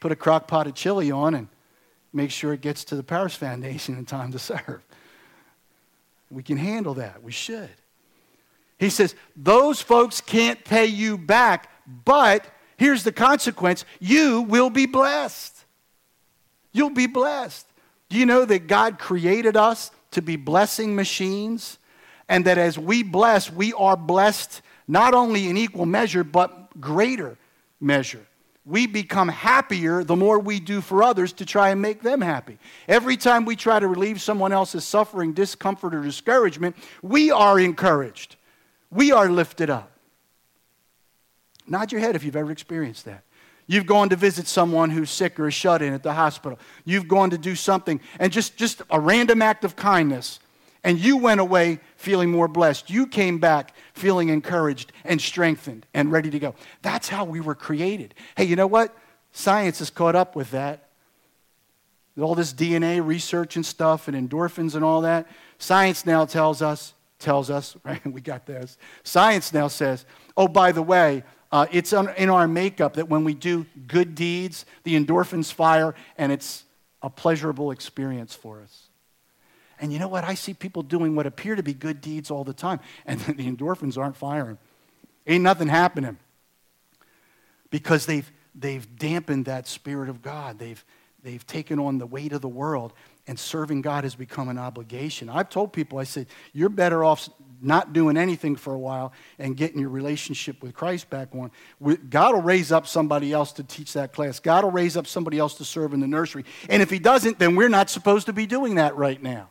put 0.00 0.10
a 0.10 0.16
crock 0.16 0.48
pot 0.48 0.66
of 0.66 0.74
chili 0.74 1.12
on 1.12 1.36
and 1.36 1.46
make 2.12 2.32
sure 2.32 2.52
it 2.52 2.60
gets 2.60 2.82
to 2.86 2.96
the 2.96 3.04
Paris 3.04 3.36
Foundation 3.36 3.96
in 3.96 4.04
time 4.04 4.32
to 4.32 4.38
serve. 4.40 4.82
We 6.28 6.42
can 6.42 6.56
handle 6.56 6.94
that. 6.94 7.22
We 7.22 7.30
should. 7.30 7.70
He 8.78 8.90
says, 8.90 9.14
those 9.36 9.80
folks 9.80 10.20
can't 10.20 10.64
pay 10.64 10.86
you 10.86 11.16
back, 11.16 11.70
but 12.04 12.44
here's 12.76 13.04
the 13.04 13.12
consequence 13.12 13.84
you 14.00 14.42
will 14.42 14.70
be 14.70 14.86
blessed. 14.86 15.64
You'll 16.72 16.90
be 16.90 17.06
blessed. 17.06 17.64
Do 18.08 18.18
you 18.18 18.26
know 18.26 18.44
that 18.44 18.66
God 18.66 18.98
created 18.98 19.56
us 19.56 19.92
to 20.10 20.20
be 20.20 20.34
blessing 20.34 20.96
machines? 20.96 21.78
And 22.28 22.44
that 22.46 22.58
as 22.58 22.76
we 22.76 23.04
bless, 23.04 23.52
we 23.52 23.72
are 23.74 23.96
blessed 23.96 24.62
not 24.88 25.14
only 25.14 25.48
in 25.48 25.56
equal 25.56 25.86
measure, 25.86 26.24
but 26.24 26.61
greater 26.80 27.36
measure. 27.80 28.24
We 28.64 28.86
become 28.86 29.28
happier 29.28 30.04
the 30.04 30.14
more 30.14 30.38
we 30.38 30.60
do 30.60 30.80
for 30.80 31.02
others 31.02 31.32
to 31.34 31.46
try 31.46 31.70
and 31.70 31.82
make 31.82 32.02
them 32.02 32.20
happy. 32.20 32.58
Every 32.86 33.16
time 33.16 33.44
we 33.44 33.56
try 33.56 33.80
to 33.80 33.88
relieve 33.88 34.20
someone 34.20 34.52
else's 34.52 34.84
suffering, 34.84 35.32
discomfort, 35.32 35.94
or 35.94 36.02
discouragement, 36.02 36.76
we 37.02 37.32
are 37.32 37.58
encouraged. 37.58 38.36
We 38.90 39.10
are 39.10 39.28
lifted 39.28 39.68
up. 39.68 39.90
Nod 41.66 41.90
your 41.90 42.00
head 42.00 42.14
if 42.14 42.22
you've 42.22 42.36
ever 42.36 42.52
experienced 42.52 43.04
that. 43.06 43.24
You've 43.66 43.86
gone 43.86 44.10
to 44.10 44.16
visit 44.16 44.46
someone 44.46 44.90
who's 44.90 45.10
sick 45.10 45.40
or 45.40 45.48
is 45.48 45.54
shut 45.54 45.82
in 45.82 45.92
at 45.92 46.02
the 46.02 46.12
hospital. 46.12 46.58
You've 46.84 47.08
gone 47.08 47.30
to 47.30 47.38
do 47.38 47.56
something, 47.56 48.00
and 48.18 48.32
just, 48.32 48.56
just 48.56 48.82
a 48.90 49.00
random 49.00 49.40
act 49.40 49.64
of 49.64 49.76
kindness, 49.76 50.40
and 50.84 50.98
you 50.98 51.16
went 51.16 51.40
away 51.40 51.80
feeling 51.96 52.30
more 52.30 52.48
blessed. 52.48 52.90
You 52.90 53.06
came 53.06 53.38
back 53.38 53.74
feeling 53.94 54.28
encouraged 54.28 54.92
and 55.04 55.20
strengthened 55.20 55.86
and 55.94 56.10
ready 56.10 56.30
to 56.30 56.38
go. 56.38 56.54
That's 56.82 57.08
how 57.08 57.24
we 57.24 57.40
were 57.40 57.54
created. 57.54 58.14
Hey, 58.36 58.44
you 58.44 58.56
know 58.56 58.66
what? 58.66 58.94
Science 59.32 59.78
has 59.78 59.90
caught 59.90 60.16
up 60.16 60.34
with 60.34 60.50
that. 60.50 60.88
All 62.20 62.34
this 62.34 62.52
DNA 62.52 63.04
research 63.04 63.56
and 63.56 63.64
stuff 63.64 64.08
and 64.08 64.16
endorphins 64.16 64.74
and 64.74 64.84
all 64.84 65.02
that. 65.02 65.26
Science 65.58 66.04
now 66.04 66.24
tells 66.26 66.60
us, 66.60 66.94
tells 67.18 67.48
us, 67.48 67.76
right? 67.84 68.04
We 68.04 68.20
got 68.20 68.46
this. 68.46 68.76
Science 69.04 69.52
now 69.52 69.68
says, 69.68 70.04
oh, 70.36 70.48
by 70.48 70.72
the 70.72 70.82
way, 70.82 71.22
uh, 71.52 71.66
it's 71.70 71.92
in 71.92 72.30
our 72.30 72.48
makeup 72.48 72.94
that 72.94 73.08
when 73.08 73.24
we 73.24 73.34
do 73.34 73.66
good 73.86 74.14
deeds, 74.14 74.64
the 74.84 74.98
endorphins 74.98 75.52
fire 75.52 75.94
and 76.16 76.32
it's 76.32 76.64
a 77.02 77.10
pleasurable 77.10 77.70
experience 77.70 78.34
for 78.34 78.62
us. 78.62 78.81
And 79.82 79.92
you 79.92 79.98
know 79.98 80.06
what? 80.06 80.22
I 80.22 80.34
see 80.34 80.54
people 80.54 80.84
doing 80.84 81.16
what 81.16 81.26
appear 81.26 81.56
to 81.56 81.62
be 81.62 81.74
good 81.74 82.00
deeds 82.00 82.30
all 82.30 82.44
the 82.44 82.54
time, 82.54 82.78
and 83.06 83.20
the 83.20 83.50
endorphins 83.50 83.98
aren't 83.98 84.16
firing. 84.16 84.56
Ain't 85.26 85.42
nothing 85.42 85.68
happening 85.68 86.18
because 87.70 88.06
they've, 88.06 88.30
they've 88.54 88.96
dampened 88.96 89.46
that 89.46 89.66
spirit 89.66 90.08
of 90.08 90.22
God. 90.22 90.58
They've, 90.58 90.82
they've 91.24 91.44
taken 91.46 91.80
on 91.80 91.98
the 91.98 92.06
weight 92.06 92.32
of 92.32 92.42
the 92.42 92.48
world, 92.48 92.92
and 93.26 93.38
serving 93.38 93.82
God 93.82 94.04
has 94.04 94.14
become 94.14 94.48
an 94.48 94.58
obligation. 94.58 95.28
I've 95.28 95.48
told 95.48 95.72
people, 95.72 95.98
I 95.98 96.04
said, 96.04 96.26
you're 96.52 96.68
better 96.68 97.02
off 97.02 97.28
not 97.60 97.92
doing 97.92 98.16
anything 98.16 98.54
for 98.56 98.74
a 98.74 98.78
while 98.78 99.12
and 99.38 99.56
getting 99.56 99.80
your 99.80 99.88
relationship 99.88 100.62
with 100.62 100.74
Christ 100.74 101.10
back 101.10 101.28
on. 101.32 101.50
God 102.08 102.34
will 102.34 102.42
raise 102.42 102.70
up 102.70 102.86
somebody 102.86 103.32
else 103.32 103.52
to 103.52 103.64
teach 103.64 103.92
that 103.94 104.12
class. 104.12 104.38
God 104.38 104.64
will 104.64 104.72
raise 104.72 104.96
up 104.96 105.06
somebody 105.06 105.38
else 105.38 105.54
to 105.54 105.64
serve 105.64 105.92
in 105.92 106.00
the 106.00 106.08
nursery. 106.08 106.44
And 106.68 106.82
if 106.82 106.90
He 106.90 106.98
doesn't, 106.98 107.38
then 107.38 107.56
we're 107.56 107.68
not 107.68 107.90
supposed 107.90 108.26
to 108.26 108.32
be 108.32 108.46
doing 108.46 108.76
that 108.76 108.96
right 108.96 109.20
now. 109.20 109.48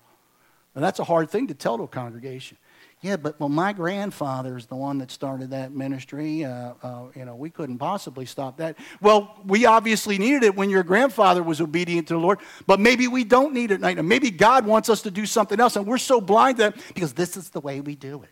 That's 0.74 1.00
a 1.00 1.04
hard 1.04 1.30
thing 1.30 1.48
to 1.48 1.54
tell 1.54 1.78
to 1.78 1.84
a 1.84 1.88
congregation. 1.88 2.58
Yeah, 3.02 3.18
but 3.18 3.40
well, 3.40 3.50
my 3.50 3.74
grandfather 3.74 4.56
is 4.58 4.68
the 4.68 4.76
one 4.76 5.00
that 5.00 5.10
started 5.10 5.50
that 5.50 5.74
ministry. 5.74 6.46
Uh, 6.46 6.74
uh, 6.84 7.06
you 7.16 7.26
know, 7.26 7.36
we 7.36 7.50
couldn't 7.50 7.80
possibly 7.80 8.28
stop 8.28 8.58
that. 8.58 8.78
Well, 9.02 9.36
we 9.44 9.66
obviously 9.66 10.20
needed 10.20 10.44
it 10.44 10.56
when 10.56 10.70
your 10.70 10.84
grandfather 10.84 11.42
was 11.42 11.60
obedient 11.60 12.08
to 12.10 12.14
the 12.14 12.20
Lord, 12.20 12.38
but 12.68 12.80
maybe 12.80 13.08
we 13.08 13.24
don't 13.24 13.54
need 13.54 13.72
it 13.72 13.82
right 13.82 13.98
now. 13.98 14.04
Maybe 14.04 14.30
God 14.30 14.68
wants 14.68 14.88
us 14.88 15.02
to 15.02 15.12
do 15.12 15.26
something 15.26 15.60
else, 15.60 15.76
and 15.76 15.88
we're 15.88 15.98
so 15.98 16.22
blind 16.22 16.58
that 16.58 16.76
because 16.94 17.14
this 17.14 17.36
is 17.36 17.50
the 17.50 17.60
way 17.60 17.82
we 17.82 17.96
do 17.96 18.22
it. 18.22 18.30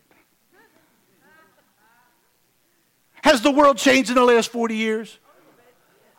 Has 3.24 3.42
the 3.42 3.52
world 3.52 3.78
changed 3.78 4.10
in 4.10 4.16
the 4.16 4.24
last 4.24 4.52
40 4.52 4.76
years? 4.76 5.18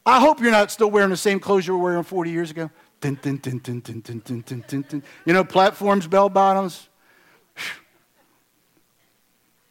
I 0.04 0.18
hope 0.18 0.40
you're 0.40 0.50
not 0.50 0.72
still 0.72 0.90
wearing 0.90 1.10
the 1.10 1.16
same 1.16 1.38
clothes 1.38 1.66
you 1.66 1.76
were 1.76 1.82
wearing 1.82 2.02
40 2.02 2.30
years 2.30 2.50
ago. 2.50 2.70
Dun, 3.00 3.18
dun, 3.22 3.38
dun, 3.38 5.02
you 5.24 5.32
know, 5.32 5.44
platforms, 5.44 6.06
bell 6.06 6.28
bottoms. 6.28 6.88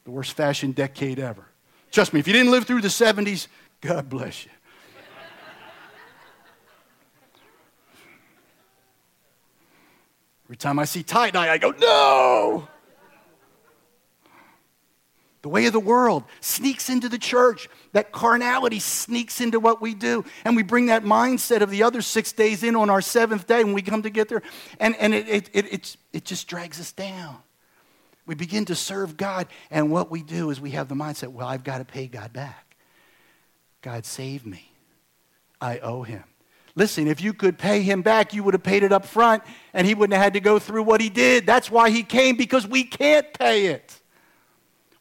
The 0.06 0.12
worst 0.12 0.34
fashion 0.34 0.72
decade 0.72 1.20
ever. 1.20 1.46
Trust 1.92 2.14
me, 2.14 2.20
if 2.20 2.26
you 2.26 2.34
didn't 2.34 2.52
live 2.52 2.66
through 2.66 2.82
the 2.82 2.88
70s, 2.88 3.48
God 3.82 4.10
bless 4.10 4.46
you. 4.46 4.52
Every 10.46 10.58
time 10.58 10.80
I 10.80 10.86
see 10.86 11.04
tie 11.04 11.30
dye, 11.30 11.54
I 11.54 11.60
go, 11.60 11.70
no! 11.78 12.68
The 15.50 15.54
way 15.54 15.66
of 15.66 15.74
the 15.74 15.80
world 15.80 16.26
sneaks 16.42 16.92
into 16.92 17.10
the 17.10 17.18
church. 17.18 17.70
That 17.94 18.12
carnality 18.12 18.78
sneaks 18.78 19.42
into 19.42 19.60
what 19.60 19.82
we 19.82 19.96
do. 19.96 20.24
And 20.46 20.56
we 20.56 20.62
bring 20.62 20.86
that 20.88 21.04
mindset 21.04 21.62
of 21.62 21.72
the 21.72 21.82
other 21.82 22.04
six 22.04 22.32
days 22.32 22.62
in 22.62 22.76
on 22.76 22.92
our 22.92 23.02
seventh 23.02 23.48
day 23.48 23.64
when 23.64 23.74
we 23.74 23.82
come 23.82 24.04
to 24.04 24.12
get 24.12 24.30
there. 24.30 24.44
And, 24.80 24.96
and 24.98 25.12
it, 25.12 25.50
it, 25.52 25.74
it, 25.74 25.98
it 26.14 26.24
just 26.24 26.48
drags 26.48 26.80
us 26.80 26.92
down. 26.92 27.38
We 28.28 28.36
begin 28.36 28.66
to 28.66 28.76
serve 28.76 29.18
God. 29.18 29.48
And 29.72 29.90
what 29.90 30.12
we 30.12 30.22
do 30.22 30.52
is 30.52 30.62
we 30.62 30.70
have 30.72 30.88
the 30.88 30.94
mindset 30.94 31.30
well, 31.30 31.48
I've 31.48 31.64
got 31.64 31.80
to 31.80 31.86
pay 31.86 32.06
God 32.06 32.32
back. 32.32 32.76
God 33.82 34.06
saved 34.06 34.46
me. 34.46 34.72
I 35.60 35.80
owe 35.80 36.04
him. 36.04 36.26
Listen, 36.76 37.08
if 37.08 37.22
you 37.22 37.34
could 37.34 37.58
pay 37.58 37.82
him 37.82 38.04
back, 38.04 38.36
you 38.36 38.44
would 38.44 38.54
have 38.54 38.62
paid 38.62 38.84
it 38.84 38.92
up 38.92 39.04
front 39.04 39.42
and 39.74 39.88
he 39.88 39.96
wouldn't 39.96 40.14
have 40.14 40.24
had 40.24 40.34
to 40.34 40.42
go 40.42 40.60
through 40.60 40.84
what 40.84 41.02
he 41.02 41.10
did. 41.10 41.48
That's 41.48 41.72
why 41.72 41.90
he 41.90 42.04
came, 42.04 42.38
because 42.38 42.68
we 42.68 42.84
can't 42.84 43.34
pay 43.34 43.66
it. 43.66 43.99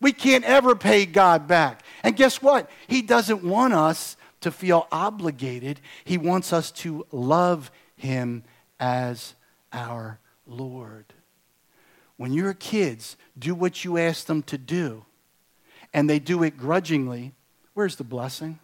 We 0.00 0.12
can't 0.12 0.44
ever 0.44 0.76
pay 0.76 1.06
God 1.06 1.48
back. 1.48 1.82
And 2.02 2.16
guess 2.16 2.40
what? 2.40 2.70
He 2.86 3.02
doesn't 3.02 3.42
want 3.42 3.74
us 3.74 4.16
to 4.40 4.52
feel 4.52 4.86
obligated, 4.92 5.80
He 6.04 6.16
wants 6.16 6.52
us 6.52 6.70
to 6.70 7.04
love 7.10 7.72
Him 7.96 8.44
as 8.78 9.34
our 9.72 10.20
Lord. 10.46 11.06
When 12.16 12.32
your 12.32 12.54
kids 12.54 13.16
do 13.36 13.54
what 13.54 13.84
you 13.84 13.98
ask 13.98 14.26
them 14.26 14.42
to 14.44 14.58
do, 14.58 15.04
and 15.92 16.08
they 16.08 16.18
do 16.18 16.42
it 16.42 16.56
grudgingly, 16.56 17.32
where's 17.74 17.96
the 17.96 18.04
blessing? 18.04 18.58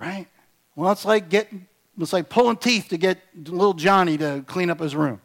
Right? 0.00 0.26
Well, 0.74 0.90
it's 0.92 1.04
like 1.04 1.28
getting, 1.28 1.66
it's 1.98 2.12
like 2.12 2.28
pulling 2.28 2.56
teeth 2.56 2.88
to 2.88 2.96
get 2.96 3.18
little 3.36 3.74
Johnny 3.74 4.16
to 4.18 4.44
clean 4.46 4.70
up 4.70 4.80
his 4.80 4.96
room. 4.96 5.20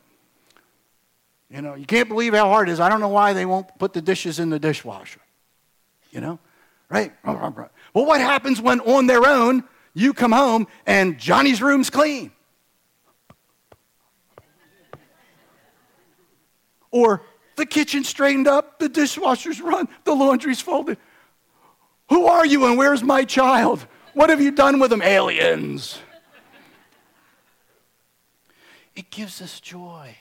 You 1.49 1.61
know, 1.61 1.75
you 1.75 1.85
can't 1.85 2.09
believe 2.09 2.33
how 2.33 2.49
hard 2.49 2.67
it 2.67 2.73
is. 2.73 2.79
I 2.79 2.89
don't 2.89 2.99
know 2.99 3.07
why 3.07 3.33
they 3.33 3.45
won't 3.45 3.67
put 3.79 3.93
the 3.93 4.01
dishes 4.01 4.39
in 4.39 4.49
the 4.49 4.59
dishwasher. 4.59 5.21
You 6.11 6.21
know, 6.21 6.39
right? 6.89 7.13
Well, 7.23 8.05
what 8.05 8.19
happens 8.19 8.61
when 8.61 8.79
on 8.81 9.07
their 9.07 9.25
own 9.25 9.63
you 9.93 10.13
come 10.13 10.31
home 10.31 10.67
and 10.85 11.17
Johnny's 11.17 11.61
room's 11.61 11.89
clean? 11.89 12.31
Or 16.91 17.21
the 17.55 17.65
kitchen's 17.65 18.07
straightened 18.09 18.47
up, 18.47 18.79
the 18.79 18.89
dishwasher's 18.89 19.61
run, 19.61 19.87
the 20.03 20.13
laundry's 20.13 20.61
folded. 20.61 20.97
Who 22.09 22.25
are 22.27 22.45
you 22.45 22.65
and 22.65 22.77
where's 22.77 23.03
my 23.03 23.25
child? 23.25 23.85
What 24.13 24.29
have 24.29 24.41
you 24.41 24.51
done 24.51 24.79
with 24.79 24.89
them? 24.89 25.01
Aliens. 25.01 25.99
It 28.95 29.11
gives 29.11 29.41
us 29.41 29.59
joy. 29.59 30.15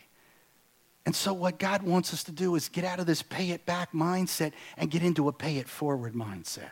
And 1.07 1.15
so, 1.15 1.33
what 1.33 1.61
God 1.61 1.83
wants 1.83 2.13
us 2.13 2.25
to 2.25 2.33
do 2.33 2.57
is 2.57 2.69
get 2.69 2.85
out 2.85 2.99
of 2.99 3.07
this 3.07 3.23
pay 3.23 3.51
it 3.51 3.65
back 3.65 3.93
mindset 3.93 4.53
and 4.77 4.91
get 4.91 5.05
into 5.05 5.29
a 5.29 5.33
pay 5.33 5.59
it 5.59 5.69
forward 5.69 6.15
mindset. 6.15 6.71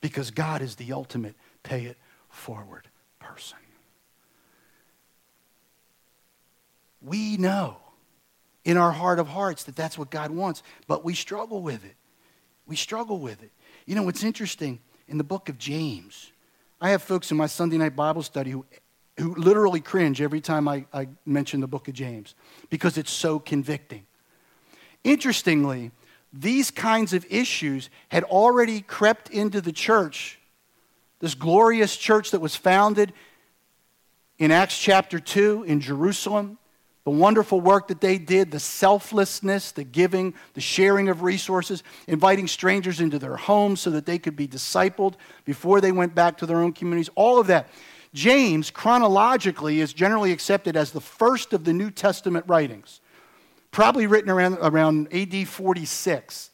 Because 0.00 0.30
God 0.30 0.62
is 0.62 0.76
the 0.76 0.92
ultimate 0.92 1.34
pay 1.64 1.84
it 1.84 1.98
forward 2.28 2.86
person. 3.18 3.58
We 7.02 7.36
know 7.36 7.78
in 8.64 8.76
our 8.76 8.92
heart 8.92 9.18
of 9.18 9.26
hearts 9.26 9.64
that 9.64 9.74
that's 9.74 9.98
what 9.98 10.10
God 10.10 10.30
wants, 10.30 10.62
but 10.86 11.04
we 11.04 11.14
struggle 11.14 11.60
with 11.60 11.84
it. 11.84 11.96
We 12.66 12.76
struggle 12.76 13.18
with 13.18 13.42
it. 13.42 13.50
You 13.84 13.96
know, 13.96 14.04
what's 14.04 14.22
interesting 14.22 14.78
in 15.08 15.18
the 15.18 15.24
book 15.24 15.48
of 15.48 15.58
James, 15.58 16.30
I 16.80 16.90
have 16.90 17.02
folks 17.02 17.30
in 17.32 17.36
my 17.36 17.46
Sunday 17.46 17.78
night 17.78 17.96
Bible 17.96 18.22
study 18.22 18.52
who 18.52 18.64
who 19.20 19.34
literally 19.34 19.80
cringe 19.80 20.20
every 20.20 20.40
time 20.40 20.66
I, 20.66 20.86
I 20.92 21.08
mention 21.26 21.60
the 21.60 21.66
book 21.66 21.88
of 21.88 21.94
James 21.94 22.34
because 22.70 22.96
it's 22.96 23.10
so 23.10 23.38
convicting. 23.38 24.06
Interestingly, 25.04 25.90
these 26.32 26.70
kinds 26.70 27.12
of 27.12 27.26
issues 27.28 27.90
had 28.08 28.24
already 28.24 28.80
crept 28.80 29.30
into 29.30 29.60
the 29.60 29.72
church, 29.72 30.38
this 31.18 31.34
glorious 31.34 31.96
church 31.96 32.30
that 32.30 32.40
was 32.40 32.56
founded 32.56 33.12
in 34.38 34.50
Acts 34.50 34.78
chapter 34.78 35.18
2 35.18 35.64
in 35.64 35.80
Jerusalem. 35.80 36.58
The 37.04 37.10
wonderful 37.10 37.60
work 37.60 37.88
that 37.88 38.00
they 38.00 38.18
did, 38.18 38.50
the 38.50 38.60
selflessness, 38.60 39.72
the 39.72 39.84
giving, 39.84 40.34
the 40.54 40.60
sharing 40.60 41.08
of 41.08 41.22
resources, 41.22 41.82
inviting 42.06 42.46
strangers 42.46 43.00
into 43.00 43.18
their 43.18 43.36
homes 43.36 43.80
so 43.80 43.90
that 43.90 44.06
they 44.06 44.18
could 44.18 44.36
be 44.36 44.46
discipled 44.46 45.14
before 45.44 45.80
they 45.80 45.92
went 45.92 46.14
back 46.14 46.38
to 46.38 46.46
their 46.46 46.58
own 46.58 46.72
communities, 46.72 47.10
all 47.14 47.40
of 47.40 47.48
that. 47.48 47.68
James, 48.12 48.70
chronologically, 48.70 49.80
is 49.80 49.92
generally 49.92 50.32
accepted 50.32 50.76
as 50.76 50.90
the 50.90 51.00
first 51.00 51.52
of 51.52 51.64
the 51.64 51.72
New 51.72 51.90
Testament 51.90 52.44
writings, 52.48 53.00
probably 53.70 54.06
written 54.06 54.30
around, 54.30 54.58
around 54.60 55.14
AD 55.14 55.46
46. 55.46 56.50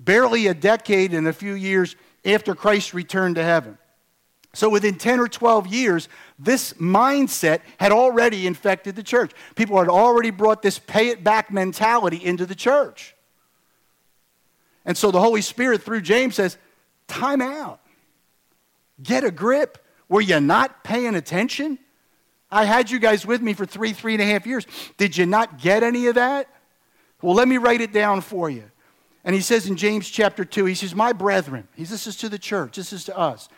barely 0.00 0.46
a 0.46 0.54
decade 0.54 1.12
and 1.12 1.26
a 1.26 1.32
few 1.32 1.54
years 1.54 1.96
after 2.24 2.54
Christ 2.54 2.94
returned 2.94 3.36
to 3.36 3.44
heaven. 3.44 3.78
So 4.54 4.68
within 4.68 4.94
10 4.96 5.20
or 5.20 5.28
12 5.28 5.66
years, 5.66 6.08
this 6.38 6.72
mindset 6.74 7.60
had 7.78 7.92
already 7.92 8.46
infected 8.46 8.96
the 8.96 9.02
church. 9.02 9.32
People 9.54 9.78
had 9.78 9.88
already 9.88 10.30
brought 10.30 10.62
this 10.62 10.78
pay 10.78 11.08
it 11.08 11.22
back 11.22 11.50
mentality 11.50 12.16
into 12.16 12.46
the 12.46 12.54
church. 12.54 13.14
And 14.84 14.96
so 14.96 15.10
the 15.10 15.20
Holy 15.20 15.42
Spirit, 15.42 15.82
through 15.82 16.00
James, 16.00 16.36
says, 16.36 16.56
time 17.08 17.42
out. 17.42 17.80
Get 19.02 19.22
a 19.22 19.30
grip. 19.30 19.84
Were 20.08 20.20
you 20.20 20.40
not 20.40 20.84
paying 20.84 21.14
attention? 21.14 21.78
I 22.50 22.64
had 22.64 22.90
you 22.90 22.98
guys 22.98 23.26
with 23.26 23.42
me 23.42 23.52
for 23.52 23.66
three, 23.66 23.92
three 23.92 24.14
and 24.14 24.22
a 24.22 24.26
half 24.26 24.46
years. 24.46 24.66
Did 24.96 25.16
you 25.16 25.26
not 25.26 25.58
get 25.58 25.82
any 25.82 26.06
of 26.06 26.14
that? 26.14 26.48
Well, 27.20 27.34
let 27.34 27.48
me 27.48 27.58
write 27.58 27.80
it 27.80 27.92
down 27.92 28.20
for 28.20 28.48
you. 28.48 28.70
And 29.24 29.34
he 29.34 29.42
says 29.42 29.68
in 29.68 29.76
James 29.76 30.08
chapter 30.08 30.44
2, 30.44 30.64
he 30.64 30.74
says, 30.74 30.94
My 30.94 31.12
brethren, 31.12 31.68
he, 31.74 31.84
this 31.84 32.06
is 32.06 32.16
to 32.18 32.28
the 32.28 32.38
church, 32.38 32.76
this 32.76 32.92
is 32.92 33.04
to 33.04 33.18
us. 33.18 33.48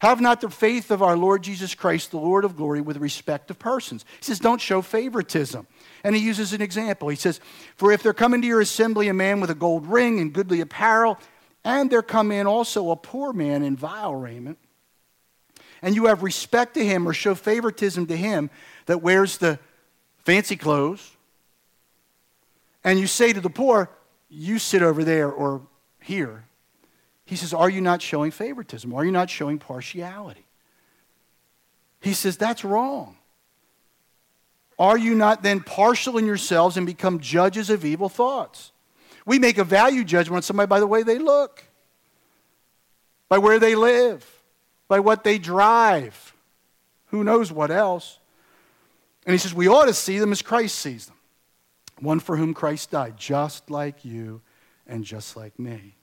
Have 0.00 0.22
not 0.22 0.40
the 0.40 0.48
faith 0.48 0.90
of 0.90 1.02
our 1.02 1.14
Lord 1.14 1.42
Jesus 1.42 1.74
Christ, 1.74 2.10
the 2.10 2.16
Lord 2.16 2.46
of 2.46 2.56
glory, 2.56 2.80
with 2.80 2.96
respect 2.96 3.50
of 3.50 3.58
persons. 3.58 4.06
He 4.18 4.24
says, 4.24 4.38
Don't 4.38 4.60
show 4.60 4.80
favoritism. 4.80 5.66
And 6.02 6.16
he 6.16 6.22
uses 6.22 6.54
an 6.54 6.62
example. 6.62 7.08
He 7.08 7.16
says, 7.16 7.38
For 7.76 7.92
if 7.92 8.02
there 8.02 8.14
come 8.14 8.32
into 8.32 8.46
your 8.46 8.62
assembly 8.62 9.08
a 9.08 9.14
man 9.14 9.40
with 9.40 9.50
a 9.50 9.54
gold 9.54 9.86
ring 9.86 10.18
and 10.18 10.32
goodly 10.32 10.62
apparel, 10.62 11.18
and 11.64 11.90
there 11.90 12.00
come 12.00 12.32
in 12.32 12.46
also 12.46 12.90
a 12.90 12.96
poor 12.96 13.34
man 13.34 13.62
in 13.62 13.76
vile 13.76 14.14
raiment, 14.14 14.58
and 15.82 15.94
you 15.94 16.06
have 16.06 16.22
respect 16.22 16.74
to 16.74 16.84
him 16.84 17.08
or 17.08 17.12
show 17.12 17.34
favoritism 17.34 18.06
to 18.06 18.16
him 18.16 18.50
that 18.86 19.02
wears 19.02 19.38
the 19.38 19.58
fancy 20.24 20.56
clothes, 20.56 21.16
and 22.84 22.98
you 22.98 23.06
say 23.06 23.32
to 23.32 23.40
the 23.40 23.50
poor, 23.50 23.90
You 24.28 24.58
sit 24.58 24.82
over 24.82 25.04
there 25.04 25.30
or 25.30 25.62
here, 26.00 26.44
he 27.24 27.36
says, 27.36 27.54
Are 27.54 27.70
you 27.70 27.80
not 27.80 28.02
showing 28.02 28.30
favoritism? 28.30 28.92
Are 28.94 29.04
you 29.04 29.12
not 29.12 29.30
showing 29.30 29.58
partiality? 29.58 30.44
He 32.00 32.12
says, 32.12 32.36
That's 32.36 32.64
wrong. 32.64 33.16
Are 34.78 34.96
you 34.96 35.14
not 35.14 35.42
then 35.42 35.60
partial 35.60 36.16
in 36.16 36.24
yourselves 36.24 36.78
and 36.78 36.86
become 36.86 37.20
judges 37.20 37.68
of 37.68 37.84
evil 37.84 38.08
thoughts? 38.08 38.72
We 39.26 39.38
make 39.38 39.58
a 39.58 39.64
value 39.64 40.04
judgment 40.04 40.36
on 40.36 40.42
somebody 40.42 40.66
by 40.66 40.80
the 40.80 40.86
way 40.86 41.02
they 41.02 41.18
look, 41.18 41.62
by 43.28 43.36
where 43.38 43.58
they 43.58 43.74
live, 43.74 44.39
by 44.90 44.98
what 44.98 45.22
they 45.22 45.38
drive. 45.38 46.34
Who 47.06 47.22
knows 47.22 47.52
what 47.52 47.70
else? 47.70 48.18
And 49.24 49.32
he 49.32 49.38
says, 49.38 49.54
We 49.54 49.68
ought 49.68 49.86
to 49.86 49.94
see 49.94 50.18
them 50.18 50.32
as 50.32 50.42
Christ 50.42 50.80
sees 50.80 51.06
them. 51.06 51.16
One 52.00 52.18
for 52.18 52.36
whom 52.36 52.52
Christ 52.54 52.90
died, 52.90 53.16
just 53.16 53.70
like 53.70 54.04
you 54.04 54.40
and 54.88 55.04
just 55.04 55.36
like 55.36 55.56
me. 55.60 55.94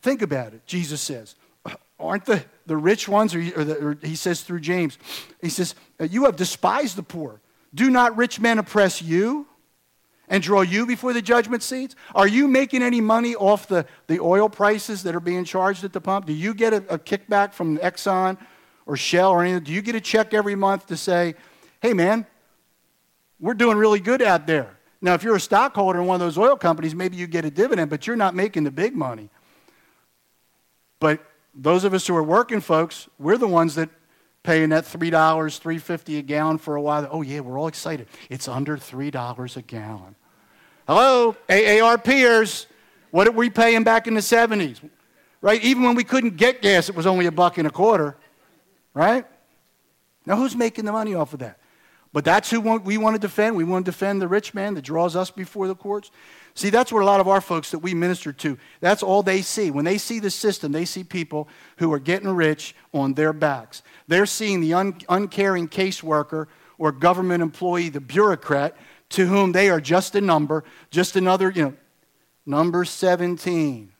Think 0.00 0.22
about 0.22 0.54
it. 0.54 0.64
Jesus 0.64 1.00
says, 1.00 1.34
Aren't 1.98 2.26
the, 2.26 2.44
the 2.66 2.76
rich 2.76 3.08
ones, 3.08 3.34
or, 3.34 3.40
or, 3.56 3.64
the, 3.64 3.84
or 3.84 3.98
he 4.00 4.14
says 4.14 4.42
through 4.42 4.60
James, 4.60 4.96
he 5.42 5.48
says, 5.48 5.74
You 5.98 6.26
have 6.26 6.36
despised 6.36 6.94
the 6.94 7.02
poor. 7.02 7.40
Do 7.74 7.90
not 7.90 8.16
rich 8.16 8.38
men 8.38 8.60
oppress 8.60 9.02
you 9.02 9.48
and 10.28 10.42
draw 10.42 10.62
you 10.62 10.86
before 10.86 11.12
the 11.12 11.22
judgment 11.22 11.62
seats? 11.62 11.94
Are 12.14 12.26
you 12.26 12.48
making 12.48 12.82
any 12.82 13.00
money 13.00 13.34
off 13.34 13.68
the, 13.68 13.86
the 14.06 14.20
oil 14.20 14.48
prices 14.48 15.02
that 15.02 15.14
are 15.14 15.20
being 15.20 15.44
charged 15.44 15.84
at 15.84 15.92
the 15.92 16.00
pump? 16.00 16.26
Do 16.26 16.32
you 16.32 16.54
get 16.54 16.72
a, 16.72 16.78
a 16.94 16.98
kickback 16.98 17.52
from 17.52 17.78
Exxon 17.78 18.38
or 18.86 18.96
Shell 18.96 19.30
or 19.30 19.42
anything? 19.42 19.64
Do 19.64 19.72
you 19.72 19.82
get 19.82 19.94
a 19.94 20.00
check 20.00 20.34
every 20.34 20.54
month 20.54 20.86
to 20.86 20.96
say, 20.96 21.34
hey 21.80 21.92
man, 21.92 22.26
we're 23.38 23.54
doing 23.54 23.76
really 23.76 24.00
good 24.00 24.22
out 24.22 24.46
there? 24.46 24.78
Now, 25.00 25.12
if 25.12 25.22
you're 25.22 25.36
a 25.36 25.40
stockholder 25.40 26.00
in 26.00 26.06
one 26.06 26.14
of 26.14 26.20
those 26.20 26.38
oil 26.38 26.56
companies, 26.56 26.94
maybe 26.94 27.16
you 27.16 27.26
get 27.26 27.44
a 27.44 27.50
dividend, 27.50 27.90
but 27.90 28.06
you're 28.06 28.16
not 28.16 28.34
making 28.34 28.64
the 28.64 28.70
big 28.70 28.96
money. 28.96 29.28
But 30.98 31.20
those 31.54 31.84
of 31.84 31.92
us 31.92 32.06
who 32.06 32.16
are 32.16 32.22
working 32.22 32.62
folks, 32.62 33.08
we're 33.18 33.36
the 33.36 33.46
ones 33.46 33.74
that 33.74 33.90
paying 34.44 34.68
that 34.68 34.84
$3, 34.84 35.10
$3.50 35.10 36.18
a 36.18 36.22
gallon 36.22 36.58
for 36.58 36.76
a 36.76 36.80
while. 36.80 37.08
Oh, 37.10 37.22
yeah, 37.22 37.40
we're 37.40 37.58
all 37.58 37.66
excited. 37.66 38.06
It's 38.30 38.46
under 38.46 38.76
$3 38.76 39.56
a 39.56 39.62
gallon. 39.62 40.14
Hello, 40.86 41.34
AARPers. 41.48 42.66
What 43.10 43.24
did 43.24 43.34
we 43.34 43.50
paying 43.50 43.82
back 43.84 44.06
in 44.06 44.14
the 44.14 44.20
70s? 44.20 44.80
Right? 45.40 45.62
Even 45.64 45.82
when 45.82 45.94
we 45.94 46.04
couldn't 46.04 46.36
get 46.36 46.62
gas, 46.62 46.88
it 46.88 46.94
was 46.94 47.06
only 47.06 47.26
a 47.26 47.32
buck 47.32 47.58
and 47.58 47.66
a 47.66 47.70
quarter. 47.70 48.16
Right? 48.92 49.24
Now, 50.26 50.36
who's 50.36 50.54
making 50.54 50.84
the 50.84 50.92
money 50.92 51.14
off 51.14 51.32
of 51.32 51.40
that? 51.40 51.58
But 52.12 52.24
that's 52.24 52.50
who 52.50 52.60
we 52.60 52.98
want 52.98 53.16
to 53.16 53.20
defend. 53.20 53.56
We 53.56 53.64
want 53.64 53.86
to 53.86 53.90
defend 53.90 54.22
the 54.22 54.28
rich 54.28 54.54
man 54.54 54.74
that 54.74 54.82
draws 54.82 55.16
us 55.16 55.30
before 55.30 55.66
the 55.68 55.74
courts. 55.74 56.10
See, 56.56 56.70
that's 56.70 56.92
what 56.92 57.02
a 57.02 57.06
lot 57.06 57.20
of 57.20 57.26
our 57.26 57.40
folks 57.40 57.72
that 57.72 57.80
we 57.80 57.94
minister 57.94 58.32
to, 58.32 58.56
that's 58.80 59.02
all 59.02 59.24
they 59.24 59.42
see. 59.42 59.72
When 59.72 59.84
they 59.84 59.98
see 59.98 60.20
the 60.20 60.30
system, 60.30 60.70
they 60.70 60.84
see 60.84 61.02
people 61.02 61.48
who 61.78 61.92
are 61.92 61.98
getting 61.98 62.28
rich 62.28 62.76
on 62.92 63.14
their 63.14 63.32
backs. 63.32 63.82
They're 64.06 64.26
seeing 64.26 64.60
the 64.60 64.74
un- 64.74 65.00
uncaring 65.08 65.68
caseworker 65.68 66.46
or 66.78 66.92
government 66.92 67.42
employee, 67.42 67.88
the 67.88 68.00
bureaucrat, 68.00 68.76
to 69.10 69.26
whom 69.26 69.52
they 69.52 69.68
are 69.68 69.80
just 69.80 70.14
a 70.14 70.20
number, 70.20 70.62
just 70.90 71.16
another, 71.16 71.50
you 71.50 71.62
know, 71.64 71.74
number 72.46 72.84
17. 72.84 73.92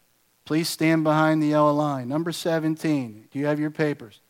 Please 0.44 0.68
stand 0.68 1.02
behind 1.02 1.42
the 1.42 1.48
yellow 1.48 1.72
line. 1.72 2.08
Number 2.08 2.30
17. 2.30 3.28
Do 3.32 3.38
you 3.38 3.46
have 3.46 3.58
your 3.58 3.70
papers? 3.70 4.20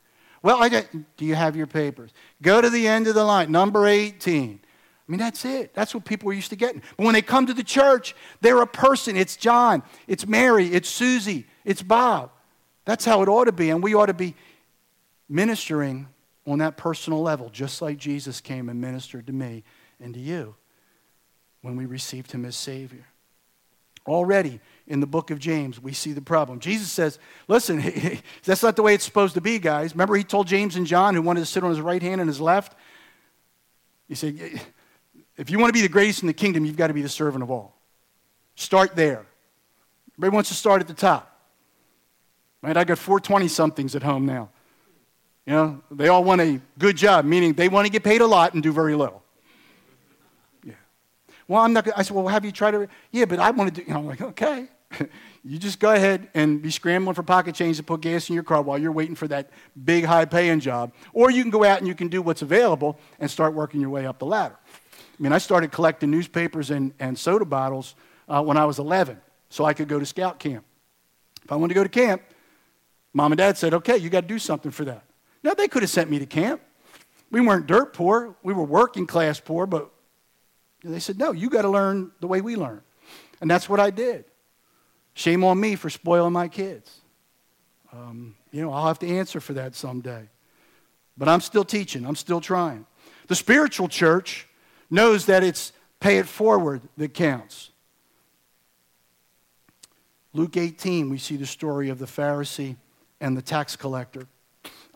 Well, 0.43 0.63
I 0.63 0.69
got, 0.69 0.87
do 1.17 1.25
you 1.25 1.35
have 1.35 1.57
your 1.57 1.67
papers? 1.67 2.11
Go 2.41 2.61
to 2.61 2.71
the 2.71 2.87
end 2.87 3.07
of 3.07 3.15
the 3.15 3.25
line. 3.25 3.51
Number 3.51 3.87
18. 3.87 4.61
I 5.07 5.13
mean, 5.13 5.19
that's 5.19 5.45
it. 5.45 5.75
That's 5.75 5.95
what 5.95 6.05
people 6.07 6.31
are 6.31 6.33
used 6.33 6.51
to 6.51 6.57
getting. 6.57 6.83
But 6.97 7.05
when 7.05 7.13
they 7.13 7.23
come 7.23 7.47
to 7.47 7.55
the 7.55 7.65
church, 7.65 8.15
they're 8.41 8.63
a 8.63 8.67
person. 8.67 9.17
It's 9.17 9.37
John, 9.37 9.83
it's 10.07 10.27
Mary, 10.27 10.69
it's 10.69 10.89
Susie, 10.89 11.47
it's 11.65 11.83
Bob. 11.83 12.31
That's 12.87 13.05
how 13.05 13.23
it 13.23 13.29
ought 13.29 13.45
to 13.45 13.53
be. 13.53 13.71
And 13.71 13.83
we 13.83 13.95
ought 13.95 14.07
to 14.07 14.15
be 14.15 14.35
ministering 15.29 16.09
on 16.47 16.59
that 16.59 16.77
personal 16.77 17.23
level, 17.23 17.49
just 17.51 17.83
like 17.83 17.99
Jesus 17.99 18.41
came 18.41 18.69
and 18.69 18.81
ministered 18.81 19.27
to 19.27 19.33
me 19.33 19.63
and 20.01 20.15
to 20.15 20.21
you 20.21 20.55
when 21.63 21.77
we 21.77 21.87
received 21.87 22.33
him 22.33 22.45
as 22.45 22.57
Savior. 22.57 23.07
Already 24.07 24.61
in 24.87 25.01
the 25.01 25.07
book 25.07 25.31
of 25.31 25.39
James, 25.39 25.81
we 25.81 25.95
see 25.95 26.13
the 26.13 26.21
problem. 26.21 26.61
Jesus 26.61 26.93
says, 26.93 27.19
Listen, 27.49 27.83
that's 28.45 28.63
not 28.63 28.77
the 28.77 28.83
way 28.83 28.93
it's 28.95 29.05
supposed 29.05 29.35
to 29.35 29.41
be, 29.41 29.59
guys. 29.59 29.93
Remember, 29.93 30.15
he 30.15 30.25
told 30.25 30.47
James 30.47 30.77
and 30.77 30.87
John, 30.87 31.15
who 31.15 31.23
wanted 31.23 31.41
to 31.41 31.47
sit 31.47 31.65
on 31.65 31.71
his 31.71 31.81
right 31.81 32.03
hand 32.03 32.21
and 32.21 32.29
his 32.29 32.41
left, 32.41 32.77
he 34.07 34.15
said, 34.15 34.61
if 35.37 35.51
you 35.51 35.59
want 35.59 35.71
to 35.71 35.73
be 35.73 35.83
the 35.83 35.89
greatest 35.89 36.23
in 36.23 36.27
the 36.27 36.33
kingdom, 36.33 36.65
you've 36.65 36.77
got 36.77 36.89
to 36.89 36.95
be 36.95 37.03
the 37.03 37.09
servant 37.09 37.43
of 37.43 37.51
all. 37.51 37.77
Start 38.55 38.95
there. 38.95 39.27
Everybody 40.13 40.35
wants 40.35 40.49
to 40.51 40.55
start 40.55 40.81
at 40.81 40.87
the 40.87 40.95
top. 40.95 41.31
Right? 42.63 42.77
I 42.77 42.85
got 42.85 42.99
420 42.99 43.49
somethings 43.49 43.97
at 43.97 44.03
home 44.03 44.27
now. 44.27 44.49
You 45.47 45.53
know, 45.53 45.83
they 45.91 46.09
all 46.09 46.25
want 46.25 46.41
a 46.41 46.61
good 46.79 46.97
job, 46.97 47.25
meaning 47.25 47.53
they 47.53 47.69
want 47.69 47.87
to 47.87 47.93
get 47.93 48.03
paid 48.03 48.21
a 48.21 48.27
lot 48.27 48.55
and 48.55 48.63
do 48.63 48.73
very 48.73 48.95
little. 48.95 49.23
Yeah. 50.63 50.73
Well, 51.47 51.63
I'm 51.63 51.75
not. 51.75 51.87
I 51.95 52.03
said, 52.03 52.17
well, 52.17 52.27
have 52.29 52.45
you 52.45 52.53
tried 52.53 52.71
to? 52.71 52.89
Yeah, 53.11 53.27
but 53.27 53.39
I 53.39 53.51
want 53.51 53.75
to 53.75 53.83
do. 53.83 53.87
You 53.87 53.93
know, 53.93 54.01
I'm 54.01 54.07
like, 54.07 54.23
okay. 54.23 54.69
you 55.45 55.59
just 55.59 55.79
go 55.79 55.93
ahead 55.93 56.29
and 56.33 56.63
be 56.63 56.71
scrambling 56.71 57.15
for 57.15 57.23
pocket 57.23 57.55
change 57.55 57.77
to 57.77 57.83
put 57.83 58.01
gas 58.01 58.29
in 58.31 58.35
your 58.35 58.45
car 58.45 58.63
while 58.63 58.79
you're 58.79 58.93
waiting 58.93 59.15
for 59.15 59.29
that 59.29 59.51
big, 59.85 60.05
high-paying 60.05 60.61
job, 60.61 60.93
or 61.13 61.31
you 61.31 61.43
can 61.43 61.51
go 61.51 61.65
out 61.65 61.79
and 61.79 61.89
you 61.89 61.95
can 61.95 62.09
do 62.09 62.23
what's 62.23 62.41
available 62.41 62.99
and 63.19 63.31
start 63.31 63.53
working 63.53 63.81
your 63.81 63.91
way 63.91 64.07
up 64.07 64.19
the 64.19 64.27
ladder. 64.27 64.57
I 65.19 65.23
mean, 65.23 65.33
I 65.33 65.39
started 65.39 65.71
collecting 65.71 66.11
newspapers 66.11 66.71
and, 66.71 66.93
and 66.99 67.17
soda 67.17 67.45
bottles 67.45 67.95
uh, 68.29 68.43
when 68.43 68.57
I 68.57 68.65
was 68.65 68.79
11 68.79 69.21
so 69.49 69.65
I 69.65 69.73
could 69.73 69.87
go 69.87 69.99
to 69.99 70.07
scout 70.07 70.41
camp. 70.41 70.65
If 71.45 71.53
I 71.53 71.57
wanted 71.57 71.75
to 71.75 71.79
go 71.79 71.85
to 71.85 71.89
camp, 71.89 72.23
mom 73.13 73.31
and 73.31 73.39
dad 73.39 73.57
said, 73.57 73.75
okay, 73.75 73.97
you 73.97 74.11
got 74.11 74.23
to 74.23 74.27
do 74.27 74.39
something 74.39 74.71
for 74.73 74.85
that. 74.87 75.05
Now, 75.43 75.55
they 75.55 75.69
could 75.69 75.83
have 75.83 75.91
sent 75.91 76.11
me 76.11 76.19
to 76.19 76.27
camp. 76.27 76.61
We 77.31 77.41
weren't 77.41 77.67
dirt 77.67 77.93
poor, 77.93 78.35
we 78.43 78.53
were 78.53 78.65
working 78.65 79.07
class 79.07 79.41
poor, 79.41 79.67
but 79.67 79.91
they 80.83 81.01
said, 81.01 81.19
no, 81.19 81.33
you 81.33 81.51
got 81.51 81.63
to 81.63 81.69
learn 81.69 82.11
the 82.21 82.27
way 82.27 82.41
we 82.41 82.57
learn. 82.57 82.83
And 83.41 83.51
that's 83.51 83.69
what 83.69 83.81
I 83.81 83.91
did. 83.91 84.25
Shame 85.15 85.45
on 85.45 85.59
me 85.59 85.77
for 85.77 85.91
spoiling 85.91 86.33
my 86.33 86.49
kids. 86.49 87.01
Um, 87.93 88.35
you 88.51 88.63
know, 88.63 88.73
I'll 88.73 88.87
have 88.87 88.99
to 89.01 89.09
answer 89.09 89.41
for 89.41 89.53
that 89.55 89.75
someday. 89.75 90.29
But 91.17 91.29
I'm 91.29 91.41
still 91.41 91.65
teaching, 91.65 92.05
I'm 92.05 92.17
still 92.17 92.41
trying. 92.41 92.87
The 93.29 93.37
spiritual 93.37 93.89
church 93.89 94.49
knows 94.91 95.27
that 95.27 95.43
it's 95.43 95.73
pay 96.01 96.19
it 96.19 96.27
forward 96.27 96.83
that 96.97 97.15
counts. 97.15 97.71
Luke 100.33 100.57
18, 100.57 101.11
we 101.11 101.19
see 101.19 101.37
the 101.37 101.47
story 101.47 101.89
of 101.89 101.99
the 101.99 102.07
Pharisee 102.07 102.77
and 103.21 103.37
the 103.37 103.43
tax 103.43 103.77
collector. 103.77 104.27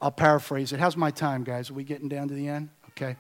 I'll 0.01 0.11
paraphrase 0.11 0.73
it. 0.73 0.81
How's 0.81 0.97
my 0.97 1.11
time, 1.11 1.45
guys? 1.45 1.71
Are 1.71 1.75
we 1.75 1.85
getting 1.85 2.09
down 2.09 2.29
to 2.29 2.35
the 2.35 2.49
end? 2.49 2.69
Okay. 2.91 3.17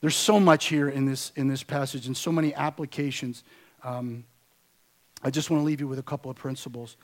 There's 0.00 0.16
so 0.16 0.38
much 0.38 0.66
here 0.66 0.88
in 0.88 1.06
this, 1.06 1.32
in 1.36 1.48
this 1.48 1.62
passage 1.62 2.06
and 2.06 2.16
so 2.16 2.30
many 2.30 2.54
applications. 2.54 3.44
Um, 3.82 4.24
I 5.22 5.30
just 5.30 5.50
want 5.50 5.62
to 5.62 5.64
leave 5.64 5.80
you 5.80 5.88
with 5.88 5.98
a 5.98 6.02
couple 6.04 6.30
of 6.30 6.36
principles. 6.36 6.96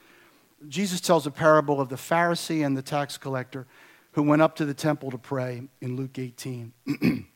Jesus 0.69 1.01
tells 1.01 1.27
a 1.27 1.31
parable 1.31 1.81
of 1.81 1.89
the 1.89 1.97
Pharisee 1.97 2.65
and 2.65 2.77
the 2.77 2.83
tax 2.83 3.17
collector 3.19 3.67
who 4.13 4.23
went 4.23 4.43
up 4.43 4.57
to 4.57 4.65
the 4.65 4.75
temple 4.75 5.11
to 5.11 5.19
pray 5.19 5.63
in 5.81 5.97
Luke 5.97 6.19
18. 6.19 6.73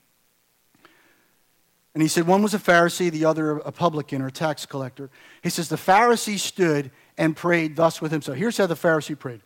And 1.96 2.02
he 2.02 2.08
said 2.08 2.26
one 2.26 2.42
was 2.42 2.52
a 2.52 2.58
Pharisee, 2.58 3.10
the 3.10 3.24
other 3.24 3.52
a 3.52 3.72
publican 3.72 4.20
or 4.20 4.26
a 4.26 4.30
tax 4.30 4.66
collector. 4.66 5.08
He 5.42 5.48
says 5.48 5.70
the 5.70 5.76
Pharisee 5.76 6.38
stood 6.38 6.90
and 7.16 7.34
prayed 7.34 7.74
thus 7.74 8.02
with 8.02 8.12
himself. 8.12 8.36
Here's 8.36 8.58
how 8.58 8.66
the 8.66 8.74
Pharisee 8.74 9.18
prayed 9.18 9.40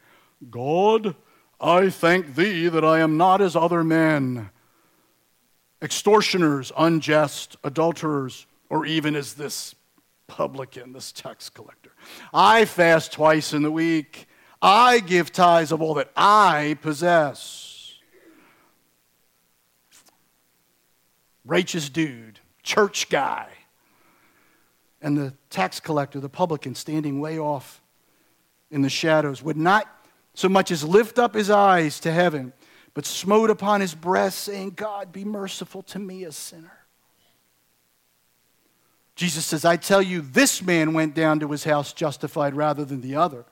God, 0.51 1.15
I 1.61 1.91
thank 1.91 2.35
thee 2.35 2.67
that 2.67 2.85
I 2.85 2.99
am 2.99 3.17
not 3.17 3.41
as 3.41 3.55
other 3.55 3.85
men, 3.85 4.51
extortioners, 5.81 6.73
unjust, 6.77 7.57
adulterers, 7.63 8.49
or 8.69 8.85
even 8.85 9.15
as 9.15 9.35
this 9.35 9.77
publican, 10.27 10.93
this 10.93 11.13
tax 11.13 11.51
collector. 11.51 11.93
I 12.35 12.65
fast 12.65 13.13
twice 13.13 13.53
in 13.53 13.63
the 13.63 13.71
week. 13.71 14.27
I 14.61 14.99
give 14.99 15.31
tithes 15.31 15.71
of 15.71 15.81
all 15.81 15.95
that 15.95 16.11
I 16.17 16.77
possess. 16.83 17.71
righteous 21.45 21.89
dude, 21.89 22.40
church 22.63 23.09
guy. 23.09 23.49
And 25.03 25.17
the 25.17 25.33
tax 25.49 25.81
collector, 25.81 26.21
the 26.21 26.29
publican, 26.29 26.75
standing 26.75 27.21
way 27.21 27.39
off 27.39 27.81
in 28.71 28.83
the 28.83 28.91
shadows, 28.91 29.43
would 29.43 29.57
not 29.57 29.89
so 30.35 30.49
much 30.49 30.71
as 30.71 30.85
lift 30.85 31.19
up 31.19 31.35
his 31.35 31.51
eyes 31.51 32.01
to 32.01 32.13
heaven, 32.13 32.53
but 32.95 33.07
smote 33.07 33.51
upon 33.51 33.81
his 33.81 33.95
breast, 33.95 34.39
saying, 34.41 34.71
God, 34.71 35.13
be 35.13 35.25
merciful 35.25 35.83
to 35.85 35.99
me, 35.99 36.25
a 36.25 36.33
sinner. 36.33 36.73
Jesus 39.17 39.45
says, 39.45 39.65
I 39.65 39.77
tell 39.77 40.01
you, 40.01 40.23
this 40.23 40.63
man 40.63 40.95
went 40.95 41.15
down 41.15 41.41
to 41.41 41.51
his 41.51 41.65
house 41.65 41.93
justified 41.93 42.55
rather 42.55 42.85
than 42.85 43.01
the 43.01 43.17
other. 43.17 43.45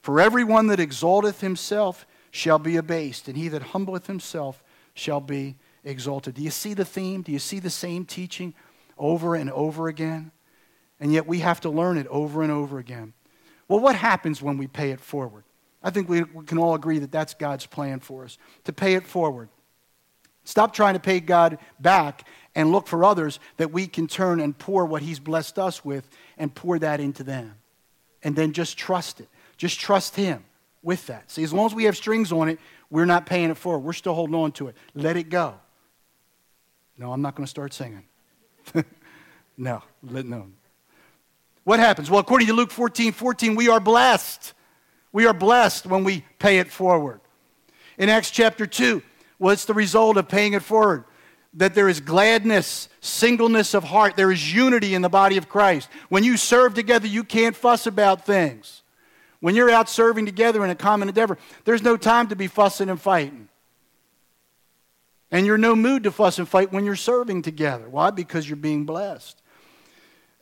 For 0.00 0.20
everyone 0.20 0.66
that 0.68 0.80
exalteth 0.80 1.40
himself 1.40 2.06
shall 2.30 2.58
be 2.58 2.76
abased, 2.76 3.28
and 3.28 3.36
he 3.36 3.48
that 3.48 3.62
humbleth 3.62 4.06
himself 4.06 4.62
shall 4.94 5.20
be 5.20 5.56
exalted. 5.84 6.34
Do 6.34 6.42
you 6.42 6.50
see 6.50 6.74
the 6.74 6.84
theme? 6.84 7.22
Do 7.22 7.32
you 7.32 7.38
see 7.38 7.58
the 7.60 7.70
same 7.70 8.04
teaching 8.04 8.54
over 8.98 9.34
and 9.34 9.50
over 9.50 9.88
again? 9.88 10.32
And 11.00 11.12
yet 11.12 11.26
we 11.26 11.40
have 11.40 11.60
to 11.62 11.70
learn 11.70 11.98
it 11.98 12.06
over 12.08 12.42
and 12.42 12.50
over 12.50 12.78
again. 12.78 13.12
Well, 13.68 13.80
what 13.80 13.96
happens 13.96 14.42
when 14.42 14.58
we 14.58 14.66
pay 14.66 14.90
it 14.90 15.00
forward? 15.00 15.44
I 15.82 15.90
think 15.90 16.08
we, 16.08 16.22
we 16.22 16.44
can 16.44 16.58
all 16.58 16.74
agree 16.74 16.98
that 16.98 17.12
that's 17.12 17.34
God's 17.34 17.66
plan 17.66 18.00
for 18.00 18.24
us 18.24 18.38
to 18.64 18.72
pay 18.72 18.94
it 18.94 19.06
forward. 19.06 19.48
Stop 20.44 20.74
trying 20.74 20.94
to 20.94 21.00
pay 21.00 21.20
God 21.20 21.58
back 21.80 22.26
and 22.54 22.70
look 22.70 22.86
for 22.86 23.04
others 23.04 23.40
that 23.56 23.72
we 23.72 23.86
can 23.86 24.06
turn 24.06 24.40
and 24.40 24.56
pour 24.56 24.86
what 24.86 25.02
He's 25.02 25.18
blessed 25.18 25.58
us 25.58 25.84
with 25.84 26.08
and 26.38 26.54
pour 26.54 26.78
that 26.78 27.00
into 27.00 27.22
them. 27.22 27.54
And 28.22 28.36
then 28.36 28.52
just 28.52 28.78
trust 28.78 29.20
it. 29.20 29.28
Just 29.56 29.80
trust 29.80 30.16
Him 30.16 30.44
with 30.82 31.06
that. 31.06 31.30
See, 31.30 31.42
as 31.42 31.52
long 31.52 31.66
as 31.66 31.74
we 31.74 31.84
have 31.84 31.96
strings 31.96 32.32
on 32.32 32.48
it, 32.48 32.58
we're 32.90 33.06
not 33.06 33.26
paying 33.26 33.50
it 33.50 33.56
forward. 33.56 33.80
We're 33.80 33.92
still 33.94 34.14
holding 34.14 34.36
on 34.36 34.52
to 34.52 34.68
it. 34.68 34.76
Let 34.94 35.16
it 35.16 35.30
go. 35.30 35.54
No, 36.96 37.12
I'm 37.12 37.22
not 37.22 37.34
going 37.34 37.44
to 37.44 37.50
start 37.50 37.72
singing. 37.72 38.04
no, 39.56 39.82
no. 40.02 40.46
What 41.64 41.80
happens? 41.80 42.10
Well, 42.10 42.20
according 42.20 42.48
to 42.48 42.52
Luke 42.52 42.70
14 42.70 43.12
14, 43.12 43.56
we 43.56 43.68
are 43.68 43.80
blessed. 43.80 44.52
We 45.12 45.26
are 45.26 45.32
blessed 45.32 45.86
when 45.86 46.04
we 46.04 46.24
pay 46.38 46.58
it 46.58 46.70
forward. 46.70 47.20
In 47.98 48.08
Acts 48.08 48.30
chapter 48.30 48.66
2, 48.66 49.02
what's 49.38 49.64
the 49.64 49.74
result 49.74 50.16
of 50.16 50.28
paying 50.28 50.54
it 50.54 50.62
forward? 50.62 51.04
That 51.54 51.74
there 51.74 51.88
is 51.88 52.00
gladness, 52.00 52.88
singleness 53.00 53.74
of 53.74 53.84
heart. 53.84 54.16
There 54.16 54.32
is 54.32 54.52
unity 54.52 54.94
in 54.94 55.02
the 55.02 55.08
body 55.08 55.36
of 55.36 55.48
Christ. 55.48 55.88
When 56.08 56.24
you 56.24 56.36
serve 56.36 56.74
together, 56.74 57.06
you 57.06 57.22
can't 57.22 57.54
fuss 57.54 57.86
about 57.86 58.26
things. 58.26 58.82
When 59.40 59.54
you're 59.54 59.70
out 59.70 59.88
serving 59.88 60.26
together 60.26 60.64
in 60.64 60.70
a 60.70 60.74
common 60.74 61.08
endeavor, 61.08 61.38
there's 61.64 61.82
no 61.82 61.96
time 61.96 62.28
to 62.28 62.36
be 62.36 62.48
fussing 62.48 62.88
and 62.88 63.00
fighting. 63.00 63.48
And 65.34 65.44
you're 65.44 65.58
no 65.58 65.74
mood 65.74 66.04
to 66.04 66.12
fuss 66.12 66.38
and 66.38 66.48
fight 66.48 66.72
when 66.72 66.84
you're 66.84 66.94
serving 66.94 67.42
together. 67.42 67.88
Why? 67.88 68.12
Because 68.12 68.48
you're 68.48 68.54
being 68.54 68.84
blessed. 68.84 69.42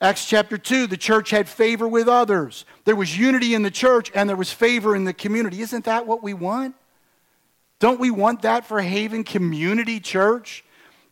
Acts 0.03 0.27
chapter 0.27 0.59
2, 0.59 0.87
the 0.87 0.99
church 0.99 1.31
had 1.31 1.49
favor 1.49 1.89
with 1.89 2.09
others. 2.09 2.67
There 2.85 2.95
was 2.95 3.19
unity 3.19 3.55
in 3.55 3.63
the 3.63 3.71
church 3.71 4.13
and 4.15 4.29
there 4.29 4.37
was 4.37 4.53
favor 4.53 4.95
in 4.95 5.05
the 5.05 5.15
community. 5.15 5.63
Isn't 5.63 5.87
that 5.87 6.07
what 6.07 6.23
we 6.23 6.35
want? 6.35 6.75
Don't 7.79 8.01
we 8.01 8.11
want 8.11 8.43
that 8.43 8.67
for 8.67 8.83
Haven 8.83 9.25
Community 9.25 9.99
Church? 9.99 10.63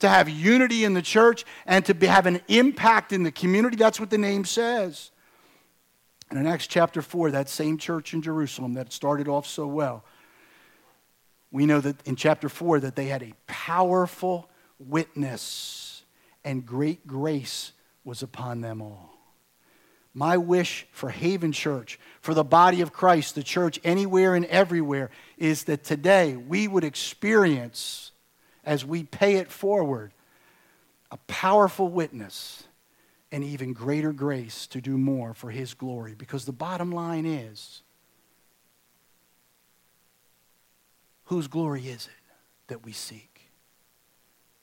To 0.00 0.10
have 0.10 0.28
unity 0.28 0.84
in 0.84 0.92
the 0.92 1.00
church 1.00 1.46
and 1.64 1.82
to 1.86 1.94
be, 1.94 2.06
have 2.06 2.26
an 2.26 2.42
impact 2.48 3.14
in 3.14 3.22
the 3.22 3.32
community? 3.32 3.76
That's 3.76 3.98
what 3.98 4.10
the 4.10 4.18
name 4.18 4.44
says. 4.44 5.10
And 6.28 6.38
in 6.38 6.46
Acts 6.46 6.66
chapter 6.66 7.00
4, 7.00 7.30
that 7.30 7.48
same 7.48 7.78
church 7.78 8.12
in 8.12 8.20
Jerusalem 8.20 8.74
that 8.74 8.92
started 8.92 9.26
off 9.26 9.46
so 9.46 9.66
well, 9.66 10.04
we 11.50 11.66
know 11.66 11.80
that 11.80 12.06
in 12.06 12.16
chapter 12.16 12.48
4 12.48 12.80
that 12.80 12.96
they 12.96 13.06
had 13.06 13.22
a 13.22 13.34
powerful 13.46 14.48
witness 14.78 16.04
and 16.44 16.64
great 16.64 17.06
grace 17.06 17.72
was 18.04 18.22
upon 18.22 18.60
them 18.60 18.80
all. 18.80 19.10
My 20.12 20.36
wish 20.36 20.86
for 20.90 21.10
Haven 21.10 21.52
Church, 21.52 22.00
for 22.20 22.34
the 22.34 22.44
body 22.44 22.80
of 22.80 22.92
Christ, 22.92 23.34
the 23.34 23.42
church 23.42 23.78
anywhere 23.84 24.34
and 24.34 24.44
everywhere, 24.46 25.10
is 25.38 25.64
that 25.64 25.84
today 25.84 26.36
we 26.36 26.66
would 26.66 26.82
experience, 26.82 28.10
as 28.64 28.84
we 28.84 29.04
pay 29.04 29.36
it 29.36 29.50
forward, 29.50 30.12
a 31.12 31.16
powerful 31.28 31.88
witness 31.88 32.64
and 33.30 33.44
even 33.44 33.72
greater 33.72 34.12
grace 34.12 34.66
to 34.68 34.80
do 34.80 34.98
more 34.98 35.32
for 35.34 35.50
His 35.50 35.74
glory. 35.74 36.14
Because 36.16 36.44
the 36.44 36.52
bottom 36.52 36.90
line 36.90 37.26
is, 37.26 37.82
Whose 41.30 41.46
glory 41.46 41.86
is 41.86 42.06
it 42.06 42.32
that 42.66 42.84
we 42.84 42.90
seek? 42.90 43.42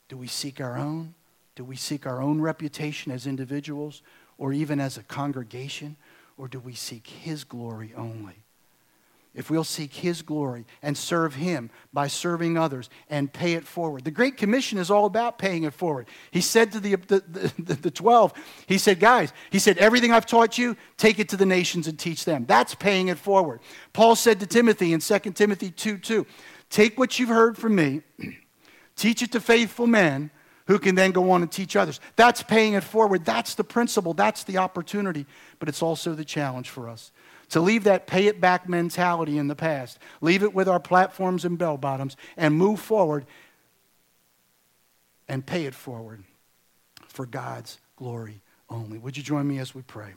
Do 0.09 0.17
we 0.17 0.27
seek 0.27 0.59
our 0.59 0.77
own? 0.77 1.13
Do 1.55 1.63
we 1.63 1.77
seek 1.77 2.05
our 2.05 2.21
own 2.21 2.41
reputation 2.41 3.09
as 3.09 3.25
individuals 3.25 4.01
or 4.37 4.51
even 4.51 4.81
as 4.81 4.97
a 4.97 5.03
congregation? 5.03 5.95
Or 6.37 6.49
do 6.49 6.59
we 6.59 6.73
seek 6.73 7.07
His 7.07 7.45
glory 7.45 7.93
only? 7.95 8.43
if 9.37 9.51
we'll 9.51 9.63
seek 9.63 9.93
His 9.93 10.23
glory 10.23 10.65
and 10.81 10.97
serve 10.97 11.35
Him 11.35 11.69
by 11.93 12.07
serving 12.07 12.57
others 12.57 12.89
and 13.07 13.31
pay 13.31 13.53
it 13.53 13.65
forward. 13.65 14.03
The 14.03 14.11
Great 14.11 14.35
Commission 14.35 14.79
is 14.79 14.89
all 14.89 15.05
about 15.05 15.37
paying 15.37 15.63
it 15.63 15.75
forward. 15.75 16.07
He 16.31 16.41
said 16.41 16.71
to 16.71 16.79
the, 16.79 16.95
the, 16.95 17.53
the, 17.59 17.73
the 17.75 17.91
12, 17.91 18.33
He 18.65 18.79
said, 18.79 18.99
Guys, 18.99 19.31
He 19.51 19.59
said, 19.59 19.77
everything 19.77 20.11
I've 20.11 20.25
taught 20.25 20.57
you, 20.57 20.75
take 20.97 21.19
it 21.19 21.29
to 21.29 21.37
the 21.37 21.45
nations 21.45 21.87
and 21.87 21.97
teach 21.97 22.25
them. 22.25 22.45
That's 22.47 22.73
paying 22.73 23.09
it 23.09 23.19
forward. 23.19 23.59
Paul 23.93 24.15
said 24.15 24.39
to 24.39 24.47
Timothy 24.47 24.91
in 24.91 24.99
2 24.99 25.19
Timothy 25.19 25.69
2 25.69 25.99
2, 25.99 26.25
Take 26.69 26.97
what 26.97 27.17
you've 27.17 27.29
heard 27.29 27.57
from 27.57 27.75
me, 27.75 28.01
teach 28.95 29.21
it 29.21 29.31
to 29.33 29.39
faithful 29.39 29.87
men 29.87 30.31
who 30.67 30.77
can 30.79 30.95
then 30.95 31.11
go 31.11 31.31
on 31.31 31.41
and 31.41 31.51
teach 31.51 31.75
others. 31.75 31.99
That's 32.15 32.43
paying 32.43 32.73
it 32.73 32.83
forward. 32.83 33.23
That's 33.23 33.55
the 33.55 33.63
principle. 33.63 34.13
That's 34.13 34.43
the 34.43 34.57
opportunity. 34.57 35.25
But 35.59 35.69
it's 35.69 35.81
also 35.81 36.13
the 36.13 36.25
challenge 36.25 36.69
for 36.69 36.89
us 36.89 37.11
to 37.49 37.61
leave 37.61 37.85
that 37.85 38.07
pay 38.07 38.27
it 38.27 38.41
back 38.41 38.67
mentality 38.67 39.37
in 39.37 39.47
the 39.47 39.55
past, 39.55 39.99
leave 40.21 40.43
it 40.43 40.53
with 40.53 40.67
our 40.67 40.79
platforms 40.79 41.45
and 41.45 41.57
bell 41.57 41.77
bottoms, 41.77 42.17
and 42.35 42.53
move 42.53 42.79
forward 42.79 43.25
and 45.27 45.45
pay 45.45 45.65
it 45.65 45.73
forward 45.73 46.23
for 47.07 47.25
God's 47.25 47.79
glory 47.95 48.41
only. 48.69 48.97
Would 48.97 49.17
you 49.17 49.23
join 49.23 49.47
me 49.47 49.59
as 49.59 49.73
we 49.73 49.81
pray? 49.81 50.13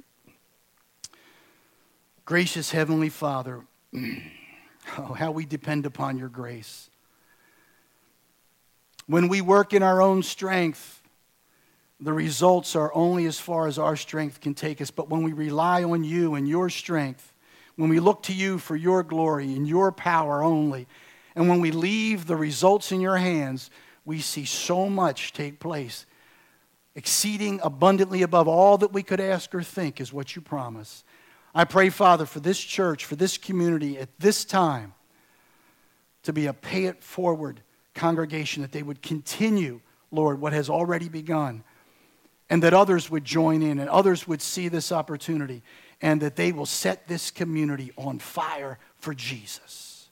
Gracious 2.25 2.71
Heavenly 2.71 3.09
Father, 3.09 3.63
Oh, 4.99 5.13
how 5.19 5.31
we 5.31 5.45
depend 5.45 5.87
upon 5.87 6.19
your 6.19 6.29
grace. 6.29 6.91
When 9.07 9.29
we 9.29 9.41
work 9.41 9.73
in 9.73 9.83
our 9.83 10.01
own 10.01 10.23
strength, 10.23 11.03
the 12.01 12.13
results 12.13 12.77
are 12.77 12.95
only 12.95 13.27
as 13.27 13.39
far 13.39 13.67
as 13.67 13.79
our 13.79 13.97
strength 13.97 14.41
can 14.41 14.55
take 14.55 14.81
us. 14.81 14.91
But 14.91 15.09
when 15.09 15.23
we 15.23 15.33
rely 15.33 15.83
on 15.83 16.05
you 16.05 16.35
and 16.35 16.49
your 16.49 16.71
strength, 16.71 17.35
when 17.77 17.91
we 17.91 18.01
look 18.01 18.23
to 18.25 18.33
you 18.33 18.59
for 18.59 18.77
your 18.77 19.03
glory 19.03 19.55
and 19.55 19.67
your 19.67 19.93
power 19.93 20.43
only, 20.43 20.87
and 21.35 21.49
when 21.49 21.61
we 21.61 21.71
leave 21.71 22.27
the 22.27 22.37
results 22.37 22.93
in 22.93 23.01
your 23.01 23.17
hands, 23.17 23.71
we 24.05 24.21
see 24.21 24.45
so 24.45 24.89
much 24.89 25.33
take 25.33 25.61
place. 25.61 26.07
Exceeding 26.95 27.61
abundantly 27.63 28.23
above 28.23 28.49
all 28.49 28.79
that 28.79 28.93
we 28.93 29.03
could 29.03 29.21
ask 29.21 29.55
or 29.55 29.63
think 29.63 30.01
is 30.01 30.13
what 30.13 30.35
you 30.35 30.43
promise. 30.43 31.05
I 31.55 31.65
pray, 31.65 31.91
Father, 31.91 32.27
for 32.27 32.41
this 32.41 32.59
church, 32.59 33.05
for 33.05 33.17
this 33.17 33.37
community 33.37 33.99
at 33.99 34.09
this 34.19 34.45
time 34.45 34.95
to 36.23 36.33
be 36.33 36.47
a 36.47 36.53
pay 36.53 36.85
it 36.85 37.03
forward 37.03 37.61
congregation, 37.95 38.63
that 38.63 38.73
they 38.73 38.83
would 38.83 39.03
continue, 39.03 39.81
Lord, 40.11 40.41
what 40.41 40.53
has 40.53 40.71
already 40.71 41.09
begun, 41.09 41.65
and 42.49 42.63
that 42.63 42.75
others 42.75 43.11
would 43.11 43.25
join 43.25 43.63
in 43.63 43.79
and 43.79 43.89
others 43.91 44.29
would 44.29 44.43
see 44.43 44.69
this 44.69 44.93
opportunity, 44.93 45.63
and 46.01 46.21
that 46.23 46.37
they 46.37 46.53
will 46.53 46.67
set 46.67 47.09
this 47.09 47.31
community 47.31 47.93
on 47.97 48.19
fire 48.19 48.79
for 48.97 49.15
Jesus. 49.15 50.09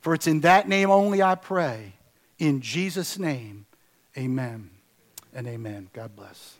For 0.00 0.14
it's 0.14 0.26
in 0.26 0.40
that 0.40 0.68
name 0.68 0.90
only 0.90 1.22
I 1.22 1.34
pray. 1.34 1.94
In 2.38 2.60
Jesus' 2.60 3.18
name, 3.18 3.66
amen 4.16 4.70
and 5.34 5.46
amen. 5.46 5.90
God 5.92 6.14
bless. 6.16 6.56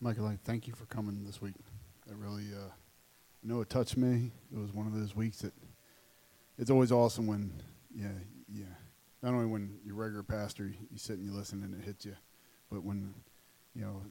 Michael, 0.00 0.32
thank 0.44 0.68
you 0.68 0.74
for 0.74 0.86
coming 0.86 1.24
this 1.24 1.42
week. 1.42 1.54
It 2.08 2.14
really, 2.16 2.44
uh, 2.54 2.68
I 2.68 3.46
know 3.48 3.60
it 3.60 3.68
touched 3.68 3.96
me. 3.96 4.30
It 4.52 4.56
was 4.56 4.72
one 4.72 4.86
of 4.86 4.94
those 4.94 5.16
weeks 5.16 5.38
that 5.38 5.52
it's 6.56 6.70
always 6.70 6.92
awesome 6.92 7.26
when, 7.26 7.52
yeah, 7.92 8.06
yeah. 8.48 8.64
Not 9.24 9.34
only 9.34 9.46
when 9.46 9.80
your 9.84 9.96
regular 9.96 10.22
pastor, 10.22 10.66
you 10.66 10.98
sit 10.98 11.18
and 11.18 11.24
you 11.24 11.32
listen 11.32 11.64
and 11.64 11.74
it 11.74 11.84
hits 11.84 12.04
you, 12.04 12.14
but 12.70 12.84
when, 12.84 13.12
you 13.74 13.82
know, 13.82 14.02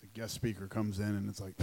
the 0.00 0.06
guest 0.18 0.32
speaker 0.32 0.66
comes 0.66 0.98
in 0.98 1.08
and 1.08 1.28
it's 1.28 1.42
like, 1.42 1.54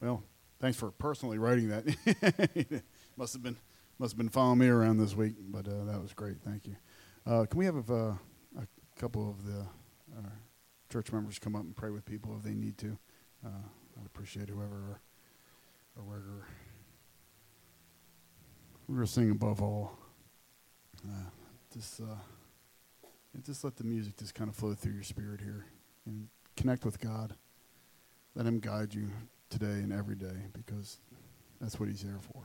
well, 0.00 0.24
thanks 0.60 0.76
for 0.76 0.90
personally 0.90 1.38
writing 1.38 1.68
that. 1.68 2.82
must 3.16 3.34
have 3.34 3.42
been 3.44 3.56
must 4.00 4.14
have 4.14 4.18
been 4.18 4.28
following 4.28 4.58
me 4.58 4.66
around 4.66 4.96
this 4.96 5.14
week, 5.14 5.34
but 5.38 5.68
uh, 5.68 5.84
that 5.84 6.02
was 6.02 6.12
great. 6.12 6.38
Thank 6.44 6.66
you. 6.66 6.74
Uh, 7.24 7.44
can 7.44 7.56
we 7.56 7.66
have 7.66 7.88
uh, 7.88 8.14
a 8.58 8.66
couple 8.98 9.30
of 9.30 9.46
the 9.46 9.60
uh, 9.60 9.64
church 10.92 11.10
members 11.10 11.38
come 11.38 11.56
up 11.56 11.62
and 11.62 11.74
pray 11.74 11.90
with 11.90 12.04
people 12.04 12.36
if 12.36 12.42
they 12.42 12.52
need 12.52 12.76
to? 12.76 12.98
Uh, 13.44 13.48
I'd 13.98 14.04
appreciate 14.04 14.50
whoever 14.50 15.00
or 15.96 16.02
wherever. 16.04 16.46
We're 18.86 18.96
going 18.96 19.06
to 19.06 19.12
sing 19.12 19.30
above 19.30 19.62
all. 19.62 19.98
Uh, 21.02 21.30
just, 21.72 22.02
just 23.42 23.64
let 23.64 23.76
the 23.76 23.84
music 23.84 24.18
just 24.18 24.34
kind 24.34 24.50
of 24.50 24.56
flow 24.56 24.74
through 24.74 24.92
your 24.92 25.02
spirit 25.02 25.40
here 25.40 25.64
and 26.04 26.28
connect 26.58 26.84
with 26.84 27.00
God. 27.00 27.34
Let 28.34 28.44
Him 28.44 28.60
guide 28.60 28.92
you 28.92 29.08
today 29.48 29.66
and 29.66 29.92
every 29.92 30.16
day 30.16 30.46
because 30.52 30.98
that's 31.58 31.80
what 31.80 31.88
He's 31.88 32.02
here 32.02 32.18
for. 32.20 32.44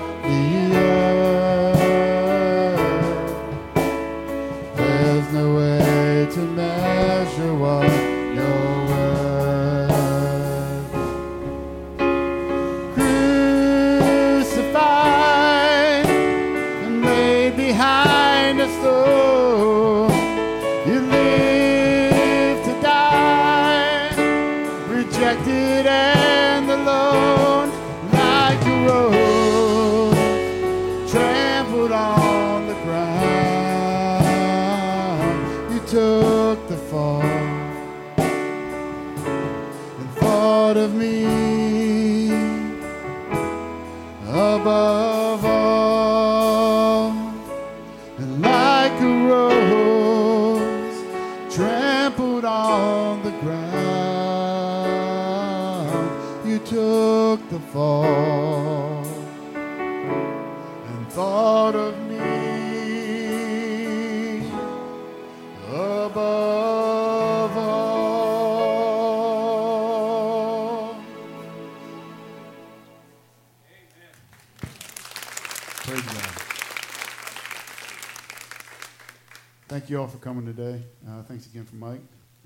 you 79.91 79.99
all 79.99 80.07
for 80.07 80.19
coming 80.19 80.45
today. 80.45 80.81
Uh, 81.05 81.21
thanks 81.23 81.45
again 81.47 81.65
for 81.65 81.75
Mike. 81.75 81.99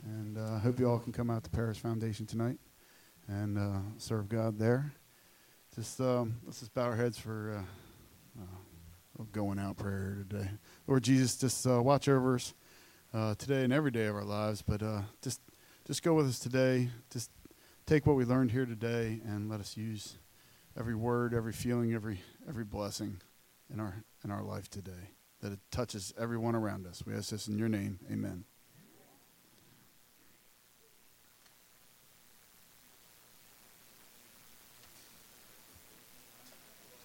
And 0.04 0.36
I 0.36 0.56
uh, 0.56 0.60
hope 0.60 0.80
you 0.80 0.90
all 0.90 0.98
can 0.98 1.14
come 1.14 1.30
out 1.30 1.44
to 1.44 1.50
Paris 1.52 1.78
Foundation 1.78 2.26
tonight 2.26 2.58
and 3.28 3.60
uh, 3.60 3.78
serve 4.00 4.30
God 4.30 4.58
there. 4.58 4.92
Just 5.76 6.02
um, 6.02 6.38
let's 6.44 6.62
just 6.62 6.74
bow 6.74 6.86
our 6.86 6.96
heads 6.96 7.20
for 7.20 7.64
uh, 8.40 8.42
uh, 8.42 9.24
going 9.32 9.60
out 9.60 9.78
prayer 9.78 10.26
today. 10.28 10.50
Lord 10.88 11.04
Jesus, 11.04 11.38
just 11.38 11.68
uh, 11.68 11.84
watch 11.84 12.08
over 12.08 12.34
us 12.34 12.56
today 13.38 13.64
and 13.64 13.72
every 13.72 13.92
day 13.92 14.08
of 14.08 14.16
our 14.16 14.26
lives, 14.26 14.64
but 14.64 14.82
just 15.22 15.40
just 15.86 16.02
go 16.02 16.16
with 16.16 16.26
us 16.26 16.40
today. 16.40 16.90
Just 17.12 17.30
take 17.86 18.08
what 18.08 18.16
we 18.16 18.26
learned 18.26 18.54
here 18.54 18.66
today 18.66 19.20
and 19.24 19.52
let 19.52 19.60
us 19.60 19.78
use 19.78 20.18
every 20.76 20.96
word, 20.96 21.32
every 21.32 21.54
feeling, 21.54 21.94
every 21.94 22.22
every 22.50 22.64
blessing 22.64 23.18
in 23.72 23.80
our 23.80 24.04
in 24.24 24.32
our 24.32 24.42
life 24.42 24.68
today. 24.68 25.15
That 25.46 25.54
it 25.54 25.60
touches 25.70 26.12
everyone 26.18 26.56
around 26.56 26.88
us. 26.88 27.04
We 27.06 27.14
ask 27.14 27.30
this 27.30 27.48
in 27.48 27.60
your 27.60 27.70
name. 27.70 28.00
Amen. 28.12 28.46